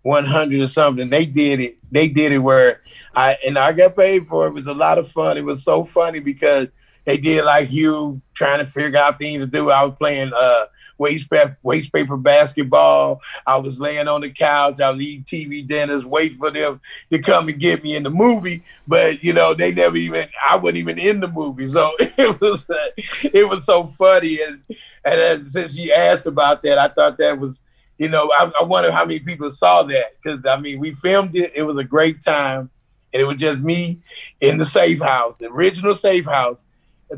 100 0.04 0.62
or 0.62 0.68
something. 0.68 1.10
They 1.10 1.26
did 1.26 1.60
it. 1.60 1.78
They 1.92 2.08
did 2.08 2.32
it 2.32 2.40
where 2.40 2.82
I 3.16 3.38
and 3.46 3.58
I 3.58 3.74
got 3.74 3.96
paid 3.96 4.28
for 4.28 4.46
it. 4.46 4.50
It 4.50 4.54
was 4.54 4.68
a 4.68 4.74
lot 4.74 4.98
of 4.98 5.10
fun. 5.10 5.38
It 5.38 5.46
was 5.46 5.64
so 5.64 5.84
funny 5.84 6.20
because 6.20 6.68
they 7.06 7.18
did 7.18 7.46
like 7.46 7.70
Huell 7.70 8.22
trying 8.34 8.60
to 8.60 8.66
figure 8.66 9.00
out 9.00 9.20
things 9.20 9.44
to 9.44 9.48
do. 9.48 9.70
I 9.70 9.84
was 9.84 9.96
playing 9.98 10.32
uh 10.36 10.66
waste 10.98 11.30
paper, 11.30 11.58
waste 11.64 11.92
paper 11.94 12.18
basketball. 12.18 13.22
I 13.46 13.58
was 13.58 13.80
laying 13.80 14.08
on 14.08 14.22
the 14.22 14.30
couch. 14.30 14.80
I 14.80 14.92
was 14.92 15.02
eating 15.02 15.24
TV 15.24 15.66
dinners, 15.66 16.06
waiting 16.06 16.38
for 16.38 16.52
them 16.52 16.82
to 17.12 17.20
come 17.20 17.50
and 17.50 17.60
get 17.60 17.84
me 17.84 17.96
in 17.96 18.04
the 18.04 18.10
movie. 18.10 18.64
But 18.88 19.24
you 19.24 19.34
know, 19.34 19.54
they 19.54 19.72
never 19.72 19.96
even. 19.98 20.28
I 20.48 20.56
wasn't 20.56 20.78
even 20.78 21.00
in 21.00 21.20
the 21.20 21.28
movie, 21.28 21.68
so 21.68 21.92
it 22.00 22.40
was 22.40 22.70
uh, 22.70 22.88
it 23.34 23.48
was 23.48 23.64
so 23.66 23.88
funny. 23.88 24.40
And 24.42 24.62
and 25.04 25.20
uh, 25.20 25.48
since 25.48 25.78
you 25.78 25.92
asked 25.94 26.26
about 26.26 26.64
that, 26.64 26.78
I 26.78 26.88
thought 26.88 27.18
that 27.18 27.40
was. 27.40 27.62
You 28.00 28.10
know, 28.10 28.32
I, 28.36 28.52
I 28.60 28.64
wonder 28.64 28.92
how 28.92 29.06
many 29.06 29.20
people 29.20 29.52
saw 29.52 29.84
that 29.84 30.16
because 30.22 30.44
I 30.48 30.60
mean, 30.60 30.80
we 30.80 30.94
filmed 30.94 31.36
it. 31.36 31.54
It 31.56 31.62
was 31.62 31.78
a 31.78 31.84
great 31.84 32.22
time, 32.22 32.72
and 33.14 33.22
it 33.22 33.26
was 33.26 33.36
just 33.38 33.60
me 33.60 34.00
in 34.42 34.58
the 34.58 34.66
safe 34.66 35.00
house, 35.00 35.38
the 35.38 35.48
original 35.50 35.94
safe 35.94 36.26
house, 36.26 36.66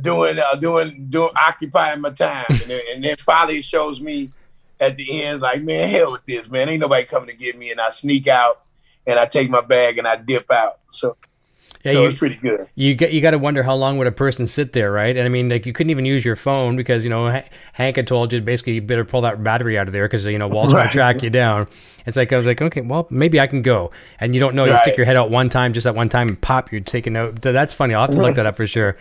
doing 0.02 0.40
uh, 0.40 0.56
doing 0.56 1.08
doing 1.10 1.32
occupying 1.36 2.02
my 2.02 2.12
time, 2.12 2.46
and 2.50 2.60
then, 2.62 2.82
and 2.94 3.04
then 3.04 3.16
finally 3.26 3.60
it 3.60 3.66
shows 3.66 4.02
me 4.02 4.32
at 4.80 4.98
the 4.98 5.24
end 5.24 5.42
like, 5.42 5.64
man, 5.64 5.90
hell 5.90 6.12
with 6.12 6.26
this, 6.26 6.50
man. 6.50 6.68
Ain't 6.70 6.82
nobody 6.82 7.06
coming 7.06 7.28
to 7.30 7.36
get 7.36 7.58
me, 7.58 7.72
and 7.72 7.80
I 7.80 7.90
sneak 7.90 8.28
out 8.28 8.62
and 9.08 9.20
I 9.20 9.26
take 9.26 9.50
my 9.50 9.62
bag 9.62 9.98
and 9.98 10.08
I 10.08 10.16
dip 10.18 10.52
out. 10.52 10.80
So 10.92 11.16
Yeah, 11.84 11.92
so 11.94 12.02
you- 12.04 12.10
it's 12.10 12.18
pretty 12.20 12.36
good. 12.36 12.68
You 12.76 12.94
get 12.96 13.14
you 13.14 13.22
got 13.22 13.32
to 13.32 13.38
wonder 13.38 13.64
how 13.64 13.76
long 13.76 13.98
would 14.00 14.08
a 14.08 14.12
person 14.12 14.48
sit 14.48 14.74
there, 14.74 14.92
right? 14.92 15.16
And 15.16 15.26
I 15.26 15.30
mean, 15.30 15.48
like 15.48 15.66
you 15.66 15.72
couldn't 15.74 15.92
even 15.92 16.06
use 16.06 16.26
your 16.26 16.36
phone 16.36 16.76
because 16.76 17.04
you 17.04 17.10
know 17.10 17.30
Ha- 17.32 17.44
Hank 17.74 17.96
had 17.96 18.08
told 18.08 18.34
you 18.34 18.42
basically 18.42 18.74
you 18.74 18.82
better 18.82 19.06
pull 19.06 19.22
that 19.22 19.42
battery 19.44 19.78
out 19.78 19.88
of 19.88 19.94
there 19.94 20.06
because 20.06 20.26
you 20.26 20.38
know 20.40 20.48
Walt's 20.48 20.74
gonna 20.74 20.90
track 20.92 21.22
you 21.22 21.30
down. 21.30 21.68
It's 22.08 22.18
like 22.18 22.34
I 22.34 22.38
was 22.38 22.46
like, 22.48 22.62
okay, 22.62 22.82
well 22.82 23.08
maybe 23.10 23.40
I 23.40 23.48
can 23.48 23.62
go, 23.62 23.92
and 24.20 24.34
you 24.36 24.42
don't 24.42 24.56
know. 24.56 24.66
You 24.66 24.72
stick 24.78 24.98
your 24.98 25.06
head 25.06 25.16
out 25.16 25.30
one 25.32 25.48
time, 25.50 25.72
just 25.74 25.88
at 25.88 25.96
one 25.96 26.10
time, 26.10 26.28
and 26.28 26.42
pop, 26.42 26.72
you're 26.72 26.82
taking 26.82 27.16
out. 27.16 27.42
That's 27.42 27.74
funny. 27.74 27.94
I'll 27.94 28.02
have 28.02 28.12
to 28.12 28.18
look 28.22 28.36
that 28.36 28.46
up 28.46 28.56
for 28.58 28.68
sure. 28.68 28.98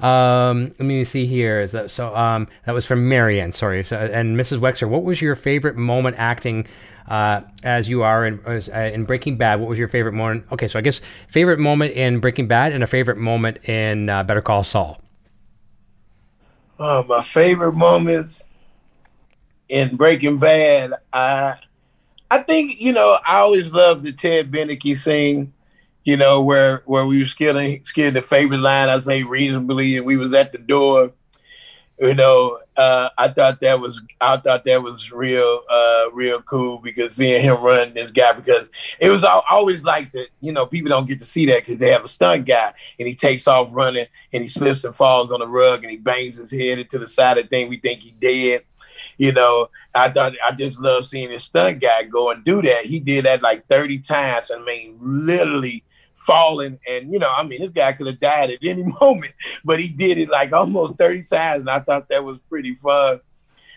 Um, 0.00 0.64
let 0.64 0.80
me 0.80 1.04
see 1.04 1.26
here. 1.26 1.60
Is 1.60 1.72
that 1.72 1.90
so? 1.90 2.14
Um, 2.14 2.48
that 2.64 2.72
was 2.72 2.86
from 2.86 3.08
Marianne. 3.08 3.52
Sorry. 3.52 3.84
So, 3.84 3.96
and 3.96 4.36
Mrs. 4.36 4.58
Wexler, 4.58 4.88
what 4.88 5.04
was 5.04 5.22
your 5.22 5.34
favorite 5.34 5.76
moment 5.76 6.16
acting? 6.18 6.66
Uh, 7.06 7.42
as 7.62 7.88
you 7.88 8.02
are 8.02 8.26
in 8.26 8.40
uh, 8.46 8.78
in 8.78 9.04
Breaking 9.04 9.36
Bad, 9.36 9.60
what 9.60 9.68
was 9.68 9.78
your 9.78 9.88
favorite 9.88 10.12
moment? 10.12 10.46
Okay, 10.50 10.66
so 10.66 10.78
I 10.78 10.82
guess 10.82 11.00
favorite 11.28 11.58
moment 11.58 11.92
in 11.92 12.18
Breaking 12.18 12.48
Bad 12.48 12.72
and 12.72 12.82
a 12.82 12.86
favorite 12.86 13.18
moment 13.18 13.68
in 13.68 14.08
uh, 14.08 14.24
Better 14.24 14.40
Call 14.40 14.64
Saul. 14.64 15.00
Uh, 16.78 17.02
my 17.06 17.20
favorite 17.20 17.74
moments 17.74 18.42
in 19.68 19.96
Breaking 19.96 20.38
Bad, 20.38 20.94
I 21.12 21.54
I 22.30 22.38
think 22.38 22.80
you 22.80 22.92
know 22.92 23.18
I 23.26 23.38
always 23.38 23.70
loved 23.70 24.02
the 24.02 24.12
Ted 24.12 24.50
Beneke 24.50 24.96
scene. 24.96 25.52
You 26.04 26.18
know 26.18 26.42
where 26.42 26.82
where 26.84 27.06
we 27.06 27.18
were 27.18 27.24
scaring 27.24 27.82
scared 27.82 28.14
the 28.14 28.20
favorite 28.22 28.60
line 28.60 28.90
I 28.90 29.00
say 29.00 29.22
reasonably, 29.22 29.96
and 29.96 30.06
we 30.06 30.18
was 30.18 30.34
at 30.34 30.52
the 30.52 30.58
door. 30.58 31.12
You 31.98 32.14
know, 32.14 32.58
uh, 32.76 33.08
I 33.16 33.28
thought 33.28 33.60
that 33.60 33.80
was 33.80 34.02
I 34.20 34.36
thought 34.36 34.64
that 34.64 34.82
was 34.82 35.10
real 35.10 35.62
uh, 35.70 36.10
real 36.12 36.42
cool 36.42 36.78
because 36.78 37.14
seeing 37.16 37.40
him 37.40 37.58
run 37.62 37.94
this 37.94 38.10
guy 38.10 38.32
because 38.32 38.68
it 38.98 39.08
was 39.08 39.24
al- 39.24 39.44
always 39.48 39.82
like 39.82 40.12
that. 40.12 40.26
You 40.40 40.52
know, 40.52 40.66
people 40.66 40.90
don't 40.90 41.06
get 41.06 41.20
to 41.20 41.24
see 41.24 41.46
that 41.46 41.64
because 41.64 41.78
they 41.78 41.90
have 41.90 42.04
a 42.04 42.08
stunt 42.08 42.44
guy 42.44 42.74
and 42.98 43.08
he 43.08 43.14
takes 43.14 43.48
off 43.48 43.68
running 43.70 44.06
and 44.32 44.42
he 44.42 44.48
slips 44.48 44.84
and 44.84 44.94
falls 44.94 45.32
on 45.32 45.40
the 45.40 45.46
rug 45.46 45.84
and 45.84 45.90
he 45.90 45.96
bangs 45.96 46.36
his 46.36 46.50
head 46.50 46.80
into 46.80 46.98
the 46.98 47.06
side 47.06 47.38
of 47.38 47.44
the 47.44 47.48
thing. 47.48 47.68
We 47.68 47.78
think 47.78 48.02
he 48.02 48.10
dead. 48.10 48.64
You 49.16 49.32
know, 49.32 49.70
I 49.94 50.10
thought 50.10 50.32
I 50.44 50.52
just 50.52 50.80
love 50.80 51.06
seeing 51.06 51.30
this 51.30 51.44
stunt 51.44 51.80
guy 51.80 52.02
go 52.02 52.30
and 52.30 52.44
do 52.44 52.60
that. 52.62 52.84
He 52.84 52.98
did 52.98 53.24
that 53.24 53.42
like 53.42 53.68
30 53.68 54.00
times. 54.00 54.50
I 54.50 54.58
mean, 54.58 54.98
literally 55.00 55.84
falling. 56.14 56.78
And, 56.88 57.12
you 57.12 57.18
know, 57.18 57.30
I 57.30 57.42
mean, 57.42 57.60
this 57.60 57.70
guy 57.70 57.92
could 57.92 58.06
have 58.06 58.20
died 58.20 58.50
at 58.50 58.58
any 58.62 58.82
moment, 59.00 59.34
but 59.64 59.80
he 59.80 59.88
did 59.88 60.18
it 60.18 60.30
like 60.30 60.52
almost 60.52 60.96
30 60.96 61.24
times. 61.24 61.60
And 61.60 61.70
I 61.70 61.80
thought 61.80 62.08
that 62.08 62.24
was 62.24 62.38
pretty 62.48 62.74
fun. 62.74 63.20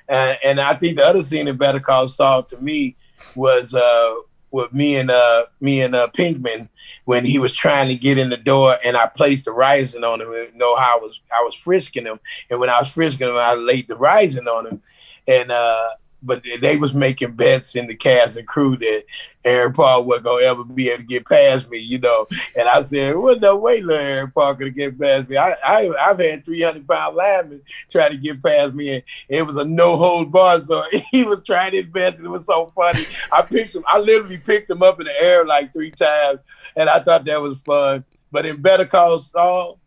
Uh, 0.09 0.35
and 0.43 0.59
I 0.59 0.73
think 0.75 0.97
the 0.97 1.05
other 1.05 1.21
scene 1.21 1.47
in 1.47 1.57
Better 1.57 1.79
Call 1.79 2.07
Saul 2.07 2.43
to 2.43 2.57
me 2.57 2.95
was 3.35 3.75
uh, 3.75 4.15
with 4.51 4.73
me 4.73 4.95
and 4.95 5.11
uh, 5.11 5.45
me 5.59 5.81
and 5.81 5.95
uh, 5.95 6.07
Pinkman 6.13 6.69
when 7.05 7.25
he 7.25 7.39
was 7.39 7.53
trying 7.53 7.89
to 7.89 7.95
get 7.95 8.17
in 8.17 8.29
the 8.29 8.38
door 8.38 8.77
and 8.83 8.95
I 8.95 9.07
placed 9.07 9.45
the 9.45 9.51
rising 9.51 10.03
on 10.03 10.21
him. 10.21 10.31
You 10.31 10.51
know 10.55 10.75
how 10.75 10.97
I 10.97 11.01
was 11.01 11.21
I 11.31 11.41
was 11.43 11.55
frisking 11.55 12.05
him, 12.05 12.19
and 12.49 12.59
when 12.59 12.69
I 12.69 12.79
was 12.79 12.89
frisking 12.89 13.27
him, 13.27 13.35
I 13.35 13.53
laid 13.55 13.88
the 13.88 13.95
rising 13.95 14.47
on 14.47 14.67
him, 14.67 14.81
and 15.27 15.51
uh, 15.51 15.89
but 16.22 16.43
they 16.61 16.78
was 16.78 16.93
making 16.93 17.34
bets 17.34 17.76
in 17.76 17.88
the 17.88 17.95
cast 17.95 18.38
and 18.38 18.47
crew 18.47 18.76
that 18.78 19.03
Aaron 19.45 19.72
Paul 19.72 20.03
wasn't 20.03 20.26
gonna 20.26 20.45
ever 20.45 20.63
be 20.63 20.89
able 20.89 21.03
to 21.03 21.07
get 21.07 21.28
past 21.28 21.70
me, 21.70 21.78
you 21.78 21.99
know. 21.99 22.26
And 22.55 22.68
I 22.68 22.82
said, 22.82 23.15
"Well, 23.15 23.39
no 23.39 23.55
way, 23.55 23.82
little 23.82 24.05
Aaron 24.05 24.32
Paul 24.32 24.55
could 24.55 24.76
get 24.76 24.99
past 24.99 25.30
me. 25.30 25.38
I, 25.38 25.51
I 25.63 25.89
I've 25.99 26.20
had 26.20 26.43
three 26.43 26.61
hundred 26.61 26.88
pound 26.88 27.15
linemen 27.15 27.61
try 27.89 28.09
to 28.09 28.18
get 28.18 28.41
past 28.43 28.74
me, 28.74 28.95
and 28.95 29.03
it 29.30 29.45
was 29.45 29.57
a 29.57 29.63
no 29.63 29.95
hold 29.95 30.32
bar. 30.32 30.61
So 30.68 30.84
he 31.11 31.24
was 31.24 31.41
trying 31.43 31.74
his 31.74 31.86
best. 31.86 32.18
and 32.18 32.26
It 32.26 32.30
was 32.30 32.45
so 32.45 32.65
funny. 32.76 33.05
I 33.32 33.43
picked 33.43 33.76
him. 33.76 33.84
I 33.88 33.99
literally 33.99 34.39
picked 34.39 34.70
him 34.70 34.82
up 34.82 34.99
in 34.99 35.05
the 35.05 35.22
air 35.22 35.45
like 35.45 35.72
three 35.72 35.91
times, 35.91 36.39
and 36.76 36.89
I 36.89 36.99
thought 36.99 37.26
that 37.26 37.41
was 37.41 37.61
fun. 37.63 38.03
But 38.32 38.45
in 38.45 38.61
Better 38.61 38.86
Call 38.86 39.20
Saul, 39.20 39.80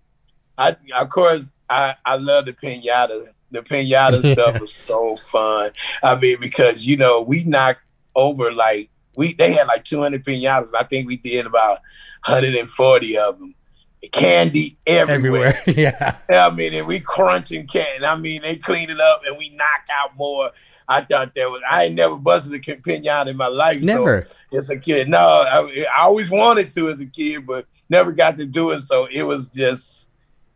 I 0.56 0.76
of 0.94 1.08
course 1.08 1.44
I 1.68 1.96
I 2.04 2.16
love 2.16 2.46
the 2.46 2.52
pinata. 2.52 3.32
The 3.50 3.62
pinata 3.62 4.32
stuff 4.32 4.60
was 4.60 4.72
so 4.72 5.16
fun. 5.26 5.70
I 6.02 6.16
mean, 6.16 6.38
because 6.40 6.86
you 6.86 6.96
know 6.96 7.20
we 7.20 7.44
knocked 7.44 7.80
over 8.14 8.52
like 8.52 8.90
we 9.16 9.34
they 9.34 9.52
had 9.52 9.66
like 9.66 9.84
200 9.84 10.24
pinatas. 10.24 10.70
I 10.78 10.84
think 10.84 11.06
we 11.06 11.16
did 11.16 11.46
about 11.46 11.80
140 12.26 13.18
of 13.18 13.38
them. 13.38 13.54
Candy 14.12 14.78
everywhere. 14.86 15.60
Everywhere, 15.66 16.18
yeah. 16.30 16.46
I 16.46 16.48
mean, 16.48 16.72
and 16.72 16.86
we 16.86 17.00
crunching 17.00 17.66
can. 17.66 18.02
I 18.02 18.16
mean, 18.16 18.40
they 18.40 18.56
clean 18.56 18.88
it 18.88 18.98
up 18.98 19.22
and 19.26 19.36
we 19.36 19.50
knock 19.50 19.86
out 19.92 20.16
more. 20.16 20.52
I 20.88 21.02
thought 21.02 21.34
that 21.34 21.50
was. 21.50 21.60
I 21.70 21.84
ain't 21.84 21.96
never 21.96 22.16
busted 22.16 22.54
a 22.54 22.58
pinata 22.58 23.28
in 23.28 23.36
my 23.36 23.48
life. 23.48 23.80
so 23.80 23.84
Never. 23.84 24.24
as 24.56 24.70
a 24.70 24.78
kid. 24.78 25.08
No, 25.10 25.18
I, 25.18 25.84
I 25.94 26.00
always 26.04 26.30
wanted 26.30 26.70
to 26.72 26.88
as 26.88 27.00
a 27.00 27.04
kid, 27.04 27.46
but 27.46 27.66
never 27.90 28.12
got 28.12 28.38
to 28.38 28.46
do 28.46 28.70
it. 28.70 28.80
So 28.80 29.06
it 29.10 29.22
was 29.24 29.50
just, 29.50 29.99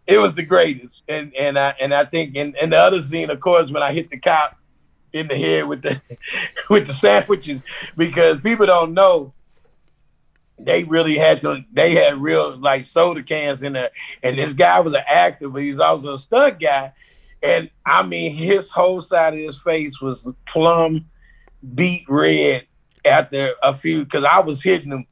it 0.07 0.18
was 0.18 0.34
the 0.34 0.42
greatest. 0.42 1.02
And 1.09 1.34
and 1.34 1.59
I 1.59 1.74
and 1.80 1.94
I 1.94 2.05
think 2.05 2.34
in, 2.34 2.55
in 2.61 2.70
the 2.70 2.78
other 2.78 3.00
scene, 3.02 3.30
of 3.30 3.40
course, 3.40 3.70
when 3.70 3.82
I 3.82 3.92
hit 3.92 4.11
the 4.11 4.18
cop 4.18 4.59
in 5.12 5.28
the 5.28 5.36
head 5.36 5.66
with 5.66 5.82
the 5.82 6.00
with 6.70 6.86
the 6.86 6.92
sandwiches, 6.92 7.62
because 7.96 8.40
people 8.40 8.66
don't 8.66 8.94
know. 8.94 9.32
They 10.57 10.84
really 10.84 11.18
had 11.18 11.40
to. 11.42 11.64
They 11.72 11.94
had 11.94 12.18
real 12.18 12.57
like 12.57 12.84
soda 12.84 13.22
cans 13.22 13.62
in 13.62 13.72
there, 13.72 13.90
and 14.22 14.38
this 14.38 14.52
guy 14.52 14.78
was 14.80 14.94
an 14.94 15.02
actor, 15.09 15.48
but 15.48 15.62
he 15.62 15.70
was 15.70 15.80
also 15.80 16.14
a 16.14 16.18
stunt 16.18 16.61
guy. 16.61 16.92
And 17.42 17.70
I 17.84 18.02
mean, 18.05 18.34
his 18.34 18.70
whole 18.70 19.00
side 19.00 19.34
of 19.34 19.40
his 19.40 19.61
face 19.61 20.00
was 20.00 20.28
plum 20.46 21.07
beat 21.74 22.05
red 22.09 22.66
after 23.05 23.55
a 23.62 23.74
few 23.74 24.05
because 24.05 24.24
I 24.24 24.40
was 24.40 24.62
hitting 24.62 24.92
him. 24.92 25.07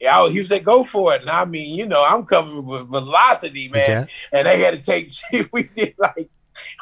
Yeah, 0.00 0.20
I- 0.22 0.30
he 0.30 0.44
said, 0.44 0.64
"Go 0.64 0.84
for 0.84 1.14
it." 1.14 1.22
And 1.22 1.30
I 1.30 1.44
mean, 1.44 1.74
you 1.78 1.86
know, 1.86 2.04
I'm 2.04 2.24
coming 2.24 2.64
with 2.64 2.88
velocity, 2.88 3.68
man. 3.68 3.82
Yeah. 3.86 4.06
And 4.32 4.46
they 4.46 4.60
had 4.60 4.72
to 4.72 4.80
take. 4.80 5.12
We 5.52 5.64
did 5.64 5.94
like. 5.98 6.28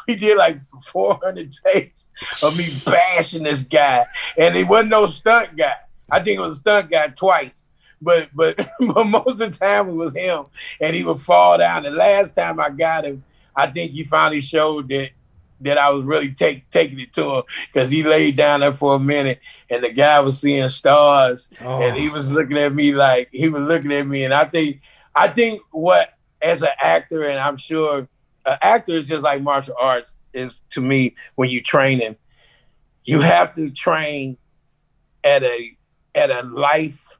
We 0.09 0.16
did 0.16 0.38
like 0.38 0.59
400 0.86 1.53
takes 1.53 2.09
of 2.42 2.57
me 2.57 2.66
bashing 2.86 3.42
this 3.42 3.62
guy, 3.62 4.07
and 4.38 4.57
it 4.57 4.64
wasn't 4.64 4.88
no 4.90 5.07
stunt 5.07 5.55
guy. 5.55 5.74
I 6.11 6.20
think 6.20 6.38
it 6.38 6.40
was 6.40 6.57
a 6.57 6.61
stunt 6.61 6.90
guy 6.90 7.09
twice, 7.09 7.68
but 8.01 8.30
but, 8.34 8.57
but 8.80 9.05
most 9.05 9.40
of 9.40 9.53
the 9.53 9.59
time 9.59 9.90
it 9.90 9.92
was 9.92 10.14
him, 10.16 10.47
and 10.80 10.97
he 10.97 11.05
would 11.05 11.20
fall 11.20 11.59
down. 11.59 11.82
The 11.82 11.90
last 11.90 12.34
time 12.34 12.59
I 12.59 12.70
got 12.70 13.05
him, 13.05 13.22
I 13.55 13.66
think 13.66 13.92
he 13.92 14.05
finally 14.05 14.40
showed 14.40 14.88
that 14.88 15.11
that 15.61 15.78
I 15.78 15.90
was 15.90 16.04
really 16.04 16.32
take, 16.32 16.70
taking 16.70 17.00
it 17.00 17.12
to 17.14 17.36
him 17.36 17.42
because 17.72 17.90
he 17.90 18.02
laid 18.02 18.36
down 18.36 18.61
there 18.61 18.72
for 18.72 18.94
a 18.94 18.98
minute 18.98 19.40
and 19.70 19.82
the 19.82 19.92
guy 19.92 20.20
was 20.20 20.38
seeing 20.38 20.68
stars 20.68 21.48
Oh. 21.61 21.82
and 21.82 21.96
he 21.96 22.09
oh. 22.09 22.12
was 22.12 22.30
looking 22.30 22.59
at 22.59 22.74
me 22.74 22.92
like 22.92 23.28
he 23.32 23.48
was 23.48 23.62
looking 23.62 23.92
at 23.92 24.07
me 24.07 24.24
and 24.24 24.34
I 24.34 24.44
think 24.44 24.80
I 25.14 25.28
think 25.28 25.62
what 25.70 26.11
as 26.42 26.62
an 26.62 26.68
actor 26.80 27.22
and 27.22 27.38
I'm 27.38 27.57
sure 27.57 28.09
an 28.44 28.59
actor 28.62 28.92
is 28.92 29.04
just 29.04 29.22
like 29.22 29.42
martial 29.42 29.74
arts 29.80 30.14
is 30.32 30.61
to 30.70 30.80
me 30.80 31.14
when 31.34 31.48
you 31.48 31.62
training 31.62 32.16
you 33.04 33.20
have 33.20 33.54
to 33.54 33.70
train 33.70 34.36
at 35.24 35.42
a 35.42 35.76
at 36.14 36.30
a 36.30 36.42
life 36.42 37.16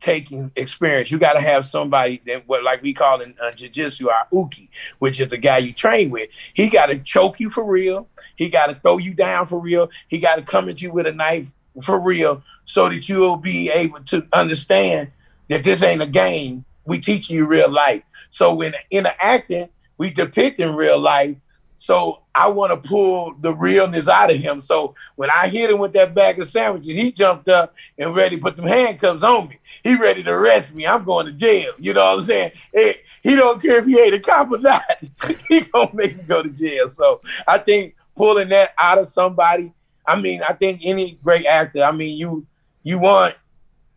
taking 0.00 0.52
experience. 0.56 1.10
You 1.10 1.18
got 1.18 1.34
to 1.34 1.40
have 1.40 1.64
somebody 1.64 2.20
that 2.26 2.46
what 2.46 2.62
like 2.62 2.82
we 2.82 2.92
call 2.92 3.20
in 3.20 3.34
uh, 3.42 3.52
jiu-jitsu 3.52 4.08
our 4.08 4.26
uke, 4.32 4.68
which 4.98 5.20
is 5.20 5.28
the 5.28 5.38
guy 5.38 5.58
you 5.58 5.72
train 5.72 6.10
with. 6.10 6.28
He 6.54 6.68
got 6.68 6.86
to 6.86 6.98
choke 6.98 7.40
you 7.40 7.50
for 7.50 7.64
real. 7.64 8.08
He 8.36 8.50
got 8.50 8.66
to 8.66 8.74
throw 8.74 8.98
you 8.98 9.14
down 9.14 9.46
for 9.46 9.58
real. 9.58 9.90
He 10.08 10.18
got 10.18 10.36
to 10.36 10.42
come 10.42 10.68
at 10.68 10.82
you 10.82 10.92
with 10.92 11.06
a 11.06 11.12
knife 11.12 11.52
for 11.82 11.98
real, 11.98 12.42
so 12.64 12.88
that 12.88 13.08
you 13.08 13.18
will 13.18 13.36
be 13.36 13.70
able 13.70 14.00
to 14.04 14.26
understand 14.32 15.10
that 15.48 15.64
this 15.64 15.82
ain't 15.82 16.02
a 16.02 16.06
game. 16.06 16.64
We 16.84 17.00
teaching 17.00 17.36
you 17.36 17.46
real 17.46 17.70
life. 17.70 18.02
So 18.30 18.54
when 18.54 18.74
in 18.90 19.04
the 19.04 19.24
acting, 19.24 19.68
we 19.98 20.10
depict 20.10 20.60
in 20.60 20.74
real 20.74 20.98
life. 20.98 21.36
So 21.76 22.22
I 22.34 22.48
want 22.48 22.72
to 22.72 22.88
pull 22.88 23.34
the 23.40 23.54
realness 23.54 24.08
out 24.08 24.30
of 24.30 24.36
him. 24.36 24.60
So 24.60 24.94
when 25.16 25.30
I 25.30 25.48
hit 25.48 25.70
him 25.70 25.78
with 25.78 25.92
that 25.92 26.14
bag 26.14 26.40
of 26.40 26.48
sandwiches, 26.48 26.96
he 26.96 27.12
jumped 27.12 27.48
up 27.48 27.74
and 27.98 28.14
ready 28.14 28.36
to 28.36 28.42
put 28.42 28.56
them 28.56 28.66
handcuffs 28.66 29.22
on 29.22 29.48
me. 29.48 29.58
He 29.82 29.94
ready 29.94 30.22
to 30.22 30.30
arrest 30.30 30.74
me. 30.74 30.86
I'm 30.86 31.04
going 31.04 31.26
to 31.26 31.32
jail. 31.32 31.72
You 31.78 31.94
know 31.94 32.04
what 32.04 32.18
I'm 32.18 32.24
saying? 32.24 32.52
Eh, 32.74 32.94
he 33.22 33.36
don't 33.36 33.60
care 33.60 33.78
if 33.78 33.86
he 33.86 33.98
ain't 34.00 34.14
a 34.14 34.20
cop 34.20 34.50
or 34.50 34.58
not. 34.58 34.84
he 35.48 35.60
gonna 35.60 35.90
make 35.92 36.16
me 36.16 36.22
go 36.24 36.42
to 36.42 36.50
jail. 36.50 36.90
So 36.96 37.20
I 37.46 37.58
think 37.58 37.94
pulling 38.16 38.48
that 38.48 38.72
out 38.78 38.98
of 38.98 39.06
somebody. 39.06 39.72
I 40.06 40.18
mean, 40.20 40.42
I 40.42 40.52
think 40.52 40.80
any 40.84 41.18
great 41.22 41.46
actor. 41.46 41.82
I 41.82 41.92
mean, 41.92 42.16
you 42.16 42.46
you 42.82 42.98
want 42.98 43.34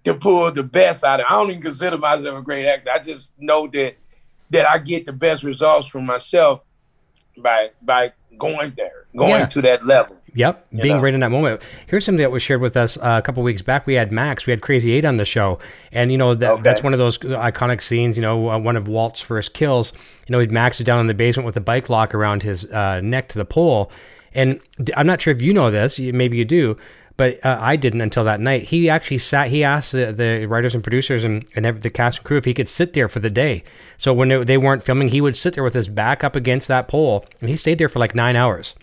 to 0.04 0.14
pull 0.14 0.52
the 0.52 0.64
best 0.64 1.04
out 1.04 1.20
of. 1.20 1.28
I 1.30 1.34
don't 1.34 1.52
even 1.52 1.62
consider 1.62 1.98
myself 1.98 2.40
a 2.40 2.42
great 2.42 2.66
actor. 2.66 2.92
I 2.92 3.00
just 3.00 3.34
know 3.38 3.68
that 3.68 3.96
that 4.50 4.70
I 4.70 4.80
get 4.80 5.06
the 5.06 5.14
best 5.14 5.44
results 5.44 5.88
from 5.88 6.06
myself 6.06 6.62
by 7.42 7.72
by 7.82 8.14
going 8.38 8.74
there, 8.78 9.06
going 9.16 9.32
Yeah. 9.32 9.46
to 9.48 9.62
that 9.64 9.86
level. 9.86 10.16
Yep, 10.36 10.68
being 10.70 10.98
know? 10.98 11.02
right 11.02 11.14
in 11.14 11.20
that 11.22 11.32
moment. 11.32 11.68
Here's 11.88 12.06
something 12.06 12.22
that 12.22 12.32
was 12.32 12.44
shared 12.44 12.62
with 12.62 12.78
us 12.78 12.98
uh, 12.98 13.16
a 13.18 13.22
couple 13.24 13.42
weeks 13.42 13.64
back. 13.64 13.88
We 13.88 13.96
had 13.96 14.12
Max, 14.12 14.46
we 14.46 14.52
had 14.52 14.62
Crazy 14.62 14.92
Eight 14.92 15.04
on 15.04 15.18
the 15.18 15.26
show, 15.26 15.58
and 15.92 16.12
you 16.12 16.20
know 16.20 16.36
that 16.36 16.52
Okay. 16.52 16.62
that's 16.62 16.84
one 16.84 16.94
of 16.94 17.00
those 17.00 17.18
iconic 17.18 17.82
scenes. 17.82 18.16
You 18.16 18.22
know, 18.22 18.50
uh, 18.50 18.60
one 18.60 18.78
of 18.78 18.88
Walt's 18.88 19.20
first 19.22 19.54
kills. 19.56 19.92
You 20.28 20.38
know, 20.38 20.46
Max 20.52 20.80
is 20.80 20.86
down 20.86 21.00
in 21.00 21.08
the 21.08 21.16
basement 21.16 21.46
with 21.48 21.58
a 21.58 21.62
bike 21.62 21.90
lock 21.90 22.14
around 22.14 22.44
his 22.44 22.66
uh, 22.72 23.02
neck 23.02 23.28
to 23.30 23.40
the 23.40 23.46
pole, 23.46 23.92
and 24.36 24.60
I'm 24.96 25.08
not 25.08 25.20
sure 25.20 25.34
if 25.34 25.42
you 25.42 25.52
know 25.52 25.72
this. 25.72 26.00
Maybe 26.00 26.38
you 26.38 26.46
do. 26.46 26.78
But 27.20 27.46
uh, 27.46 27.58
I 27.60 27.76
didn't 27.76 28.00
until 28.00 28.24
that 28.24 28.40
night. 28.40 28.64
He 28.64 28.90
actually 28.90 29.18
sat. 29.18 29.50
He 29.50 29.62
asked 29.62 29.92
the, 29.92 30.14
the 30.14 30.46
writers 30.46 30.74
and 30.74 30.82
producers 30.82 31.26
and, 31.26 31.46
and 31.54 31.66
every, 31.66 31.82
the 31.82 31.90
cast 31.90 32.20
and 32.20 32.26
crew 32.26 32.38
if 32.38 32.46
he 32.46 32.54
could 32.54 32.70
sit 32.70 32.94
there 32.94 33.10
for 33.10 33.20
the 33.20 33.30
day. 33.30 33.66
So 33.98 34.14
when 34.14 34.30
they, 34.30 34.42
they 34.46 34.58
weren't 34.58 34.84
filming, 34.84 35.10
he 35.10 35.20
would 35.20 35.36
sit 35.36 35.54
there 35.54 35.64
with 35.66 35.74
his 35.74 35.90
back 35.90 36.24
up 36.24 36.38
against 36.38 36.70
that 36.70 36.88
pole, 36.88 37.26
and 37.42 37.50
he 37.50 37.58
stayed 37.58 37.78
there 37.78 37.90
for 37.90 38.00
like 38.00 38.16
nine 38.16 38.38
hours. 38.38 38.74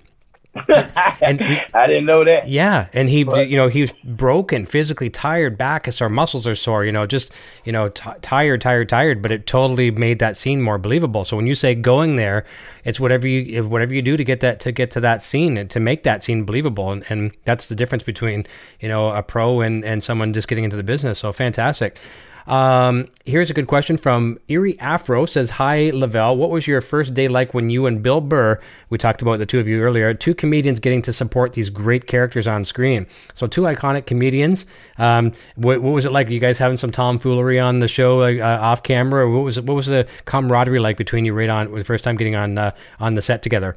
and 1.21 1.43
I 1.75 1.87
didn't 1.87 2.07
know 2.07 2.25
that. 2.25 2.49
Yeah, 2.49 2.89
and 2.93 3.09
he, 3.09 3.25
but, 3.25 3.49
you 3.49 3.57
know, 3.57 3.69
he 3.69 3.83
was 3.83 3.93
broken, 4.05 4.67
physically 4.67 5.11
tired, 5.11 5.59
back 5.59 5.91
sore, 5.93 6.09
muscles 6.09 6.47
are 6.47 6.55
sore. 6.55 6.85
You 6.85 6.93
know, 6.93 7.07
just 7.07 7.33
you 7.65 7.73
know, 7.73 7.89
t- 7.89 8.11
tired, 8.23 8.61
tired, 8.61 8.89
tired. 8.89 9.23
But 9.23 9.33
it 9.33 9.47
totally 9.47 9.91
made 9.91 10.19
that 10.21 10.37
scene 10.37 10.63
more 10.63 10.79
believable. 10.79 11.25
So 11.25 11.37
when 11.37 11.47
you 11.47 11.55
say 11.55 11.75
going 11.75 12.17
there, 12.17 12.45
it's 12.85 13.01
whatever 13.01 13.27
you 13.27 13.65
whatever 13.65 13.95
you 13.95 14.03
do 14.03 14.17
to 14.17 14.25
get 14.25 14.41
that 14.41 14.61
to 14.61 14.73
get 14.73 14.91
to 14.93 15.01
that 15.01 15.23
scene 15.23 15.57
and 15.57 15.69
to 15.71 15.81
make 15.81 16.03
that 16.05 16.25
scene 16.25 16.45
believable. 16.45 16.91
And, 16.93 17.05
and 17.09 17.33
that's 17.45 17.69
the 17.69 17.75
difference 17.75 18.03
between 18.03 18.47
you 18.81 18.89
know 18.89 19.11
a 19.11 19.23
pro 19.23 19.61
and 19.61 19.85
and 19.85 20.03
someone 20.03 20.33
just 20.33 20.49
getting 20.49 20.65
into 20.65 20.77
the 20.77 20.85
business. 20.85 21.19
So 21.19 21.33
fantastic. 21.33 21.99
Um, 22.47 23.09
here's 23.25 23.51
a 23.51 23.55
good 23.55 23.67
question 23.67 23.97
from 23.97 24.39
Erie 24.49 24.79
Afro 24.79 25.27
says, 25.27 25.51
Hi, 25.51 25.91
Lavell. 25.91 26.37
What 26.37 26.51
was 26.51 26.67
your 26.67 26.81
first 26.81 27.13
day 27.13 27.27
like 27.27 27.55
when 27.55 27.71
you 27.71 27.87
and 27.87 28.03
Bill 28.03 28.21
Burr, 28.21 28.61
we 28.89 28.99
talked 28.99 29.21
about 29.21 29.39
the 29.39 29.47
two 29.47 29.59
of 29.59 29.67
you 29.67 29.83
earlier, 29.83 30.15
two 30.15 30.35
comedians 30.35 30.79
getting 30.79 31.03
to 31.03 31.13
support 31.13 31.55
these 31.55 31.71
great 31.71 32.07
characters 32.07 32.47
on 32.47 32.65
screen? 32.65 33.07
So, 33.35 33.47
two 33.47 33.63
iconic 33.63 34.07
comedians. 34.07 34.67
Um, 34.99 35.33
what, 35.57 35.83
what, 35.83 35.93
was 35.93 36.07
it 36.07 36.13
like? 36.13 36.31
you 36.31 36.41
guys 36.41 36.59
having 36.59 36.77
some 36.77 36.91
tomfoolery 36.91 37.59
on 37.59 37.79
the 37.79 37.89
show 37.89 38.23
uh, 38.23 38.59
off 38.61 38.83
camera? 38.83 39.31
what 39.31 39.41
was 39.41 39.61
what 39.61 39.75
was 39.75 39.87
the 39.87 40.07
camaraderie 40.25 40.81
like 40.81 40.97
between 40.97 41.25
you 41.25 41.33
right 41.33 41.49
on 41.49 41.73
the 41.73 41.85
first 41.85 42.05
time 42.05 42.17
getting 42.17 42.35
on 42.35 42.59
uh, 42.59 42.71
on 43.01 43.15
the 43.15 43.23
set 43.23 43.43
together? 43.43 43.77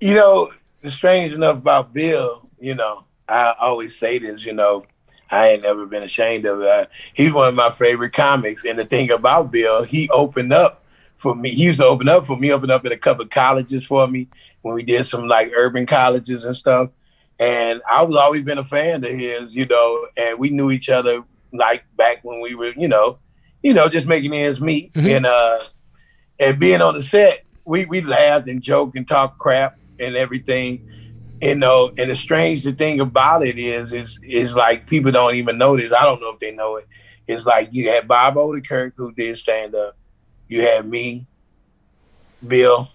You 0.00 0.14
know, 0.14 0.52
the 0.82 0.90
strange 0.90 1.32
enough 1.32 1.56
about 1.56 1.92
Bill, 1.92 2.48
you 2.58 2.74
know, 2.74 3.04
I 3.28 3.54
always 3.60 3.96
say 3.96 4.18
this, 4.18 4.44
you 4.44 4.52
know, 4.52 4.84
I 5.30 5.48
ain't 5.48 5.62
never 5.62 5.86
been 5.86 6.02
ashamed 6.02 6.44
of 6.46 6.60
it. 6.60 6.90
He's 7.14 7.32
one 7.32 7.48
of 7.48 7.54
my 7.54 7.70
favorite 7.70 8.12
comics. 8.12 8.64
And 8.64 8.76
the 8.76 8.84
thing 8.84 9.10
about 9.10 9.50
Bill, 9.50 9.84
he 9.84 10.08
opened 10.10 10.52
up 10.52 10.84
for 11.16 11.34
me. 11.34 11.50
He 11.50 11.64
used 11.64 11.80
to 11.80 11.86
open 11.86 12.08
up 12.08 12.24
for 12.24 12.36
me, 12.36 12.52
open 12.52 12.70
up 12.70 12.84
in 12.84 12.92
a 12.92 12.96
couple 12.96 13.24
of 13.24 13.30
colleges 13.30 13.84
for 13.84 14.06
me 14.08 14.28
when 14.62 14.74
we 14.74 14.82
did 14.82 15.06
some 15.06 15.28
like 15.28 15.52
urban 15.54 15.86
colleges 15.86 16.44
and 16.44 16.56
stuff. 16.56 16.90
And 17.38 17.80
I 17.90 18.02
was 18.02 18.16
always 18.16 18.42
been 18.42 18.58
a 18.58 18.64
fan 18.64 19.04
of 19.04 19.10
his, 19.10 19.54
you 19.54 19.66
know, 19.66 20.06
and 20.16 20.38
we 20.38 20.50
knew 20.50 20.70
each 20.70 20.88
other 20.88 21.22
like 21.52 21.84
back 21.96 22.18
when 22.22 22.40
we 22.40 22.54
were, 22.54 22.72
you 22.76 22.88
know, 22.88 23.18
you 23.62 23.72
know, 23.72 23.88
just 23.88 24.06
making 24.06 24.34
ends 24.34 24.60
meet. 24.60 24.92
Mm-hmm. 24.92 25.06
And 25.06 25.26
uh 25.26 25.60
and 26.38 26.58
being 26.58 26.80
on 26.80 26.94
the 26.94 27.02
set, 27.02 27.44
we 27.64 27.84
we 27.86 28.00
laughed 28.00 28.48
and 28.48 28.60
joked 28.60 28.96
and 28.96 29.06
talked 29.06 29.38
crap 29.38 29.78
and 29.98 30.16
everything 30.16 30.89
you 31.40 31.54
know, 31.54 31.92
and 31.96 32.10
the 32.10 32.16
strange 32.16 32.64
thing 32.76 33.00
about 33.00 33.46
it 33.46 33.58
is, 33.58 33.92
is, 33.92 34.18
is 34.22 34.54
like 34.54 34.86
people 34.86 35.12
don't 35.12 35.34
even 35.34 35.58
know 35.58 35.76
this. 35.76 35.92
I 35.92 36.02
don't 36.02 36.20
know 36.20 36.30
if 36.30 36.40
they 36.40 36.50
know 36.52 36.76
it. 36.76 36.86
It's 37.26 37.46
like 37.46 37.72
you 37.72 37.88
had 37.88 38.08
Bob 38.08 38.34
Odenkirk 38.34 38.92
who 38.96 39.12
did 39.12 39.38
stand 39.38 39.74
up. 39.74 39.96
You 40.48 40.62
had 40.62 40.86
me, 40.86 41.26
Bill, 42.46 42.88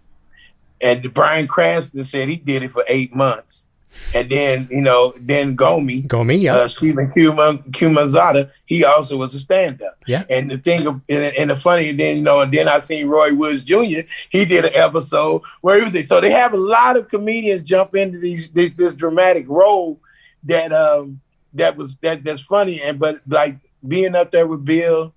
and 0.82 1.14
Bryan 1.14 1.48
Cranston 1.48 2.04
said 2.06 2.28
he 2.30 2.36
did 2.36 2.64
it 2.64 2.72
for 2.72 2.84
eight 2.88 3.16
months. 3.16 3.65
And 4.14 4.30
then, 4.30 4.68
you 4.72 4.82
know, 4.82 5.14
then 5.20 5.58
Gomi, 5.58 6.08
Gomi, 6.08 6.42
yeah, 6.42 6.56
uh, 6.56 6.68
Stephen 6.68 7.12
Cumanzata, 7.12 8.50
he 8.66 8.86
also 8.86 9.18
was 9.18 9.36
a 9.36 9.40
stand-up. 9.40 9.98
Yeah. 10.08 10.24
And 10.30 10.50
the 10.52 10.58
thing, 10.58 10.88
and, 10.88 11.02
and 11.10 11.50
the 11.50 11.56
funny, 11.56 11.92
then 11.92 12.18
you 12.18 12.24
know, 12.24 12.42
and 12.42 12.54
then 12.54 12.68
I 12.68 12.80
seen 12.80 13.08
Roy 13.08 13.34
Woods 13.34 13.64
Jr. 13.64 14.08
He 14.30 14.46
did 14.46 14.66
an 14.66 14.72
episode 14.74 15.42
where 15.62 15.78
he 15.78 15.84
was 15.84 15.94
there. 15.94 16.06
So 16.06 16.22
they 16.22 16.32
have 16.32 16.54
a 16.54 16.58
lot 16.58 16.96
of 16.96 17.10
comedians 17.10 17.64
jump 17.64 17.96
into 17.96 18.20
these 18.20 18.50
this, 18.50 18.72
this 18.72 18.96
dramatic 18.96 19.48
role 19.50 20.00
that 20.44 20.72
um 20.72 21.20
that 21.54 21.76
was 21.76 21.98
that 21.98 22.24
that's 22.24 22.42
funny. 22.42 22.82
And 22.82 23.00
but 23.00 23.22
like 23.28 23.58
being 23.86 24.16
up 24.16 24.32
there 24.32 24.48
with 24.48 24.64
Bill, 24.64 25.14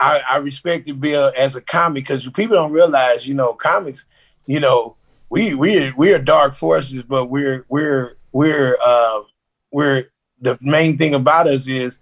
I, 0.00 0.20
I 0.28 0.36
respected 0.38 1.00
Bill 1.00 1.32
as 1.36 1.54
a 1.54 1.60
comic 1.60 2.04
because 2.04 2.24
people 2.30 2.56
don't 2.56 2.72
realize, 2.72 3.28
you 3.28 3.34
know, 3.34 3.52
comics, 3.52 4.06
you 4.46 4.58
know 4.58 4.96
we 5.34 5.52
we 5.52 5.90
we 5.96 6.12
are 6.12 6.18
dark 6.20 6.54
forces, 6.54 7.02
but 7.02 7.26
we're 7.26 7.66
we're 7.68 8.16
we're 8.30 8.76
uh, 8.84 9.20
we're 9.72 10.04
the 10.40 10.56
main 10.60 10.96
thing 10.96 11.12
about 11.12 11.48
us 11.48 11.66
is 11.66 11.98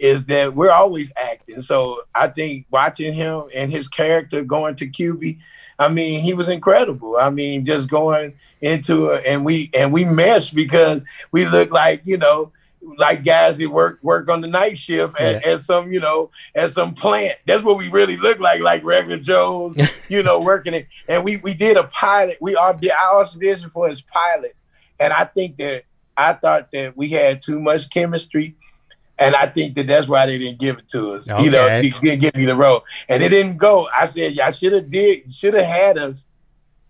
is 0.00 0.26
that 0.26 0.54
we're 0.54 0.72
always 0.72 1.12
acting. 1.16 1.62
So 1.62 2.02
I 2.12 2.26
think 2.26 2.66
watching 2.72 3.14
him 3.14 3.44
and 3.54 3.70
his 3.70 3.86
character 3.86 4.42
going 4.42 4.74
to 4.76 4.88
Kuby, 4.88 5.38
I 5.78 5.88
mean, 5.88 6.24
he 6.24 6.34
was 6.34 6.48
incredible. 6.48 7.16
I 7.16 7.30
mean, 7.30 7.64
just 7.64 7.88
going 7.88 8.34
into 8.60 9.10
it 9.10 9.24
and 9.24 9.44
we 9.44 9.70
and 9.72 9.92
we 9.92 10.04
meshed 10.04 10.52
because 10.52 11.04
we 11.30 11.46
look 11.46 11.70
like, 11.70 12.02
you 12.04 12.18
know, 12.18 12.50
like 12.96 13.24
guys 13.24 13.58
that 13.58 13.68
work 13.68 13.98
work 14.02 14.28
on 14.28 14.40
the 14.40 14.46
night 14.46 14.78
shift 14.78 15.20
at, 15.20 15.44
yeah. 15.44 15.52
at 15.52 15.60
some 15.60 15.92
you 15.92 16.00
know 16.00 16.30
at 16.54 16.70
some 16.70 16.94
plant. 16.94 17.38
That's 17.46 17.64
what 17.64 17.78
we 17.78 17.88
really 17.88 18.16
look 18.16 18.38
like, 18.38 18.60
like 18.60 18.84
regular 18.84 19.18
Joes, 19.18 19.78
you 20.08 20.22
know, 20.22 20.40
working 20.40 20.74
it. 20.74 20.86
And 21.08 21.24
we 21.24 21.38
we 21.38 21.54
did 21.54 21.76
a 21.76 21.84
pilot. 21.84 22.38
We 22.40 22.56
all 22.56 22.74
did. 22.74 22.92
I 22.92 23.12
auditioned 23.14 23.72
for 23.72 23.88
his 23.88 24.02
pilot, 24.02 24.54
and 25.00 25.12
I 25.12 25.24
think 25.24 25.56
that 25.56 25.84
I 26.16 26.34
thought 26.34 26.70
that 26.72 26.96
we 26.96 27.08
had 27.08 27.42
too 27.42 27.60
much 27.60 27.90
chemistry. 27.90 28.54
And 29.18 29.34
I 29.34 29.46
think 29.46 29.76
that 29.76 29.86
that's 29.86 30.08
why 30.08 30.26
they 30.26 30.36
didn't 30.38 30.58
give 30.58 30.76
it 30.76 30.90
to 30.90 31.12
us. 31.12 31.30
Okay. 31.30 31.44
You 31.44 31.50
know, 31.50 31.66
they 31.66 31.88
didn't 31.88 32.20
give 32.20 32.34
me 32.34 32.44
the 32.44 32.54
role, 32.54 32.82
and 33.08 33.22
it 33.22 33.30
didn't 33.30 33.56
go. 33.56 33.88
I 33.96 34.04
said, 34.04 34.34
y'all 34.34 34.50
should 34.50 34.74
have 34.74 34.90
did, 34.90 35.32
should 35.32 35.54
have 35.54 35.64
had 35.64 35.96
us 35.96 36.26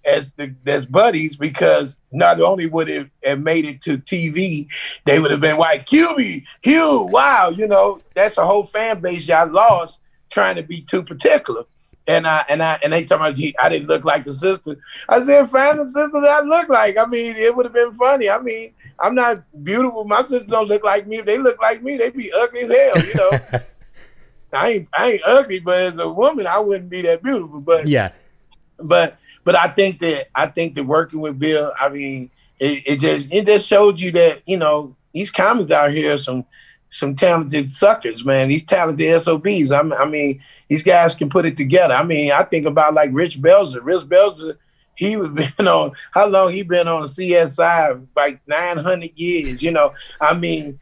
as 0.07 0.33
the 0.33 0.55
as 0.67 0.87
buddies 0.87 1.37
because 1.37 1.99
not 2.13 2.41
only 2.41 2.67
would 2.67 2.89
it 2.89 3.11
have 3.25 3.41
made 3.41 3.65
it 3.65 3.83
to 3.83 3.99
TV, 3.99 4.69
they 5.05 5.19
would 5.19 5.31
have 5.31 5.41
been 5.41 5.59
like 5.59 5.87
Kuby, 5.87 6.47
Hugh, 6.63 7.03
wow, 7.03 7.51
you 7.51 7.67
know, 7.67 8.01
that's 8.15 8.39
a 8.39 8.47
whole 8.47 8.63
fan 8.63 9.01
base 9.01 9.29
y'all 9.29 9.51
lost 9.51 10.01
trying 10.31 10.57
to 10.57 10.63
be 10.63 10.81
too 10.81 11.03
particular. 11.03 11.65
And 12.09 12.27
I 12.27 12.45
and 12.49 12.63
I 12.63 12.79
and 12.85 12.93
they 12.93 13.05
told 13.05 13.37
me 13.37 13.53
I 13.61 13.69
didn't 13.69 13.89
look 13.89 14.05
like 14.05 14.25
the 14.25 14.33
sister. 14.33 14.77
I 15.09 15.21
said, 15.23 15.51
find 15.51 15.81
the 15.81 15.89
sister 15.89 16.21
that 16.21 16.31
I 16.31 16.41
look 16.41 16.69
like. 16.69 16.97
I 16.97 17.07
mean, 17.07 17.35
it 17.37 17.55
would 17.55 17.67
have 17.67 17.75
been 17.75 17.93
funny. 17.93 18.31
I 18.31 18.39
mean, 18.39 18.73
I'm 19.01 19.17
not 19.17 19.43
beautiful. 19.65 20.05
My 20.05 20.23
sister 20.23 20.49
don't 20.49 20.69
look 20.69 20.85
like 20.85 21.09
me. 21.09 21.19
If 21.19 21.27
they 21.27 21.39
look 21.39 21.61
like 21.61 21.83
me, 21.83 21.97
they'd 21.97 22.17
be 22.17 22.33
ugly 22.33 22.61
as 22.61 22.71
hell, 22.71 23.07
you 23.07 23.15
know. 23.15 23.61
I 24.53 24.71
ain't 24.71 24.89
I 24.97 25.11
ain't 25.13 25.23
ugly, 25.27 25.59
but 25.59 25.81
as 25.81 25.97
a 25.99 26.09
woman, 26.09 26.47
I 26.47 26.61
wouldn't 26.61 26.91
be 26.91 27.03
that 27.03 27.25
beautiful. 27.25 27.61
But 27.61 27.89
yeah. 27.89 28.13
But 28.79 29.19
but 29.47 29.55
I 29.55 29.69
think 29.69 30.01
that 30.01 30.27
I 30.35 30.49
think 30.49 30.75
that 30.75 30.83
working 30.83 31.21
with 31.21 31.39
Bill, 31.39 31.73
I 31.79 31.89
mean, 31.89 32.33
it, 32.59 32.83
it 32.85 32.97
just 32.97 33.29
it 33.31 33.47
just 33.47 33.69
showed 33.69 34.01
you 34.01 34.11
that 34.11 34.43
you 34.45 34.57
know 34.57 34.97
these 35.15 35.31
comics 35.31 35.71
out 35.71 35.93
here 35.93 36.15
are 36.15 36.19
some 36.19 36.45
some 36.91 37.15
talented 37.15 37.73
suckers, 37.73 38.25
man. 38.25 38.49
These 38.49 38.65
talented 38.65 39.23
SOBs. 39.23 39.71
I, 39.71 39.83
I 39.83 40.05
mean, 40.05 40.43
these 40.67 40.83
guys 40.83 41.15
can 41.15 41.31
put 41.31 41.47
it 41.47 41.57
together. 41.57 41.95
I 41.95 42.03
mean, 42.03 42.33
I 42.33 42.43
think 42.43 42.67
about 42.67 42.95
like 42.95 43.11
Rich 43.13 43.41
Belzer. 43.41 43.79
Rich 43.85 44.07
Belzer, 44.07 44.57
he 44.97 45.17
was 45.17 45.31
been 45.57 45.69
on 45.69 45.93
how 46.11 46.27
long 46.27 46.53
he 46.53 46.63
been 46.63 46.89
on 46.89 47.05
CSI? 47.05 48.05
Like 48.17 48.41
nine 48.49 48.79
hundred 48.79 49.13
years. 49.15 49.63
You 49.63 49.71
know, 49.71 49.95
I 50.21 50.35
mean, 50.35 50.81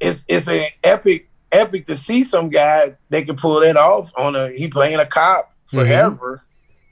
it's 0.00 0.24
it's 0.26 0.48
an 0.48 0.68
epic 0.82 1.28
epic 1.52 1.84
to 1.84 1.96
see 1.96 2.24
some 2.24 2.48
guy 2.48 2.96
they 3.10 3.20
can 3.24 3.36
pull 3.36 3.60
that 3.60 3.76
off 3.76 4.10
on 4.16 4.36
a 4.36 4.50
he 4.52 4.68
playing 4.68 5.00
a 5.00 5.04
cop 5.04 5.52
mm-hmm. 5.66 5.80
forever, 5.80 6.42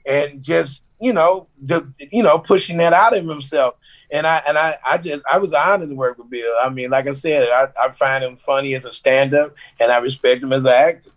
mm-hmm. 0.05 0.33
and 0.33 0.43
just 0.43 0.83
you 0.99 1.13
know, 1.13 1.47
the, 1.61 1.91
you 2.11 2.23
know, 2.23 2.39
pushing 2.39 2.77
that 2.77 2.93
out 2.93 3.15
of 3.15 3.25
himself. 3.25 3.75
And 4.11 4.25
I 4.25 4.41
and 4.47 4.57
I, 4.57 4.77
I 4.85 4.97
just 4.97 5.21
I 5.31 5.37
was 5.37 5.53
honored 5.53 5.89
to 5.89 5.95
work 5.95 6.17
with 6.17 6.29
Bill. 6.29 6.53
I 6.61 6.69
mean, 6.69 6.89
like 6.89 7.07
I 7.07 7.11
said, 7.11 7.47
I, 7.49 7.67
I 7.79 7.91
find 7.91 8.23
him 8.23 8.35
funny 8.37 8.73
as 8.73 8.85
a 8.85 8.91
stand 8.91 9.33
up 9.33 9.53
and 9.79 9.91
I 9.91 9.97
respect 9.97 10.43
him 10.43 10.51
as 10.51 10.63
an 10.63 10.67
actor. 10.67 11.11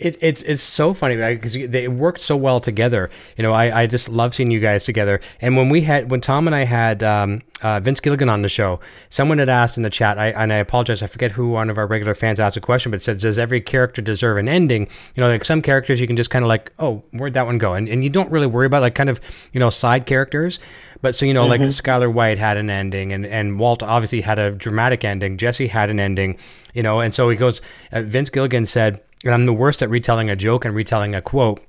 It, 0.00 0.16
it's 0.22 0.42
it's 0.42 0.62
so 0.62 0.94
funny 0.94 1.16
because 1.16 1.52
they 1.52 1.86
worked 1.86 2.20
so 2.20 2.36
well 2.36 2.58
together. 2.58 3.10
You 3.36 3.42
know, 3.42 3.52
I, 3.52 3.82
I 3.82 3.86
just 3.86 4.08
love 4.08 4.34
seeing 4.34 4.50
you 4.50 4.58
guys 4.58 4.84
together. 4.84 5.20
And 5.40 5.56
when 5.56 5.68
we 5.68 5.82
had 5.82 6.10
when 6.10 6.22
Tom 6.22 6.46
and 6.48 6.56
I 6.56 6.64
had 6.64 7.02
um, 7.02 7.42
uh, 7.62 7.80
Vince 7.80 8.00
Gilligan 8.00 8.30
on 8.30 8.40
the 8.40 8.48
show, 8.48 8.80
someone 9.10 9.38
had 9.38 9.50
asked 9.50 9.76
in 9.76 9.82
the 9.82 9.90
chat, 9.90 10.18
I, 10.18 10.28
and 10.28 10.52
I 10.52 10.56
apologize, 10.56 11.02
I 11.02 11.06
forget 11.06 11.32
who 11.32 11.50
one 11.50 11.68
of 11.68 11.76
our 11.76 11.86
regular 11.86 12.14
fans 12.14 12.40
asked 12.40 12.56
a 12.56 12.60
question, 12.62 12.90
but 12.90 13.02
said, 13.02 13.18
"Does 13.18 13.38
every 13.38 13.60
character 13.60 14.00
deserve 14.00 14.38
an 14.38 14.48
ending?" 14.48 14.88
You 15.14 15.20
know, 15.22 15.28
like 15.28 15.44
some 15.44 15.60
characters 15.60 16.00
you 16.00 16.06
can 16.06 16.16
just 16.16 16.30
kind 16.30 16.44
of 16.44 16.48
like, 16.48 16.72
"Oh, 16.78 17.02
where'd 17.12 17.34
that 17.34 17.44
one 17.44 17.58
go?" 17.58 17.74
And 17.74 17.86
and 17.86 18.02
you 18.02 18.08
don't 18.08 18.30
really 18.30 18.46
worry 18.46 18.66
about 18.66 18.80
like 18.80 18.94
kind 18.94 19.10
of 19.10 19.20
you 19.52 19.60
know 19.60 19.68
side 19.68 20.06
characters. 20.06 20.60
But 21.02 21.14
so 21.14 21.26
you 21.26 21.34
know, 21.34 21.42
mm-hmm. 21.42 21.62
like 21.62 21.72
Skyler 21.72 22.12
White 22.12 22.38
had 22.38 22.56
an 22.56 22.70
ending, 22.70 23.12
and 23.12 23.26
and 23.26 23.58
Walt 23.58 23.82
obviously 23.82 24.22
had 24.22 24.38
a 24.38 24.50
dramatic 24.50 25.04
ending. 25.04 25.36
Jesse 25.36 25.66
had 25.66 25.90
an 25.90 26.00
ending, 26.00 26.38
you 26.72 26.82
know, 26.82 27.00
and 27.00 27.14
so 27.14 27.28
he 27.28 27.36
goes. 27.36 27.60
Uh, 27.92 28.02
Vince 28.02 28.30
Gilligan 28.30 28.66
said 28.66 29.00
and 29.24 29.34
I'm 29.34 29.46
the 29.46 29.52
worst 29.52 29.82
at 29.82 29.90
retelling 29.90 30.30
a 30.30 30.36
joke 30.36 30.64
and 30.64 30.74
retelling 30.74 31.14
a 31.14 31.22
quote. 31.22 31.62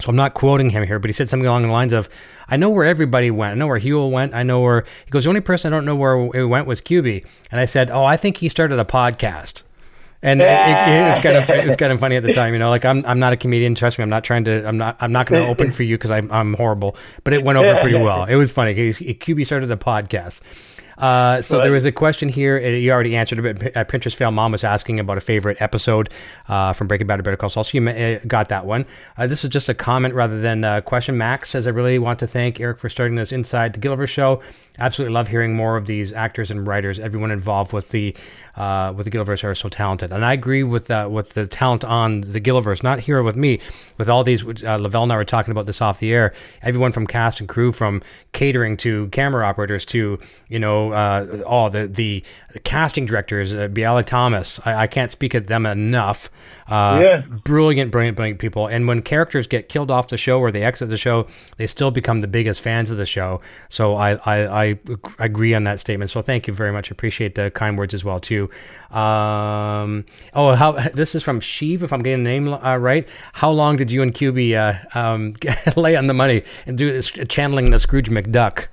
So 0.00 0.08
I'm 0.08 0.16
not 0.16 0.34
quoting 0.34 0.70
him 0.70 0.86
here, 0.86 0.98
but 0.98 1.08
he 1.08 1.12
said 1.12 1.28
something 1.28 1.46
along 1.46 1.62
the 1.62 1.72
lines 1.72 1.92
of, 1.92 2.08
"I 2.48 2.56
know 2.56 2.70
where 2.70 2.86
everybody 2.86 3.30
went. 3.30 3.52
I 3.52 3.54
know 3.56 3.66
where 3.66 3.78
Huell 3.78 4.10
went. 4.10 4.34
I 4.34 4.42
know 4.42 4.60
where." 4.60 4.84
He 5.04 5.10
goes, 5.10 5.24
"The 5.24 5.28
only 5.28 5.42
person 5.42 5.72
I 5.72 5.76
don't 5.76 5.84
know 5.84 5.96
where 5.96 6.14
it 6.34 6.46
went 6.46 6.66
was 6.66 6.80
Kuby." 6.80 7.22
And 7.50 7.60
I 7.60 7.66
said, 7.66 7.90
"Oh, 7.90 8.04
I 8.04 8.16
think 8.16 8.38
he 8.38 8.48
started 8.48 8.78
a 8.78 8.84
podcast." 8.84 9.64
And 10.22 10.42
it, 10.42 10.44
it, 10.44 11.14
was 11.14 11.22
kind 11.22 11.36
of 11.36 11.48
it 11.48 11.66
was 11.66 11.76
kind 11.76 11.92
of 11.92 11.98
funny 11.98 12.16
at 12.16 12.22
the 12.22 12.34
time, 12.34 12.52
you 12.52 12.58
know. 12.58 12.68
Like 12.68 12.84
I'm 12.84 13.04
I'm 13.06 13.18
not 13.18 13.32
a 13.32 13.38
comedian. 13.38 13.74
Trust 13.74 13.98
me, 13.98 14.02
I'm 14.02 14.10
not 14.10 14.22
trying 14.22 14.44
to. 14.44 14.66
I'm 14.68 14.76
not 14.76 14.96
I'm 15.00 15.12
not 15.12 15.26
going 15.26 15.42
to 15.42 15.48
open 15.48 15.70
for 15.70 15.82
you 15.82 15.96
because 15.96 16.10
I'm 16.10 16.30
I'm 16.30 16.54
horrible. 16.54 16.94
But 17.24 17.32
it 17.32 17.42
went 17.42 17.58
over 17.58 17.80
pretty 17.80 17.96
well. 17.96 18.24
It 18.24 18.34
was 18.36 18.52
funny. 18.52 18.92
He, 18.92 19.14
Kuby 19.14 19.44
started 19.44 19.66
the 19.66 19.78
podcast. 19.78 20.40
Uh, 21.00 21.40
so 21.42 21.58
there 21.60 21.72
was 21.72 21.86
a 21.86 21.92
question 21.92 22.28
here. 22.28 22.56
and 22.58 22.76
You 22.78 22.92
already 22.92 23.16
answered 23.16 23.38
a 23.38 23.54
bit. 23.54 23.76
Uh, 23.76 23.84
Pinterest 23.84 24.14
fail 24.14 24.30
mom 24.30 24.52
was 24.52 24.64
asking 24.64 25.00
about 25.00 25.16
a 25.18 25.20
favorite 25.20 25.56
episode 25.60 26.10
uh, 26.48 26.72
from 26.72 26.86
Breaking 26.88 27.06
Bad 27.06 27.20
or 27.20 27.22
Better 27.22 27.36
Call 27.36 27.48
Saul. 27.48 27.64
So 27.64 27.78
you 27.78 27.88
uh, 27.88 28.18
got 28.26 28.50
that 28.50 28.66
one. 28.66 28.84
Uh, 29.16 29.26
this 29.26 29.42
is 29.42 29.50
just 29.50 29.68
a 29.68 29.74
comment 29.74 30.14
rather 30.14 30.40
than 30.40 30.62
a 30.62 30.82
question. 30.82 31.16
Max 31.16 31.50
says, 31.50 31.66
"I 31.66 31.70
really 31.70 31.98
want 31.98 32.18
to 32.20 32.26
thank 32.26 32.60
Eric 32.60 32.78
for 32.78 32.88
starting 32.88 33.16
this 33.16 33.32
Inside 33.32 33.72
the 33.72 33.80
Gilliverse 33.80 34.08
show. 34.08 34.42
Absolutely 34.80 35.14
love 35.14 35.28
hearing 35.28 35.54
more 35.54 35.76
of 35.76 35.86
these 35.86 36.12
actors 36.12 36.50
and 36.50 36.66
writers. 36.66 36.98
Everyone 36.98 37.30
involved 37.30 37.72
with 37.72 37.90
the 37.90 38.16
uh, 38.56 38.92
with 38.96 39.04
the 39.04 39.10
Gilliverse 39.10 39.44
are 39.44 39.54
so 39.54 39.68
talented, 39.68 40.12
and 40.12 40.24
I 40.24 40.32
agree 40.32 40.62
with 40.62 40.90
uh, 40.90 41.08
with 41.10 41.34
the 41.34 41.46
talent 41.46 41.84
on 41.84 42.22
the 42.22 42.40
Gilliverse. 42.40 42.82
Not 42.82 43.00
here 43.00 43.22
with 43.22 43.36
me, 43.36 43.60
with 43.98 44.08
all 44.08 44.24
these. 44.24 44.42
Uh, 44.42 44.78
Lavell 44.78 45.04
and 45.04 45.12
I 45.12 45.16
were 45.16 45.24
talking 45.24 45.52
about 45.52 45.66
this 45.66 45.80
off 45.80 46.00
the 46.00 46.12
air. 46.12 46.34
Everyone 46.62 46.92
from 46.92 47.06
cast 47.06 47.40
and 47.40 47.48
crew, 47.48 47.72
from 47.72 48.02
catering 48.32 48.76
to 48.78 49.08
camera 49.08 49.46
operators 49.46 49.84
to 49.86 50.18
you 50.48 50.58
know 50.58 50.92
uh, 50.92 51.42
all 51.46 51.70
the 51.70 51.86
the 51.86 52.24
casting 52.64 53.06
directors, 53.06 53.54
uh, 53.54 53.68
Biala 53.68 54.04
Thomas. 54.04 54.60
I, 54.64 54.82
I 54.82 54.86
can't 54.86 55.10
speak 55.12 55.34
of 55.34 55.46
them 55.46 55.66
enough. 55.66 56.30
Uh, 56.68 56.98
Yeah. 57.02 57.22
brilliant, 57.44 57.90
brilliant, 57.90 58.16
brilliant 58.16 58.38
people. 58.38 58.66
And 58.66 58.86
when 58.86 59.02
characters 59.02 59.46
get 59.46 59.68
killed 59.68 59.90
off 59.90 60.08
the 60.08 60.16
show 60.16 60.38
or 60.38 60.52
they 60.52 60.62
exit 60.62 60.88
the 60.88 60.96
show, 60.96 61.26
they 61.56 61.66
still 61.66 61.90
become 61.90 62.20
the 62.20 62.28
biggest 62.28 62.62
fans 62.62 62.90
of 62.90 62.96
the 62.96 63.06
show. 63.06 63.40
So 63.68 63.94
I, 63.96 64.12
I, 64.24 64.64
I 64.70 64.78
agree 65.18 65.54
on 65.54 65.64
that 65.64 65.80
statement. 65.80 66.10
So 66.10 66.22
thank 66.22 66.46
you 66.46 66.52
very 66.52 66.72
much. 66.72 66.90
Appreciate 66.90 67.34
the 67.34 67.50
kind 67.50 67.76
words 67.76 67.92
as 67.94 68.04
well 68.04 68.20
too. 68.20 68.50
Um, 68.90 70.04
oh, 70.34 70.54
how 70.54 70.72
this 70.94 71.14
is 71.14 71.22
from 71.22 71.40
Sheev, 71.40 71.82
if 71.82 71.92
I'm 71.92 72.00
getting 72.02 72.22
the 72.24 72.30
name 72.30 72.48
uh, 72.52 72.76
right. 72.76 73.08
How 73.32 73.50
long 73.50 73.76
did 73.76 73.90
you 73.90 74.02
and 74.02 74.14
Kuby 74.14 74.54
uh, 74.56 74.74
um, 74.94 75.34
lay 75.76 75.96
on 75.96 76.06
the 76.06 76.14
money 76.14 76.42
and 76.66 76.76
do 76.78 76.92
this 76.92 77.10
channeling 77.28 77.70
the 77.70 77.78
Scrooge 77.78 78.10
McDuck? 78.10 78.66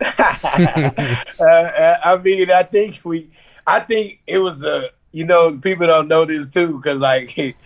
uh, 0.00 1.96
I 2.04 2.20
mean, 2.22 2.50
I 2.50 2.62
think 2.62 3.00
we, 3.04 3.30
I 3.66 3.80
think 3.80 4.20
it 4.26 4.38
was 4.38 4.62
a, 4.62 4.90
you 5.12 5.24
know, 5.24 5.56
people 5.58 5.86
don't 5.86 6.08
know 6.08 6.24
this 6.24 6.48
too, 6.48 6.76
because 6.76 6.98
like, 6.98 7.36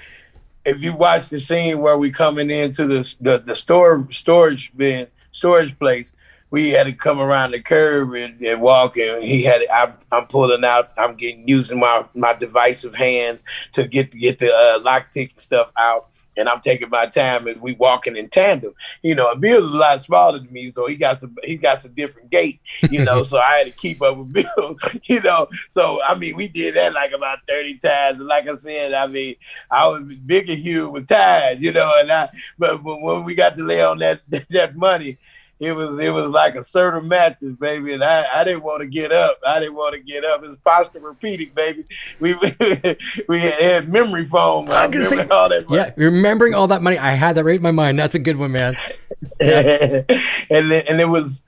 if 0.65 0.81
you 0.81 0.95
watch 0.95 1.29
the 1.29 1.39
scene 1.39 1.81
where 1.81 1.99
we 1.99 2.11
coming 2.11 2.51
into 2.51 2.87
the 2.87 3.15
the, 3.21 3.39
the 3.39 3.57
store 3.57 4.07
storage 4.13 4.73
bin 4.77 5.09
storage 5.33 5.79
place, 5.79 6.13
we 6.51 6.71
had 6.71 6.85
to 6.85 6.93
come 6.93 7.19
around 7.19 7.53
the 7.53 7.61
curb 7.61 8.13
and, 8.15 8.41
and 8.41 8.61
walk, 8.61 8.97
and 8.99 9.25
he 9.25 9.43
had, 9.43 9.63
I, 9.73 9.93
I'm 10.13 10.27
pulling 10.27 10.65
out, 10.65 10.93
I'm 10.99 11.17
getting 11.17 11.49
using 11.49 11.81
my 11.81 12.05
my 12.15 12.35
divisive 12.35 12.95
hands 12.95 13.45
to 13.73 13.89
get 13.89 14.13
to 14.13 14.19
get 14.19 14.39
the 14.39 14.55
uh, 14.55 14.81
lock 14.83 15.07
pick 15.13 15.41
stuff 15.41 15.73
out. 15.79 16.09
And 16.37 16.49
I'm 16.49 16.61
taking 16.61 16.89
my 16.89 17.07
time 17.07 17.47
as 17.49 17.57
we 17.59 17.75
walking 17.75 18.17
in 18.17 18.29
tandem. 18.29 18.73
You 19.03 19.15
know, 19.15 19.35
Bill's 19.35 19.69
a 19.69 19.73
lot 19.73 20.03
smaller 20.03 20.39
than 20.39 20.53
me, 20.53 20.71
so 20.71 20.87
he 20.87 20.97
got 20.97 21.21
some 21.21 21.37
he 21.45 21.57
got 21.57 21.81
some 21.83 21.93
different 21.93 22.31
gait, 22.31 22.61
you 22.91 23.05
know, 23.05 23.23
so 23.23 23.39
I 23.39 23.59
had 23.59 23.67
to 23.67 23.73
keep 23.73 24.01
up 24.03 24.17
with 24.17 24.33
Bill, 24.33 24.77
you 25.05 25.21
know. 25.21 25.49
So 25.69 26.03
I 26.03 26.15
mean 26.15 26.37
we 26.37 26.49
did 26.49 26.77
that 26.77 26.95
like 26.95 27.13
about 27.13 27.39
30 27.49 27.79
times. 27.79 28.19
And 28.19 28.29
like 28.29 28.49
I 28.49 28.55
said, 28.55 28.95
I 28.95 29.07
mean, 29.07 29.37
I 29.71 29.89
was 29.89 30.03
big 30.27 30.49
and 30.49 30.59
huge 30.59 30.91
with 30.91 31.09
tired, 31.09 31.63
you 31.63 31.73
know, 31.73 31.93
and 31.99 32.11
I 32.11 32.31
but 32.59 32.83
when 32.83 33.03
when 33.03 33.25
we 33.25 33.35
got 33.35 33.57
to 33.59 33.65
lay 33.65 33.83
on 33.83 33.99
that 33.99 34.23
that 34.51 34.77
money, 34.77 35.19
it 35.63 35.71
was 35.77 35.97
it 36.01 36.09
was 36.11 36.27
like 36.27 36.57
a 36.57 36.65
certain 36.65 37.07
mattress, 37.07 37.55
baby, 37.55 37.93
and 37.93 38.03
I, 38.03 38.27
I 38.35 38.43
didn't 38.43 38.65
want 38.65 38.81
to 38.81 38.87
get 38.87 39.13
up. 39.13 39.39
I 39.47 39.61
didn't 39.61 39.77
want 39.77 39.95
to 39.95 40.01
get 40.01 40.25
up. 40.25 40.43
It's 40.43 40.57
posturepedic, 40.67 41.55
baby. 41.55 41.85
We 42.19 42.35
we 43.29 43.39
had 43.39 43.89
memory 43.89 44.27
foam. 44.27 44.69
I 44.71 44.91
say- 44.91 44.99
remember 45.17 45.33
all 45.35 45.49
that 45.49 45.69
money. 45.69 45.83
Yeah, 45.83 45.91
remembering 45.97 46.55
all 46.55 46.67
that 46.67 46.83
money, 46.83 46.99
I 46.99 47.13
had 47.13 47.37
that 47.37 47.45
right 47.45 47.55
in 47.57 47.63
my 47.63 47.71
mind. 47.71 47.97
That's 47.97 48.17
a 48.17 48.19
good 48.19 48.39
one, 48.39 48.51
man. 48.51 48.77
and 49.41 50.05
then, 50.49 50.85
and 50.89 51.01
it 51.01 51.09
was 51.09 51.43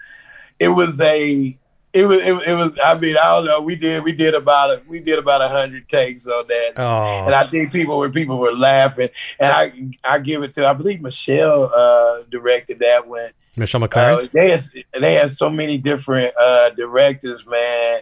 it 0.61 0.69
was 0.69 1.01
a 1.01 1.59
it 1.93 2.07
was, 2.07 2.19
it, 2.23 2.33
was- 2.33 2.45
it 2.47 2.55
was 2.55 2.71
I 2.85 2.97
mean 2.97 3.17
I 3.17 3.25
don't 3.35 3.47
know 3.47 3.61
we 3.62 3.75
did 3.75 4.05
we 4.05 4.12
did 4.12 4.35
about 4.35 4.71
a, 4.71 4.83
we 4.87 5.01
did 5.01 5.19
about 5.19 5.43
a 5.43 5.49
hundred 5.49 5.89
takes 5.89 6.29
on 6.29 6.47
that 6.47 6.73
Oh, 6.77 7.25
and 7.27 7.35
I 7.35 7.45
think 7.47 7.73
people 7.73 7.99
were 7.99 8.11
people 8.11 8.39
were 8.39 8.53
laughing 8.55 9.09
and 9.41 9.53
I 9.53 9.91
I 10.09 10.19
give 10.21 10.45
it 10.45 10.55
to 10.55 10.67
I 10.69 10.73
believe 10.73 11.01
Michelle 11.01 11.73
uh, 11.75 12.23
directed 12.31 12.79
that 12.79 13.09
one 13.09 13.31
Michelle 13.57 13.81
MacLaren. 13.81 14.25
uh, 14.25 14.29
they 14.33 14.51
have, 14.51 14.63
they 15.01 15.15
have 15.15 15.33
so 15.33 15.49
many 15.49 15.79
different 15.79 16.35
uh, 16.41 16.71
directors, 16.71 17.47
man, 17.47 18.01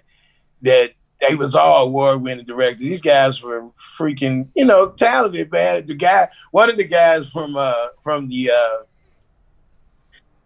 that 0.62 0.92
they 1.20 1.34
was 1.34 1.54
all 1.54 1.86
award 1.86 2.22
winning 2.22 2.46
directors. 2.46 2.82
These 2.82 3.00
guys 3.00 3.42
were 3.42 3.68
freaking, 3.98 4.48
you 4.54 4.64
know, 4.64 4.90
talented, 4.90 5.50
man. 5.50 5.86
The 5.86 5.94
guy, 5.94 6.28
one 6.50 6.70
of 6.70 6.76
the 6.76 6.84
guys 6.84 7.30
from 7.30 7.56
uh, 7.56 7.88
from 8.00 8.28
the 8.28 8.50
uh, 8.50 8.78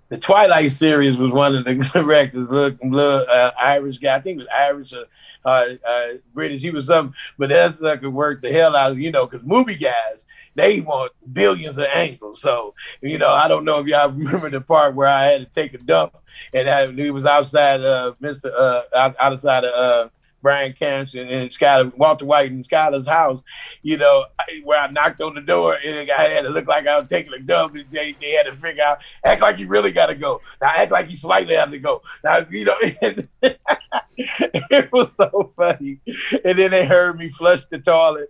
the 0.08 0.18
Twilight 0.18 0.70
series 0.72 1.16
was 1.16 1.32
one 1.32 1.56
of 1.56 1.64
the 1.64 1.74
directors. 1.92 2.48
Look, 2.48 2.76
look 2.84 3.28
uh, 3.28 3.52
Irish 3.60 3.98
guy. 3.98 4.16
I 4.16 4.20
think 4.20 4.36
it 4.36 4.42
was 4.42 4.48
Irish 4.54 4.92
or 4.92 5.04
uh, 5.44 5.66
uh, 5.84 6.08
British. 6.32 6.62
He 6.62 6.70
was 6.70 6.86
some, 6.86 7.14
but 7.38 7.48
that's 7.48 7.80
like 7.80 8.00
could 8.00 8.12
work 8.12 8.42
the 8.42 8.52
hell 8.52 8.76
out 8.76 8.92
of 8.92 9.00
you 9.00 9.10
know, 9.10 9.26
because 9.26 9.46
movie 9.46 9.74
guys 9.74 10.26
they 10.54 10.80
want 10.80 11.12
billions 11.32 11.78
of 11.78 11.86
angles. 11.92 12.40
So 12.40 12.74
you 13.00 13.18
know, 13.18 13.30
I 13.30 13.48
don't 13.48 13.64
know 13.64 13.80
if 13.80 13.86
y'all 13.86 14.10
remember 14.12 14.50
the 14.50 14.60
part 14.60 14.94
where 14.94 15.08
I 15.08 15.24
had 15.24 15.40
to 15.40 15.46
take 15.46 15.74
a 15.74 15.78
dump 15.78 16.16
and 16.52 16.68
I, 16.68 16.90
he 16.92 17.10
was 17.10 17.24
outside 17.24 17.80
uh 17.82 18.12
Mr. 18.20 18.52
uh 18.52 18.82
out, 18.94 19.16
outside 19.20 19.64
of 19.64 19.74
uh 19.74 20.08
Brian 20.46 20.72
Camps 20.74 21.14
and, 21.14 21.28
and 21.28 21.50
Skyler, 21.50 21.92
Walter 21.96 22.24
White 22.24 22.52
and 22.52 22.62
Skyler's 22.62 23.08
house, 23.08 23.42
you 23.82 23.96
know, 23.96 24.26
where 24.62 24.78
I 24.78 24.88
knocked 24.92 25.20
on 25.20 25.34
the 25.34 25.40
door 25.40 25.76
and 25.84 26.08
I 26.08 26.28
had 26.28 26.42
to 26.42 26.50
look 26.50 26.68
like 26.68 26.86
I 26.86 26.96
was 26.96 27.08
taking 27.08 27.32
a 27.32 27.40
dump. 27.40 27.74
And 27.74 27.84
they, 27.90 28.14
they 28.20 28.30
had 28.30 28.44
to 28.44 28.54
figure 28.54 28.84
out, 28.84 29.02
act 29.24 29.42
like 29.42 29.58
you 29.58 29.66
really 29.66 29.90
got 29.90 30.06
to 30.06 30.14
go. 30.14 30.40
Now 30.62 30.68
act 30.68 30.92
like 30.92 31.10
you 31.10 31.16
slightly 31.16 31.56
have 31.56 31.72
to 31.72 31.80
go. 31.80 32.00
Now, 32.22 32.46
you 32.48 32.64
know, 32.64 32.76
it 34.16 34.92
was 34.92 35.16
so 35.16 35.52
funny. 35.56 35.98
And 36.44 36.56
then 36.56 36.70
they 36.70 36.86
heard 36.86 37.18
me 37.18 37.28
flush 37.28 37.64
the 37.64 37.80
toilet. 37.80 38.28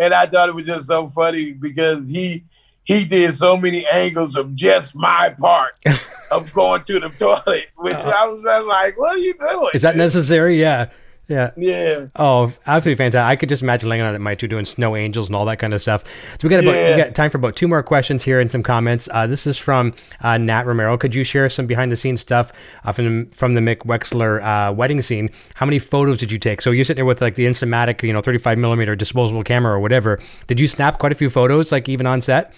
And 0.00 0.14
I 0.14 0.24
thought 0.24 0.48
it 0.48 0.54
was 0.54 0.64
just 0.64 0.86
so 0.86 1.10
funny 1.10 1.52
because 1.52 2.08
he 2.08 2.44
he 2.84 3.04
did 3.04 3.34
so 3.34 3.58
many 3.58 3.86
angles 3.86 4.36
of 4.36 4.54
just 4.54 4.94
my 4.94 5.36
part 5.38 5.74
of 6.30 6.50
going 6.54 6.84
to 6.84 6.98
the 6.98 7.10
toilet, 7.10 7.66
which 7.76 7.94
uh-huh. 7.94 8.14
I 8.16 8.26
was 8.26 8.42
like, 8.64 8.98
what 8.98 9.16
are 9.16 9.18
you 9.18 9.34
doing? 9.34 9.72
Is 9.74 9.82
that 9.82 9.98
necessary? 9.98 10.58
Yeah. 10.58 10.88
Yeah. 11.28 11.50
Yeah. 11.58 12.06
Oh, 12.16 12.52
absolutely 12.66 12.96
fantastic! 12.96 13.28
I 13.28 13.36
could 13.36 13.50
just 13.50 13.62
imagine 13.62 13.90
laying 13.90 14.00
on 14.02 14.14
at 14.14 14.20
night 14.20 14.38
too, 14.38 14.48
doing 14.48 14.64
snow 14.64 14.96
angels 14.96 15.28
and 15.28 15.36
all 15.36 15.44
that 15.44 15.58
kind 15.58 15.74
of 15.74 15.82
stuff. 15.82 16.02
So 16.40 16.48
we 16.48 16.48
got 16.48 16.60
about 16.64 16.74
Yeah. 16.74 16.96
we 16.96 17.02
got 17.02 17.14
time 17.14 17.30
for 17.30 17.36
about 17.36 17.54
two 17.54 17.68
more 17.68 17.82
questions 17.82 18.22
here 18.22 18.40
and 18.40 18.50
some 18.50 18.62
comments. 18.62 19.10
Uh, 19.12 19.26
this 19.26 19.46
is 19.46 19.58
from 19.58 19.92
uh, 20.22 20.38
Nat 20.38 20.64
Romero. 20.66 20.96
Could 20.96 21.14
you 21.14 21.24
share 21.24 21.48
some 21.50 21.66
behind 21.66 21.92
the 21.92 21.96
scenes 21.96 22.22
stuff 22.22 22.52
uh, 22.84 22.92
from 22.92 23.24
the, 23.26 23.36
from 23.36 23.52
the 23.54 23.60
Mick 23.60 23.80
Wexler 23.80 24.42
uh, 24.42 24.72
wedding 24.72 25.02
scene? 25.02 25.28
How 25.54 25.66
many 25.66 25.78
photos 25.78 26.16
did 26.16 26.32
you 26.32 26.38
take? 26.38 26.62
So 26.62 26.70
you're 26.70 26.84
sitting 26.84 26.98
there 27.00 27.04
with 27.04 27.20
like 27.20 27.34
the 27.34 27.44
Instamatic, 27.44 28.02
you 28.02 28.12
know, 28.14 28.22
35 28.22 28.56
millimeter 28.56 28.96
disposable 28.96 29.44
camera 29.44 29.74
or 29.74 29.80
whatever. 29.80 30.18
Did 30.46 30.58
you 30.58 30.66
snap 30.66 30.98
quite 30.98 31.12
a 31.12 31.14
few 31.14 31.28
photos, 31.28 31.70
like 31.72 31.90
even 31.90 32.06
on 32.06 32.22
set? 32.22 32.54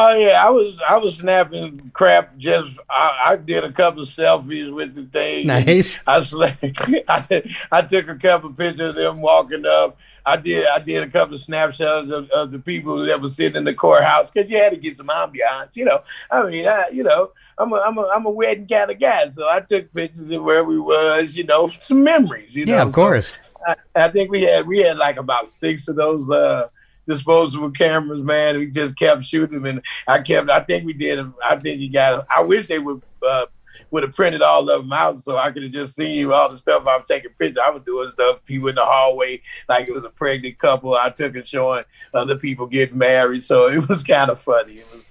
Oh 0.00 0.14
yeah, 0.14 0.46
I 0.46 0.48
was 0.50 0.80
I 0.88 0.96
was 0.98 1.16
snapping 1.16 1.90
crap. 1.92 2.36
Just 2.38 2.78
I, 2.88 3.18
I 3.30 3.36
did 3.36 3.64
a 3.64 3.72
couple 3.72 4.02
of 4.02 4.08
selfies 4.08 4.72
with 4.72 4.94
the 4.94 5.04
thing. 5.06 5.46
Nice. 5.46 5.98
I, 6.06 6.18
I 7.08 7.42
I 7.72 7.82
took 7.82 8.08
a 8.08 8.14
couple 8.14 8.52
pictures 8.52 8.90
of 8.90 8.94
them 8.94 9.20
walking 9.20 9.66
up. 9.66 9.98
I 10.24 10.36
did 10.36 10.68
I 10.68 10.78
did 10.78 11.02
a 11.02 11.08
couple 11.08 11.34
of 11.34 11.40
snapshots 11.40 12.12
of, 12.12 12.30
of 12.30 12.52
the 12.52 12.60
people 12.60 13.04
that 13.06 13.20
were 13.20 13.28
sitting 13.28 13.56
in 13.56 13.64
the 13.64 13.74
courthouse 13.74 14.30
because 14.30 14.48
you 14.48 14.58
had 14.58 14.70
to 14.70 14.76
get 14.76 14.96
some 14.96 15.08
ambiance. 15.08 15.70
You 15.74 15.86
know, 15.86 16.04
I 16.30 16.44
mean, 16.48 16.68
I, 16.68 16.90
you 16.92 17.02
know, 17.02 17.32
I'm 17.58 17.72
a 17.72 17.76
I'm 17.76 17.98
a 17.98 18.08
I'm 18.14 18.26
a 18.26 18.30
wedding 18.30 18.68
kind 18.68 18.92
of 18.92 19.00
guy, 19.00 19.32
so 19.32 19.48
I 19.48 19.60
took 19.60 19.92
pictures 19.92 20.30
of 20.30 20.44
where 20.44 20.62
we 20.62 20.78
was. 20.78 21.36
You 21.36 21.42
know, 21.44 21.66
some 21.80 22.04
memories. 22.04 22.54
You 22.54 22.66
know, 22.66 22.74
Yeah, 22.76 22.82
of 22.82 22.92
So 22.92 22.92
course. 22.92 23.34
I, 23.66 23.74
I 23.96 24.08
think 24.10 24.30
we 24.30 24.42
had 24.42 24.64
we 24.66 24.78
had 24.78 24.96
like 24.96 25.16
about 25.16 25.48
six 25.48 25.88
of 25.88 25.96
those 25.96 26.30
uh 26.30 26.68
disposable 27.08 27.70
cameras, 27.70 28.22
man. 28.22 28.58
We 28.58 28.66
just 28.66 28.96
kept 28.96 29.24
shooting 29.24 29.62
them, 29.62 29.66
and 29.66 29.82
I 30.06 30.20
kept. 30.20 30.50
I 30.50 30.60
think 30.60 30.84
we 30.84 30.92
did. 30.92 31.18
I 31.44 31.56
think 31.56 31.80
you 31.80 31.90
got. 31.90 32.26
I 32.34 32.42
wish 32.42 32.68
they 32.68 32.78
would 32.78 33.02
uh, 33.26 33.46
would 33.90 34.02
have 34.02 34.14
printed 34.14 34.42
all 34.42 34.68
of 34.68 34.82
them 34.82 34.92
out, 34.92 35.22
so 35.22 35.36
I 35.36 35.50
could 35.50 35.62
have 35.62 35.72
just 35.72 35.96
seen 35.96 36.14
you 36.14 36.34
all 36.34 36.48
the 36.48 36.56
stuff 36.56 36.86
I 36.86 36.96
was 36.96 37.06
taking 37.08 37.30
pictures. 37.38 37.62
I 37.64 37.70
was 37.70 37.82
doing 37.84 38.08
stuff. 38.10 38.44
People 38.44 38.68
in 38.68 38.74
the 38.74 38.84
hallway, 38.84 39.40
like 39.68 39.88
it 39.88 39.94
was 39.94 40.04
a 40.04 40.10
pregnant 40.10 40.58
couple. 40.58 40.94
I 40.94 41.10
took 41.10 41.34
and 41.34 41.46
showing 41.46 41.84
other 42.14 42.36
people 42.36 42.66
getting 42.66 42.98
married, 42.98 43.44
so 43.44 43.68
it 43.68 43.88
was 43.88 44.04
kind 44.04 44.30
of 44.30 44.40
funny. 44.40 44.78
It 44.78 44.92
was. 44.92 45.02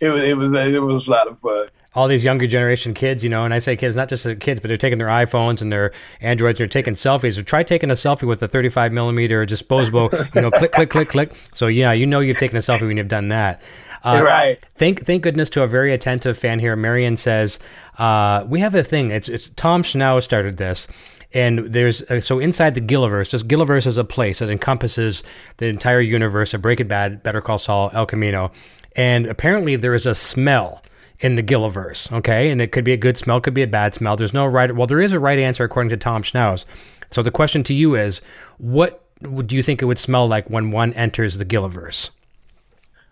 It 0.00 0.10
was. 0.10 0.22
It 0.22 0.36
was. 0.36 0.52
It 0.52 0.82
was 0.82 1.08
a 1.08 1.10
lot 1.10 1.28
of 1.28 1.38
fun. 1.38 1.68
All 1.96 2.06
these 2.06 2.22
younger 2.22 2.46
generation 2.46 2.94
kids, 2.94 3.24
you 3.24 3.30
know, 3.30 3.44
and 3.44 3.52
I 3.52 3.58
say 3.58 3.74
kids, 3.74 3.96
not 3.96 4.08
just 4.08 4.22
the 4.24 4.36
kids, 4.36 4.60
but 4.60 4.68
they're 4.68 4.76
taking 4.76 4.98
their 4.98 5.08
iPhones 5.08 5.62
and 5.62 5.72
their 5.72 5.92
Androids, 6.20 6.58
they're 6.58 6.68
taking 6.68 6.94
selfies. 6.94 7.34
So 7.34 7.42
try 7.42 7.62
taking 7.62 7.90
a 7.90 7.94
selfie 7.94 8.28
with 8.28 8.42
a 8.42 8.48
35 8.48 8.92
millimeter 8.92 9.44
disposable, 9.46 10.10
you 10.34 10.42
know, 10.42 10.50
click, 10.50 10.72
click, 10.72 10.90
click, 10.90 11.08
click. 11.08 11.34
So 11.54 11.66
yeah, 11.66 11.92
you 11.92 12.06
know 12.06 12.20
you've 12.20 12.36
taken 12.36 12.56
a 12.56 12.60
selfie 12.60 12.86
when 12.86 12.98
you've 12.98 13.08
done 13.08 13.28
that. 13.28 13.62
Uh, 14.04 14.22
Right. 14.22 14.60
Thank, 14.76 15.04
thank 15.04 15.22
goodness 15.22 15.50
to 15.50 15.62
a 15.62 15.66
very 15.66 15.92
attentive 15.92 16.38
fan 16.38 16.58
here. 16.60 16.76
Marion 16.76 17.16
says, 17.16 17.58
uh, 17.98 18.44
we 18.46 18.60
have 18.60 18.74
a 18.74 18.84
thing. 18.84 19.10
It's, 19.10 19.28
it's 19.28 19.48
Tom 19.56 19.82
Schnauz 19.82 20.22
started 20.22 20.58
this. 20.58 20.86
And 21.32 21.58
there's 21.72 22.02
uh, 22.02 22.20
so 22.20 22.38
inside 22.38 22.74
the 22.74 22.80
Gilliverse, 22.80 23.30
just 23.30 23.48
Gilliverse 23.48 23.86
is 23.86 23.98
a 23.98 24.04
place 24.04 24.38
that 24.38 24.48
encompasses 24.48 25.24
the 25.56 25.66
entire 25.66 26.00
universe 26.00 26.54
of 26.54 26.62
Breaking 26.62 26.88
Bad, 26.88 27.22
Better 27.22 27.40
Call 27.40 27.58
Saul, 27.58 27.90
El 27.92 28.06
Camino, 28.06 28.52
and 28.94 29.26
apparently 29.26 29.76
there 29.76 29.94
is 29.94 30.06
a 30.06 30.14
smell 30.14 30.82
in 31.20 31.34
the 31.34 31.42
Gilliverse, 31.42 32.12
okay? 32.12 32.50
And 32.50 32.60
it 32.60 32.72
could 32.72 32.84
be 32.84 32.92
a 32.92 32.96
good 32.96 33.16
smell, 33.16 33.40
could 33.40 33.54
be 33.54 33.62
a 33.62 33.66
bad 33.66 33.94
smell. 33.94 34.16
There's 34.16 34.34
no 34.34 34.46
right. 34.46 34.74
Well, 34.74 34.86
there 34.86 35.00
is 35.00 35.12
a 35.12 35.20
right 35.20 35.38
answer 35.38 35.64
according 35.64 35.90
to 35.90 35.96
Tom 35.96 36.22
Schnauz. 36.22 36.64
So 37.10 37.22
the 37.22 37.30
question 37.30 37.62
to 37.64 37.74
you 37.74 37.94
is, 37.94 38.20
what 38.58 39.02
do 39.22 39.56
you 39.56 39.62
think 39.62 39.80
it 39.80 39.86
would 39.86 39.98
smell 39.98 40.28
like 40.28 40.50
when 40.50 40.70
one 40.70 40.92
enters 40.92 41.38
the 41.38 41.44
Gilliverse? 41.44 42.10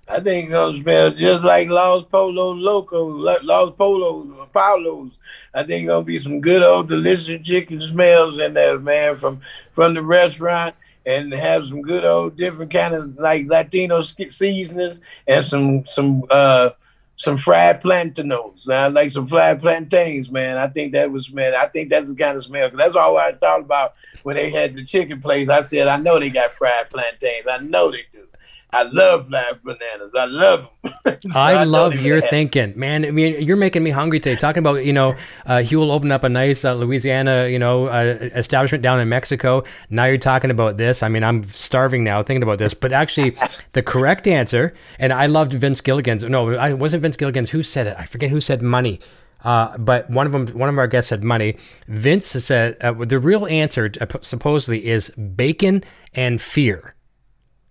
I 0.06 0.20
think 0.20 0.46
it's 0.46 0.52
gonna 0.52 0.76
smell 0.76 1.10
just 1.12 1.44
like 1.44 1.68
Los 1.68 2.04
Polo 2.04 2.52
Loco, 2.52 3.06
Los 3.06 3.74
Polo 3.74 4.48
Paulos. 4.54 5.16
I 5.54 5.62
think 5.62 5.86
gonna 5.86 6.04
be 6.04 6.18
some 6.18 6.42
good 6.42 6.62
old 6.62 6.88
delicious 6.88 7.40
chicken 7.42 7.80
smells 7.80 8.38
in 8.38 8.52
there, 8.52 8.78
man, 8.78 9.16
from 9.16 9.40
from 9.72 9.94
the 9.94 10.02
restaurant, 10.02 10.74
and 11.06 11.32
have 11.32 11.66
some 11.66 11.80
good 11.80 12.04
old 12.04 12.36
different 12.36 12.70
kind 12.70 12.94
of 12.94 13.18
like 13.18 13.46
Latino 13.46 14.02
seasonings 14.02 15.00
and 15.26 15.44
some 15.44 15.86
some 15.86 16.24
uh 16.28 16.70
some 17.16 17.38
fried 17.38 17.80
plantains. 17.80 18.66
Now, 18.66 18.88
like 18.88 19.10
some 19.10 19.26
fried 19.26 19.60
plantains, 19.60 20.30
man. 20.30 20.56
I 20.56 20.66
think 20.66 20.92
that 20.92 21.10
was, 21.10 21.32
man. 21.32 21.54
I 21.54 21.66
think 21.66 21.90
that's 21.90 22.08
the 22.08 22.14
kind 22.14 22.36
of 22.36 22.44
smell. 22.44 22.68
Cause 22.68 22.78
that's 22.78 22.96
all 22.96 23.16
I 23.16 23.32
thought 23.32 23.60
about 23.60 23.94
when 24.22 24.36
they 24.36 24.50
had 24.50 24.74
the 24.74 24.84
chicken 24.84 25.20
place. 25.20 25.48
I 25.48 25.62
said, 25.62 25.88
I 25.88 25.96
know 25.96 26.18
they 26.18 26.30
got 26.30 26.52
fried 26.52 26.90
plantains. 26.90 27.46
I 27.48 27.58
know 27.58 27.90
they 27.90 28.04
do. 28.12 28.26
I 28.74 28.82
love 28.82 29.30
live 29.30 29.62
bananas. 29.62 30.16
I 30.16 30.24
love 30.24 30.66
them. 30.82 31.16
so 31.30 31.38
I, 31.38 31.52
I, 31.52 31.64
love 31.64 31.94
your 31.94 32.20
thinking, 32.20 32.72
man. 32.76 33.04
I 33.04 33.12
mean, 33.12 33.40
you're 33.40 33.56
making 33.56 33.84
me 33.84 33.90
hungry 33.90 34.18
today. 34.18 34.34
Talking 34.34 34.58
about, 34.58 34.84
you 34.84 34.92
know, 34.92 35.14
uh, 35.46 35.62
he 35.62 35.76
will 35.76 35.92
open 35.92 36.10
up 36.10 36.24
a 36.24 36.28
nice 36.28 36.64
uh, 36.64 36.74
Louisiana, 36.74 37.46
you 37.46 37.60
know, 37.60 37.86
uh, 37.86 38.18
establishment 38.34 38.82
down 38.82 38.98
in 38.98 39.08
Mexico. 39.08 39.62
Now 39.90 40.06
you're 40.06 40.18
talking 40.18 40.50
about 40.50 40.76
this. 40.76 41.04
I 41.04 41.08
mean, 41.08 41.22
I'm 41.22 41.44
starving 41.44 42.02
now 42.02 42.24
thinking 42.24 42.42
about 42.42 42.58
this. 42.58 42.74
But 42.74 42.90
actually, 42.90 43.36
the 43.74 43.82
correct 43.82 44.26
answer, 44.26 44.74
and 44.98 45.12
I 45.12 45.26
loved 45.26 45.52
Vince 45.52 45.80
Gilligan's. 45.80 46.24
No, 46.24 46.54
I 46.54 46.72
wasn't 46.72 47.04
Vince 47.04 47.16
Gilligan's. 47.16 47.50
Who 47.50 47.62
said 47.62 47.86
it? 47.86 47.94
I 47.96 48.06
forget 48.06 48.30
who 48.30 48.40
said 48.40 48.60
money. 48.60 48.98
Uh, 49.44 49.78
but 49.78 50.10
one 50.10 50.26
of 50.26 50.32
them, 50.32 50.48
one 50.48 50.68
of 50.68 50.78
our 50.78 50.88
guests 50.88 51.10
said 51.10 51.22
money. 51.22 51.58
Vince 51.86 52.26
said 52.26 52.76
uh, 52.80 52.92
the 52.92 53.20
real 53.20 53.46
answer 53.46 53.92
uh, 54.00 54.06
supposedly 54.20 54.84
is 54.84 55.10
bacon 55.10 55.84
and 56.12 56.42
fear 56.42 56.94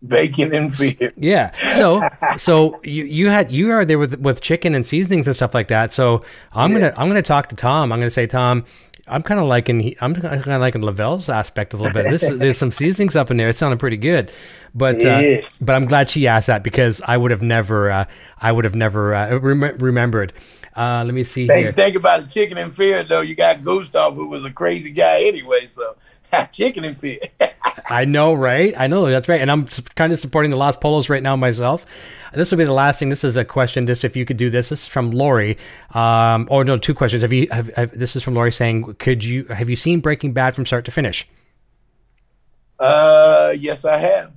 bacon 0.07 0.53
and 0.53 0.73
fear. 0.73 1.13
Yeah. 1.15 1.51
So 1.71 2.07
so 2.37 2.79
you 2.83 3.05
you 3.05 3.29
had 3.29 3.51
you 3.51 3.71
are 3.71 3.85
there 3.85 3.99
with 3.99 4.19
with 4.19 4.41
chicken 4.41 4.75
and 4.75 4.85
seasonings 4.85 5.27
and 5.27 5.35
stuff 5.35 5.53
like 5.53 5.67
that. 5.69 5.93
So 5.93 6.23
I'm 6.51 6.71
yeah. 6.73 6.79
gonna 6.79 6.93
I'm 6.97 7.07
gonna 7.07 7.21
talk 7.21 7.49
to 7.49 7.55
Tom. 7.55 7.91
I'm 7.91 7.99
gonna 7.99 8.11
say 8.11 8.27
Tom. 8.27 8.65
I'm 9.05 9.21
kind 9.21 9.39
of 9.39 9.47
liking 9.47 9.95
I'm 9.99 10.15
kind 10.15 10.47
of 10.47 10.61
liking 10.61 10.81
Lavell's 10.81 11.29
aspect 11.29 11.73
a 11.73 11.77
little 11.77 11.91
bit. 11.91 12.09
This 12.09 12.21
there's 12.33 12.57
some 12.57 12.71
seasonings 12.71 13.15
up 13.15 13.31
in 13.31 13.37
there. 13.37 13.49
It 13.49 13.55
sounded 13.55 13.79
pretty 13.79 13.97
good, 13.97 14.31
but 14.73 15.03
uh, 15.03 15.41
but 15.59 15.75
I'm 15.75 15.85
glad 15.85 16.09
she 16.09 16.27
asked 16.27 16.47
that 16.47 16.63
because 16.63 17.01
I 17.05 17.17
would 17.17 17.31
have 17.31 17.41
never 17.41 17.91
uh, 17.91 18.05
I 18.39 18.51
would 18.51 18.63
have 18.65 18.75
never 18.75 19.13
uh, 19.13 19.37
rem- 19.37 19.77
remembered. 19.77 20.33
Uh, 20.75 21.03
let 21.05 21.13
me 21.13 21.23
see 21.23 21.45
think, 21.45 21.59
here. 21.59 21.71
Think 21.71 21.95
about 21.95 22.23
the 22.23 22.29
chicken 22.29 22.57
and 22.57 22.73
fear 22.73 23.03
though. 23.03 23.21
You 23.21 23.35
got 23.35 23.63
Gustav 23.63 24.15
who 24.15 24.27
was 24.27 24.45
a 24.45 24.49
crazy 24.49 24.91
guy 24.91 25.23
anyway, 25.23 25.67
so 25.67 25.95
chicken 26.51 26.83
and 26.83 26.97
fear. 26.97 27.19
I 27.89 28.05
know, 28.05 28.33
right? 28.33 28.73
I 28.77 28.87
know 28.87 29.05
that's 29.09 29.27
right. 29.27 29.41
And 29.41 29.51
I'm 29.51 29.65
kind 29.95 30.13
of 30.13 30.19
supporting 30.19 30.51
the 30.51 30.57
Los 30.57 30.77
Pollos 30.77 31.09
right 31.09 31.21
now 31.21 31.35
myself. 31.35 31.85
This 32.33 32.51
will 32.51 32.57
be 32.57 32.63
the 32.63 32.73
last 32.73 32.99
thing. 32.99 33.09
This 33.09 33.23
is 33.23 33.37
a 33.37 33.45
question. 33.45 33.85
Just 33.85 34.03
if 34.03 34.15
you 34.15 34.25
could 34.25 34.37
do 34.37 34.49
this. 34.49 34.69
This 34.69 34.83
is 34.83 34.87
from 34.87 35.11
Lori. 35.11 35.57
Um, 35.93 36.47
or 36.49 36.63
no, 36.63 36.77
two 36.77 36.95
questions. 36.95 37.21
Have 37.21 37.33
you? 37.33 37.47
Have, 37.51 37.67
have, 37.75 37.97
this 37.97 38.15
is 38.15 38.23
from 38.23 38.33
Lori 38.33 38.51
saying, 38.51 38.95
"Could 38.95 39.23
you 39.23 39.45
have 39.45 39.69
you 39.69 39.75
seen 39.75 39.99
Breaking 39.99 40.33
Bad 40.33 40.55
from 40.55 40.65
start 40.65 40.85
to 40.85 40.91
finish?" 40.91 41.27
Uh, 42.79 43.53
yes, 43.57 43.85
I 43.85 43.97
have. 43.97 44.31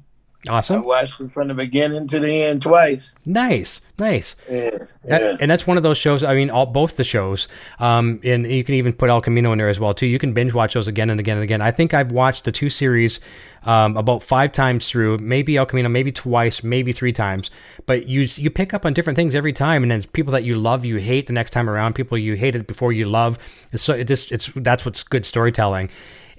Awesome. 0.48 0.82
I 0.82 0.84
watched 0.84 1.20
it 1.20 1.32
from 1.32 1.48
the 1.48 1.54
beginning 1.54 2.08
to 2.08 2.20
the 2.20 2.44
end 2.44 2.62
twice. 2.62 3.12
Nice, 3.24 3.80
nice. 3.98 4.36
Yeah, 4.50 4.70
yeah. 5.04 5.36
and 5.40 5.50
that's 5.50 5.66
one 5.66 5.76
of 5.76 5.82
those 5.82 5.98
shows. 5.98 6.22
I 6.24 6.34
mean, 6.34 6.50
all 6.50 6.66
both 6.66 6.96
the 6.96 7.04
shows. 7.04 7.48
Um, 7.78 8.20
and 8.24 8.46
you 8.46 8.64
can 8.64 8.74
even 8.74 8.92
put 8.92 9.10
El 9.10 9.20
Camino 9.20 9.52
in 9.52 9.58
there 9.58 9.68
as 9.68 9.80
well 9.80 9.94
too. 9.94 10.06
You 10.06 10.18
can 10.18 10.32
binge 10.32 10.54
watch 10.54 10.74
those 10.74 10.88
again 10.88 11.10
and 11.10 11.20
again 11.20 11.36
and 11.36 11.44
again. 11.44 11.60
I 11.60 11.70
think 11.70 11.94
I've 11.94 12.12
watched 12.12 12.44
the 12.44 12.52
two 12.52 12.70
series 12.70 13.20
um, 13.64 13.96
about 13.96 14.22
five 14.22 14.52
times 14.52 14.88
through. 14.88 15.18
Maybe 15.18 15.56
El 15.56 15.66
Camino, 15.66 15.88
maybe 15.88 16.12
twice, 16.12 16.62
maybe 16.62 16.92
three 16.92 17.12
times. 17.12 17.50
But 17.84 18.06
you 18.06 18.26
you 18.36 18.50
pick 18.50 18.72
up 18.72 18.86
on 18.86 18.94
different 18.94 19.16
things 19.16 19.34
every 19.34 19.52
time, 19.52 19.82
and 19.82 19.90
then 19.90 20.02
people 20.12 20.32
that 20.32 20.44
you 20.44 20.56
love, 20.56 20.84
you 20.84 20.96
hate 20.96 21.26
the 21.26 21.32
next 21.32 21.50
time 21.50 21.68
around. 21.68 21.94
People 21.94 22.16
you 22.16 22.34
hated 22.34 22.66
before 22.66 22.92
you 22.92 23.06
love. 23.06 23.38
It's 23.72 23.82
so 23.82 23.94
it 23.94 24.04
just 24.04 24.32
it's 24.32 24.50
that's 24.54 24.84
what's 24.84 25.02
good 25.02 25.26
storytelling. 25.26 25.90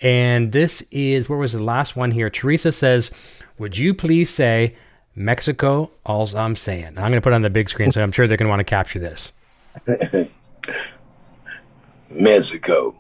And 0.02 0.52
this 0.52 0.86
is 0.92 1.28
where 1.28 1.40
was 1.40 1.54
the 1.54 1.64
last 1.64 1.96
one 1.96 2.12
here? 2.12 2.30
Teresa 2.30 2.72
says 2.72 3.12
would 3.58 3.78
you 3.78 3.94
please 3.94 4.30
say 4.30 4.76
Mexico? 5.16 5.92
All 6.06 6.28
I'm 6.36 6.56
saying. 6.56 6.86
I'm 6.88 6.94
going 6.96 7.14
to 7.14 7.22
put 7.22 7.34
it 7.34 7.36
on 7.36 7.42
the 7.42 7.50
big 7.50 7.70
screen, 7.70 7.92
so 7.92 8.04
I'm 8.04 8.12
sure 8.12 8.28
they're 8.28 8.38
going 8.38 8.48
to 8.48 8.50
want 8.50 8.60
to 8.60 8.64
capture 8.64 9.00
this. 9.00 9.34
Mexico. 12.10 12.96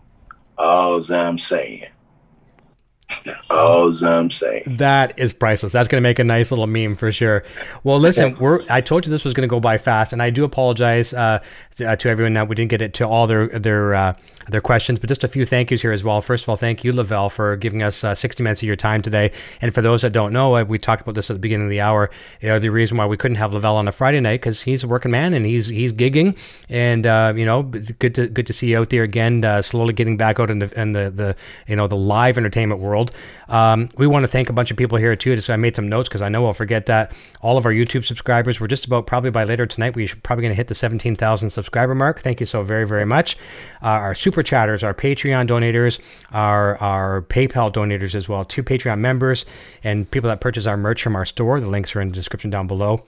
All 0.58 1.14
I'm 1.14 1.38
saying. 1.38 1.86
All 3.50 4.06
I'm 4.06 4.32
saying. 4.32 4.64
That 4.78 5.18
is 5.18 5.34
priceless. 5.34 5.74
That's 5.74 5.88
going 5.88 6.02
to 6.02 6.08
make 6.08 6.20
a 6.20 6.24
nice 6.24 6.52
little 6.52 6.68
meme 6.68 6.96
for 6.96 7.12
sure. 7.12 7.44
Well, 7.84 8.00
listen, 8.00 8.38
we're. 8.40 8.62
I 8.70 8.82
told 8.82 9.06
you 9.06 9.12
this 9.12 9.24
was 9.24 9.34
going 9.34 9.48
to 9.48 9.52
go 9.52 9.60
by 9.60 9.78
fast, 9.78 10.14
and 10.14 10.22
I 10.22 10.30
do 10.30 10.44
apologize 10.44 11.14
uh, 11.14 11.40
to, 11.78 11.92
uh, 11.92 11.96
everyone 12.06 12.34
that 12.34 12.48
we 12.48 12.56
didn't 12.56 12.70
get 12.70 12.82
it 12.82 12.94
to 12.96 13.08
all 13.08 13.28
their 13.28 13.48
their 13.48 13.96
uh, 13.96 14.14
their 14.50 14.62
questions, 14.62 15.00
but 15.00 15.10
just 15.10 15.24
a 15.24 15.28
few 15.28 15.46
thank 15.46 15.72
yous 15.72 15.82
here 15.82 15.92
as 15.92 16.04
well. 16.04 16.22
First 16.22 16.46
of 16.46 16.50
all, 16.50 16.56
thank 16.56 16.84
you, 16.84 16.94
Lavell, 16.94 17.32
for 17.32 17.56
giving 17.58 17.84
us 17.84 18.04
uh, 18.04 18.16
60 18.16 18.44
minutes 18.44 18.62
of 18.62 18.68
your 18.68 18.76
time 18.76 19.02
today. 19.02 19.32
And 19.62 19.74
for 19.74 19.82
those 19.82 20.02
that 20.02 20.14
don't 20.14 20.32
know, 20.32 20.56
uh, 20.56 20.64
we 20.64 20.80
talked 20.80 21.02
about 21.02 21.16
this 21.16 21.30
at 21.30 21.34
the 21.34 21.40
beginning 21.40 21.68
of 21.68 21.70
the 21.70 21.82
hour. 21.82 22.10
You 22.42 22.50
know, 22.50 22.60
the 22.60 22.70
reason 22.70 22.98
why 22.98 23.06
we 23.06 23.18
couldn't 23.18 23.38
have 23.38 23.52
Lavell 23.52 23.76
on 23.76 23.88
a 23.88 23.92
Friday 23.92 24.20
night 24.20 24.42
because 24.42 24.64
he's 24.64 24.84
a 24.84 24.88
working 24.88 25.12
man 25.12 25.34
and 25.34 25.46
he's 25.46 25.68
he's 25.68 25.94
gigging, 25.94 26.38
and 26.70 27.06
uh, 27.06 27.34
you 27.36 27.46
know, 27.46 27.64
good 27.64 28.16
to 28.16 28.28
good 28.28 28.48
to 28.48 28.54
see 28.54 28.72
you 28.72 28.80
out 28.80 28.90
there 28.90 29.04
again, 29.04 29.44
uh, 29.44 29.62
slowly 29.62 29.94
getting 29.94 30.18
back 30.18 30.40
out 30.40 30.50
in 30.50 30.60
the 30.60 30.80
in 30.80 30.94
the, 30.94 31.10
the 31.10 31.36
you 31.68 31.76
know 31.76 31.88
the 31.88 31.98
live 31.98 32.38
entertainment 32.38 32.82
world. 32.82 33.07
Um, 33.50 33.90
we 33.98 34.08
want 34.08 34.24
to 34.24 34.28
thank 34.28 34.50
a 34.50 34.54
bunch 34.54 34.72
of 34.72 34.78
people 34.78 34.98
here 34.98 35.16
too. 35.16 35.38
So 35.40 35.54
I 35.54 35.58
made 35.58 35.76
some 35.76 35.88
notes 35.88 36.10
because 36.10 36.22
I 36.22 36.30
know 36.30 36.46
I'll 36.46 36.54
forget 36.54 36.86
that. 36.88 37.14
All 37.42 37.58
of 37.58 37.66
our 37.66 37.72
YouTube 37.72 38.06
subscribers, 38.06 38.60
we're 38.60 38.68
just 38.68 38.86
about 38.86 39.08
probably 39.08 39.30
by 39.30 39.44
later 39.44 39.66
tonight. 39.66 39.96
We're 39.96 40.08
probably 40.24 40.44
going 40.44 40.52
to 40.52 40.56
hit 40.56 40.68
the 40.68 40.76
17,000 40.76 41.50
subscriber 41.50 41.96
mark. 41.96 42.20
Thank 42.22 42.40
you 42.40 42.46
so 42.46 42.64
very 42.64 42.86
very 42.86 43.06
much. 43.06 43.38
Uh, 43.82 43.88
our 43.88 44.16
super 44.16 44.42
chatters, 44.42 44.84
our 44.84 44.94
Patreon 44.94 45.48
donators, 45.48 46.00
our 46.32 46.78
our 46.78 47.22
PayPal 47.24 47.72
donators 47.72 48.16
as 48.16 48.28
well. 48.28 48.46
Two 48.46 48.64
Patreon 48.64 49.00
members 49.00 49.46
and 49.84 50.10
people 50.10 50.30
that 50.30 50.42
purchase 50.42 50.66
our 50.66 50.78
merch 50.78 51.02
from 51.02 51.16
our 51.16 51.26
store. 51.26 51.60
The 51.60 51.68
links 51.68 51.96
are 51.96 52.02
in 52.02 52.10
the 52.10 52.14
description 52.14 52.50
down 52.50 52.68
below. 52.68 53.04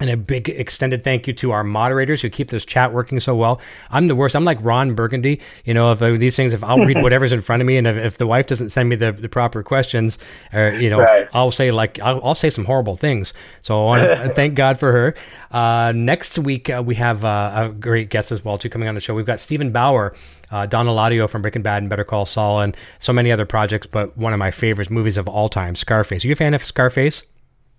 And 0.00 0.08
a 0.08 0.16
big 0.16 0.48
extended 0.48 1.04
thank 1.04 1.26
you 1.26 1.34
to 1.34 1.52
our 1.52 1.62
moderators 1.62 2.22
who 2.22 2.30
keep 2.30 2.48
this 2.48 2.64
chat 2.64 2.92
working 2.92 3.20
so 3.20 3.36
well. 3.36 3.60
I'm 3.90 4.06
the 4.06 4.16
worst. 4.16 4.34
I'm 4.34 4.46
like 4.46 4.58
Ron 4.62 4.94
Burgundy. 4.94 5.40
You 5.66 5.74
know, 5.74 5.92
if 5.92 6.00
uh, 6.00 6.12
these 6.12 6.34
things, 6.36 6.54
if 6.54 6.64
I'll 6.64 6.78
read 6.78 6.96
whatever's 7.02 7.34
in 7.34 7.42
front 7.42 7.60
of 7.60 7.66
me, 7.66 7.76
and 7.76 7.86
if, 7.86 7.98
if 7.98 8.16
the 8.16 8.26
wife 8.26 8.46
doesn't 8.46 8.70
send 8.70 8.88
me 8.88 8.96
the, 8.96 9.12
the 9.12 9.28
proper 9.28 9.62
questions, 9.62 10.18
or 10.54 10.70
you 10.72 10.88
know, 10.88 11.00
right. 11.00 11.28
I'll 11.34 11.50
say 11.50 11.70
like 11.70 12.00
I'll, 12.02 12.24
I'll, 12.24 12.34
say 12.34 12.48
some 12.48 12.64
horrible 12.64 12.96
things. 12.96 13.34
So 13.60 13.78
I 13.78 13.84
want 13.84 14.02
to 14.02 14.28
thank 14.34 14.54
God 14.54 14.78
for 14.78 14.90
her. 14.90 15.14
Uh, 15.50 15.92
next 15.94 16.38
week 16.38 16.70
uh, 16.70 16.82
we 16.84 16.94
have 16.94 17.22
uh, 17.24 17.52
a 17.54 17.68
great 17.68 18.08
guest 18.08 18.32
as 18.32 18.42
well 18.42 18.56
too 18.56 18.70
coming 18.70 18.88
on 18.88 18.94
the 18.94 19.00
show. 19.02 19.14
We've 19.14 19.26
got 19.26 19.40
Steven 19.40 19.70
Bauer. 19.70 20.14
Uh, 20.50 20.66
Don 20.66 20.86
Eladio 20.86 21.30
from 21.30 21.42
Breaking 21.42 21.62
Bad 21.62 21.84
and 21.84 21.88
Better 21.88 22.02
Call 22.02 22.26
Saul, 22.26 22.60
and 22.60 22.76
so 22.98 23.12
many 23.12 23.30
other 23.30 23.46
projects. 23.46 23.86
But 23.86 24.16
one 24.16 24.32
of 24.32 24.40
my 24.40 24.50
favorite 24.50 24.90
movies 24.90 25.16
of 25.16 25.28
all 25.28 25.48
time, 25.48 25.76
Scarface. 25.76 26.24
Are 26.24 26.26
you 26.26 26.32
a 26.32 26.36
fan 26.36 26.54
of 26.54 26.64
Scarface? 26.64 27.22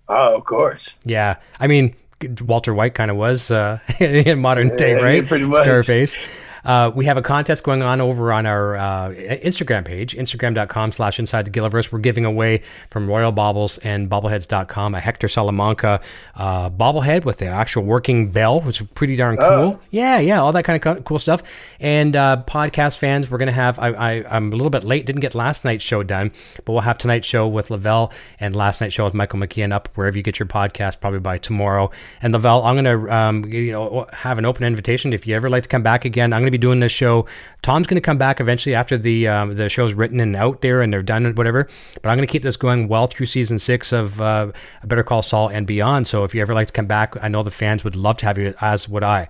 Oh, 0.08 0.36
of 0.36 0.44
course. 0.46 0.94
Yeah, 1.04 1.36
I 1.60 1.66
mean, 1.66 1.94
Walter 2.40 2.74
White 2.74 2.94
kind 2.94 3.10
of 3.10 3.16
was 3.16 3.50
uh, 3.50 3.78
in 4.00 4.40
modern 4.40 4.74
day, 4.76 4.94
right? 4.94 5.26
Pretty 5.26 5.46
much. 5.46 5.62
Scarface. 5.62 6.16
Uh, 6.64 6.90
we 6.94 7.06
have 7.06 7.16
a 7.16 7.22
contest 7.22 7.64
going 7.64 7.82
on 7.82 8.00
over 8.00 8.32
on 8.32 8.46
our 8.46 8.76
uh, 8.76 9.10
Instagram 9.10 9.84
page, 9.84 10.14
instagram.com 10.14 10.92
slash 10.92 11.18
inside 11.18 11.44
the 11.44 11.50
Gilliverse. 11.50 11.90
We're 11.90 11.98
giving 11.98 12.24
away 12.24 12.62
from 12.90 13.08
Royal 13.08 13.32
Bobbles 13.32 13.78
and 13.78 14.08
bobbleheads.com 14.08 14.94
a 14.94 15.00
Hector 15.00 15.28
Salamanca 15.28 16.00
uh, 16.34 16.70
bobblehead 16.70 17.24
with 17.24 17.38
the 17.38 17.46
actual 17.46 17.84
working 17.84 18.30
bell, 18.30 18.60
which 18.60 18.80
is 18.80 18.86
pretty 18.88 19.16
darn 19.16 19.36
cool. 19.36 19.46
Oh. 19.48 19.80
Yeah, 19.90 20.18
yeah, 20.18 20.40
all 20.40 20.52
that 20.52 20.64
kind 20.64 20.84
of 20.84 21.04
cool 21.04 21.18
stuff. 21.18 21.42
And 21.80 22.14
uh, 22.14 22.42
podcast 22.46 22.98
fans, 22.98 23.30
we're 23.30 23.38
going 23.38 23.46
to 23.46 23.52
have, 23.52 23.78
I, 23.78 23.88
I, 23.88 24.36
I'm 24.36 24.52
a 24.52 24.56
little 24.56 24.70
bit 24.70 24.84
late, 24.84 25.06
didn't 25.06 25.20
get 25.20 25.34
last 25.34 25.64
night's 25.64 25.84
show 25.84 26.02
done, 26.02 26.32
but 26.64 26.72
we'll 26.72 26.82
have 26.82 26.98
tonight's 26.98 27.26
show 27.26 27.48
with 27.48 27.70
Lavell 27.70 28.12
and 28.38 28.54
last 28.54 28.80
night's 28.80 28.94
show 28.94 29.04
with 29.04 29.14
Michael 29.14 29.38
McKean 29.38 29.72
up 29.72 29.88
wherever 29.94 30.16
you 30.16 30.22
get 30.22 30.38
your 30.38 30.46
podcast, 30.46 31.00
probably 31.00 31.20
by 31.20 31.38
tomorrow. 31.38 31.90
And 32.20 32.32
Lavell, 32.32 32.62
I'm 32.64 32.82
going 32.82 32.84
to 32.84 33.14
um, 33.14 33.44
you 33.46 33.72
know 33.72 34.06
have 34.12 34.38
an 34.38 34.44
open 34.44 34.64
invitation 34.64 35.12
if 35.12 35.26
you 35.26 35.34
ever 35.34 35.50
like 35.50 35.64
to 35.64 35.68
come 35.68 35.82
back 35.82 36.04
again. 36.04 36.32
I'm 36.32 36.40
going 36.40 36.51
to 36.51 36.51
be 36.52 36.58
doing 36.58 36.80
this 36.80 36.92
show. 36.92 37.26
Tom's 37.62 37.86
going 37.86 37.96
to 37.96 38.04
come 38.04 38.18
back 38.18 38.40
eventually 38.40 38.74
after 38.74 38.96
the 38.96 39.28
um, 39.28 39.54
the 39.54 39.68
show's 39.68 39.94
written 39.94 40.20
and 40.20 40.36
out 40.36 40.60
there 40.60 40.82
and 40.82 40.92
they're 40.92 41.02
done 41.02 41.26
and 41.26 41.36
whatever. 41.36 41.68
But 42.00 42.10
I'm 42.10 42.16
going 42.16 42.26
to 42.26 42.32
keep 42.32 42.42
this 42.42 42.56
going 42.56 42.88
well 42.88 43.06
through 43.06 43.26
season 43.26 43.58
six 43.58 43.92
of 43.92 44.20
uh, 44.20 44.52
Better 44.84 45.02
Call 45.02 45.22
Saul 45.22 45.48
and 45.48 45.66
beyond. 45.66 46.06
So 46.06 46.24
if 46.24 46.34
you 46.34 46.40
ever 46.40 46.54
like 46.54 46.68
to 46.68 46.72
come 46.72 46.86
back, 46.86 47.14
I 47.22 47.28
know 47.28 47.42
the 47.42 47.50
fans 47.50 47.84
would 47.84 47.96
love 47.96 48.16
to 48.18 48.26
have 48.26 48.38
you, 48.38 48.54
as 48.60 48.88
would 48.88 49.04
I. 49.04 49.28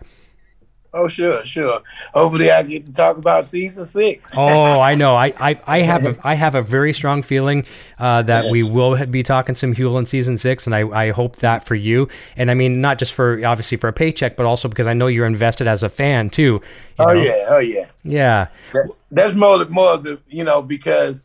Oh, 0.95 1.09
sure, 1.09 1.43
sure. 1.47 1.81
Hopefully, 2.13 2.51
I 2.51 2.63
get 2.63 2.85
to 2.85 2.93
talk 2.93 3.17
about 3.17 3.47
season 3.47 3.87
six. 3.87 4.31
oh, 4.37 4.79
I 4.79 4.95
know. 4.95 5.15
I, 5.17 5.33
I, 5.41 5.61
I 5.67 5.79
have 5.81 6.05
a, 6.05 6.19
I 6.25 6.35
have 6.35 6.55
a 6.55 6.61
very 6.61 6.93
strong 6.93 7.23
feeling 7.23 7.65
uh, 7.99 8.23
that 8.23 8.51
we 8.51 8.63
will 8.63 9.07
be 9.07 9.23
talking 9.23 9.55
some 9.55 9.75
Huell 9.75 9.99
in 9.99 10.05
season 10.05 10.37
six, 10.37 10.67
and 10.67 10.75
I, 10.75 10.89
I 10.89 11.11
hope 11.11 11.37
that 11.37 11.65
for 11.65 11.75
you. 11.75 12.09
And 12.37 12.51
I 12.51 12.55
mean, 12.55 12.83
not 12.83 12.99
just 12.99 13.15
for 13.15 13.43
obviously 13.45 13.79
for 13.79 13.89
a 13.89 13.93
paycheck, 13.93 14.37
but 14.37 14.45
also 14.45 14.69
because 14.69 14.87
I 14.87 14.93
know 14.93 15.07
you're 15.07 15.27
invested 15.27 15.67
as 15.67 15.83
a 15.83 15.89
fan 15.89 16.29
too. 16.29 16.61
oh 16.99 17.07
know? 17.07 17.13
yeah, 17.13 17.47
oh 17.49 17.59
yeah. 17.59 17.87
yeah. 18.05 18.49
That, 18.75 18.91
that's 19.11 19.35
more 19.35 19.65
more 19.67 19.93
of 19.93 20.05
the 20.05 20.21
you 20.29 20.45
know 20.45 20.61
because 20.61 21.25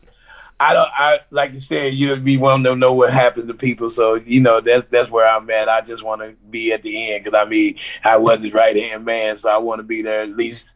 I 0.60 0.72
don't 0.72 0.88
I 0.96 1.20
like 1.30 1.52
you 1.52 1.60
said 1.60 1.94
you 1.94 2.14
be 2.16 2.36
wanting 2.36 2.64
to 2.64 2.76
know 2.76 2.92
what 2.92 3.12
happens 3.12 3.46
to 3.46 3.54
people 3.54 3.90
so 3.90 4.14
you 4.14 4.40
know 4.40 4.60
that's 4.60 4.88
that's 4.90 5.10
where 5.10 5.26
I'm 5.26 5.48
at 5.50 5.68
I 5.68 5.82
just 5.82 6.02
want 6.02 6.20
to 6.22 6.34
be 6.50 6.72
at 6.72 6.82
the 6.82 7.12
end 7.12 7.24
because 7.24 7.38
I 7.40 7.48
mean 7.48 7.76
I 8.04 8.16
was 8.16 8.42
his 8.42 8.52
right 8.52 8.74
hand 8.74 9.04
man 9.04 9.36
so 9.36 9.50
I 9.50 9.58
want 9.58 9.78
to 9.78 9.84
be 9.84 10.02
there 10.02 10.22
at 10.22 10.36
least 10.36 10.66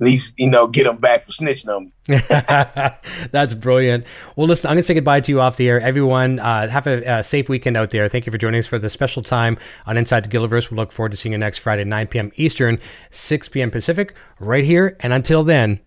at 0.00 0.04
least 0.04 0.34
you 0.36 0.50
know 0.50 0.66
get 0.66 0.84
them 0.84 0.96
back 0.96 1.22
for 1.22 1.32
snitching 1.32 1.80
me. 1.80 1.92
That's 3.30 3.54
brilliant. 3.54 4.06
Well, 4.36 4.46
listen, 4.46 4.70
I'm 4.70 4.76
to 4.76 4.82
say 4.82 4.94
goodbye 4.94 5.20
to 5.20 5.32
you 5.32 5.40
off 5.40 5.56
the 5.56 5.68
air. 5.68 5.80
Everyone, 5.80 6.38
uh, 6.38 6.68
have 6.68 6.86
a, 6.86 7.18
a, 7.18 7.24
safe 7.24 7.48
weekend 7.48 7.76
out 7.76 7.90
there. 7.90 8.08
Thank 8.08 8.26
you 8.26 8.32
for 8.32 8.38
joining 8.38 8.60
us 8.60 8.66
for 8.66 8.78
the 8.78 8.88
special 8.88 9.22
time 9.22 9.58
on 9.86 9.96
Inside 9.96 10.24
the 10.24 10.30
Gilliverse. 10.30 10.70
We 10.70 10.76
look 10.76 10.92
forward 10.92 11.10
to 11.10 11.16
seeing 11.16 11.32
you 11.32 11.38
next 11.38 11.58
Friday, 11.58 11.84
9 11.84 12.06
p.m. 12.06 12.32
Eastern, 12.36 12.78
6 13.10 13.48
p.m. 13.50 13.70
Pacific, 13.70 14.14
right 14.38 14.64
here. 14.64 14.96
And 15.00 15.12
until 15.12 15.44
then, 15.44 15.80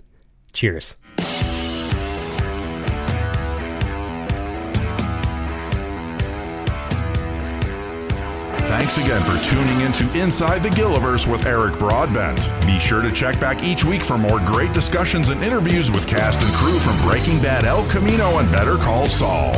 cheers. 0.54 0.95
Thanks 8.72 8.97
again 8.97 9.22
for 9.26 9.38
tuning 9.43 9.82
into 9.82 10.09
Inside 10.17 10.63
the 10.63 10.69
Gilliverse 10.69 11.30
with 11.30 11.45
Eric 11.45 11.78
Broadbent. 11.78 12.49
Be 12.65 12.80
sure 12.80 13.01
to 13.01 13.11
check 13.11 13.38
back 13.38 13.65
each 13.65 13.84
week 13.84 14.01
for 14.01 14.17
more 14.17 14.39
great 14.39 14.72
discussions 14.72 15.28
and 15.28 15.43
interviews 15.43 15.91
with 15.91 16.07
cast 16.07 16.41
and 16.41 16.53
crew 16.53 16.80
from 16.80 16.97
Breaking 17.01 17.38
Bad 17.41 17.65
El 17.65 17.86
Camino 17.89 18.38
and 18.39 18.49
Better 18.49 18.78
Call 18.78 19.09
Saul. 19.09 19.55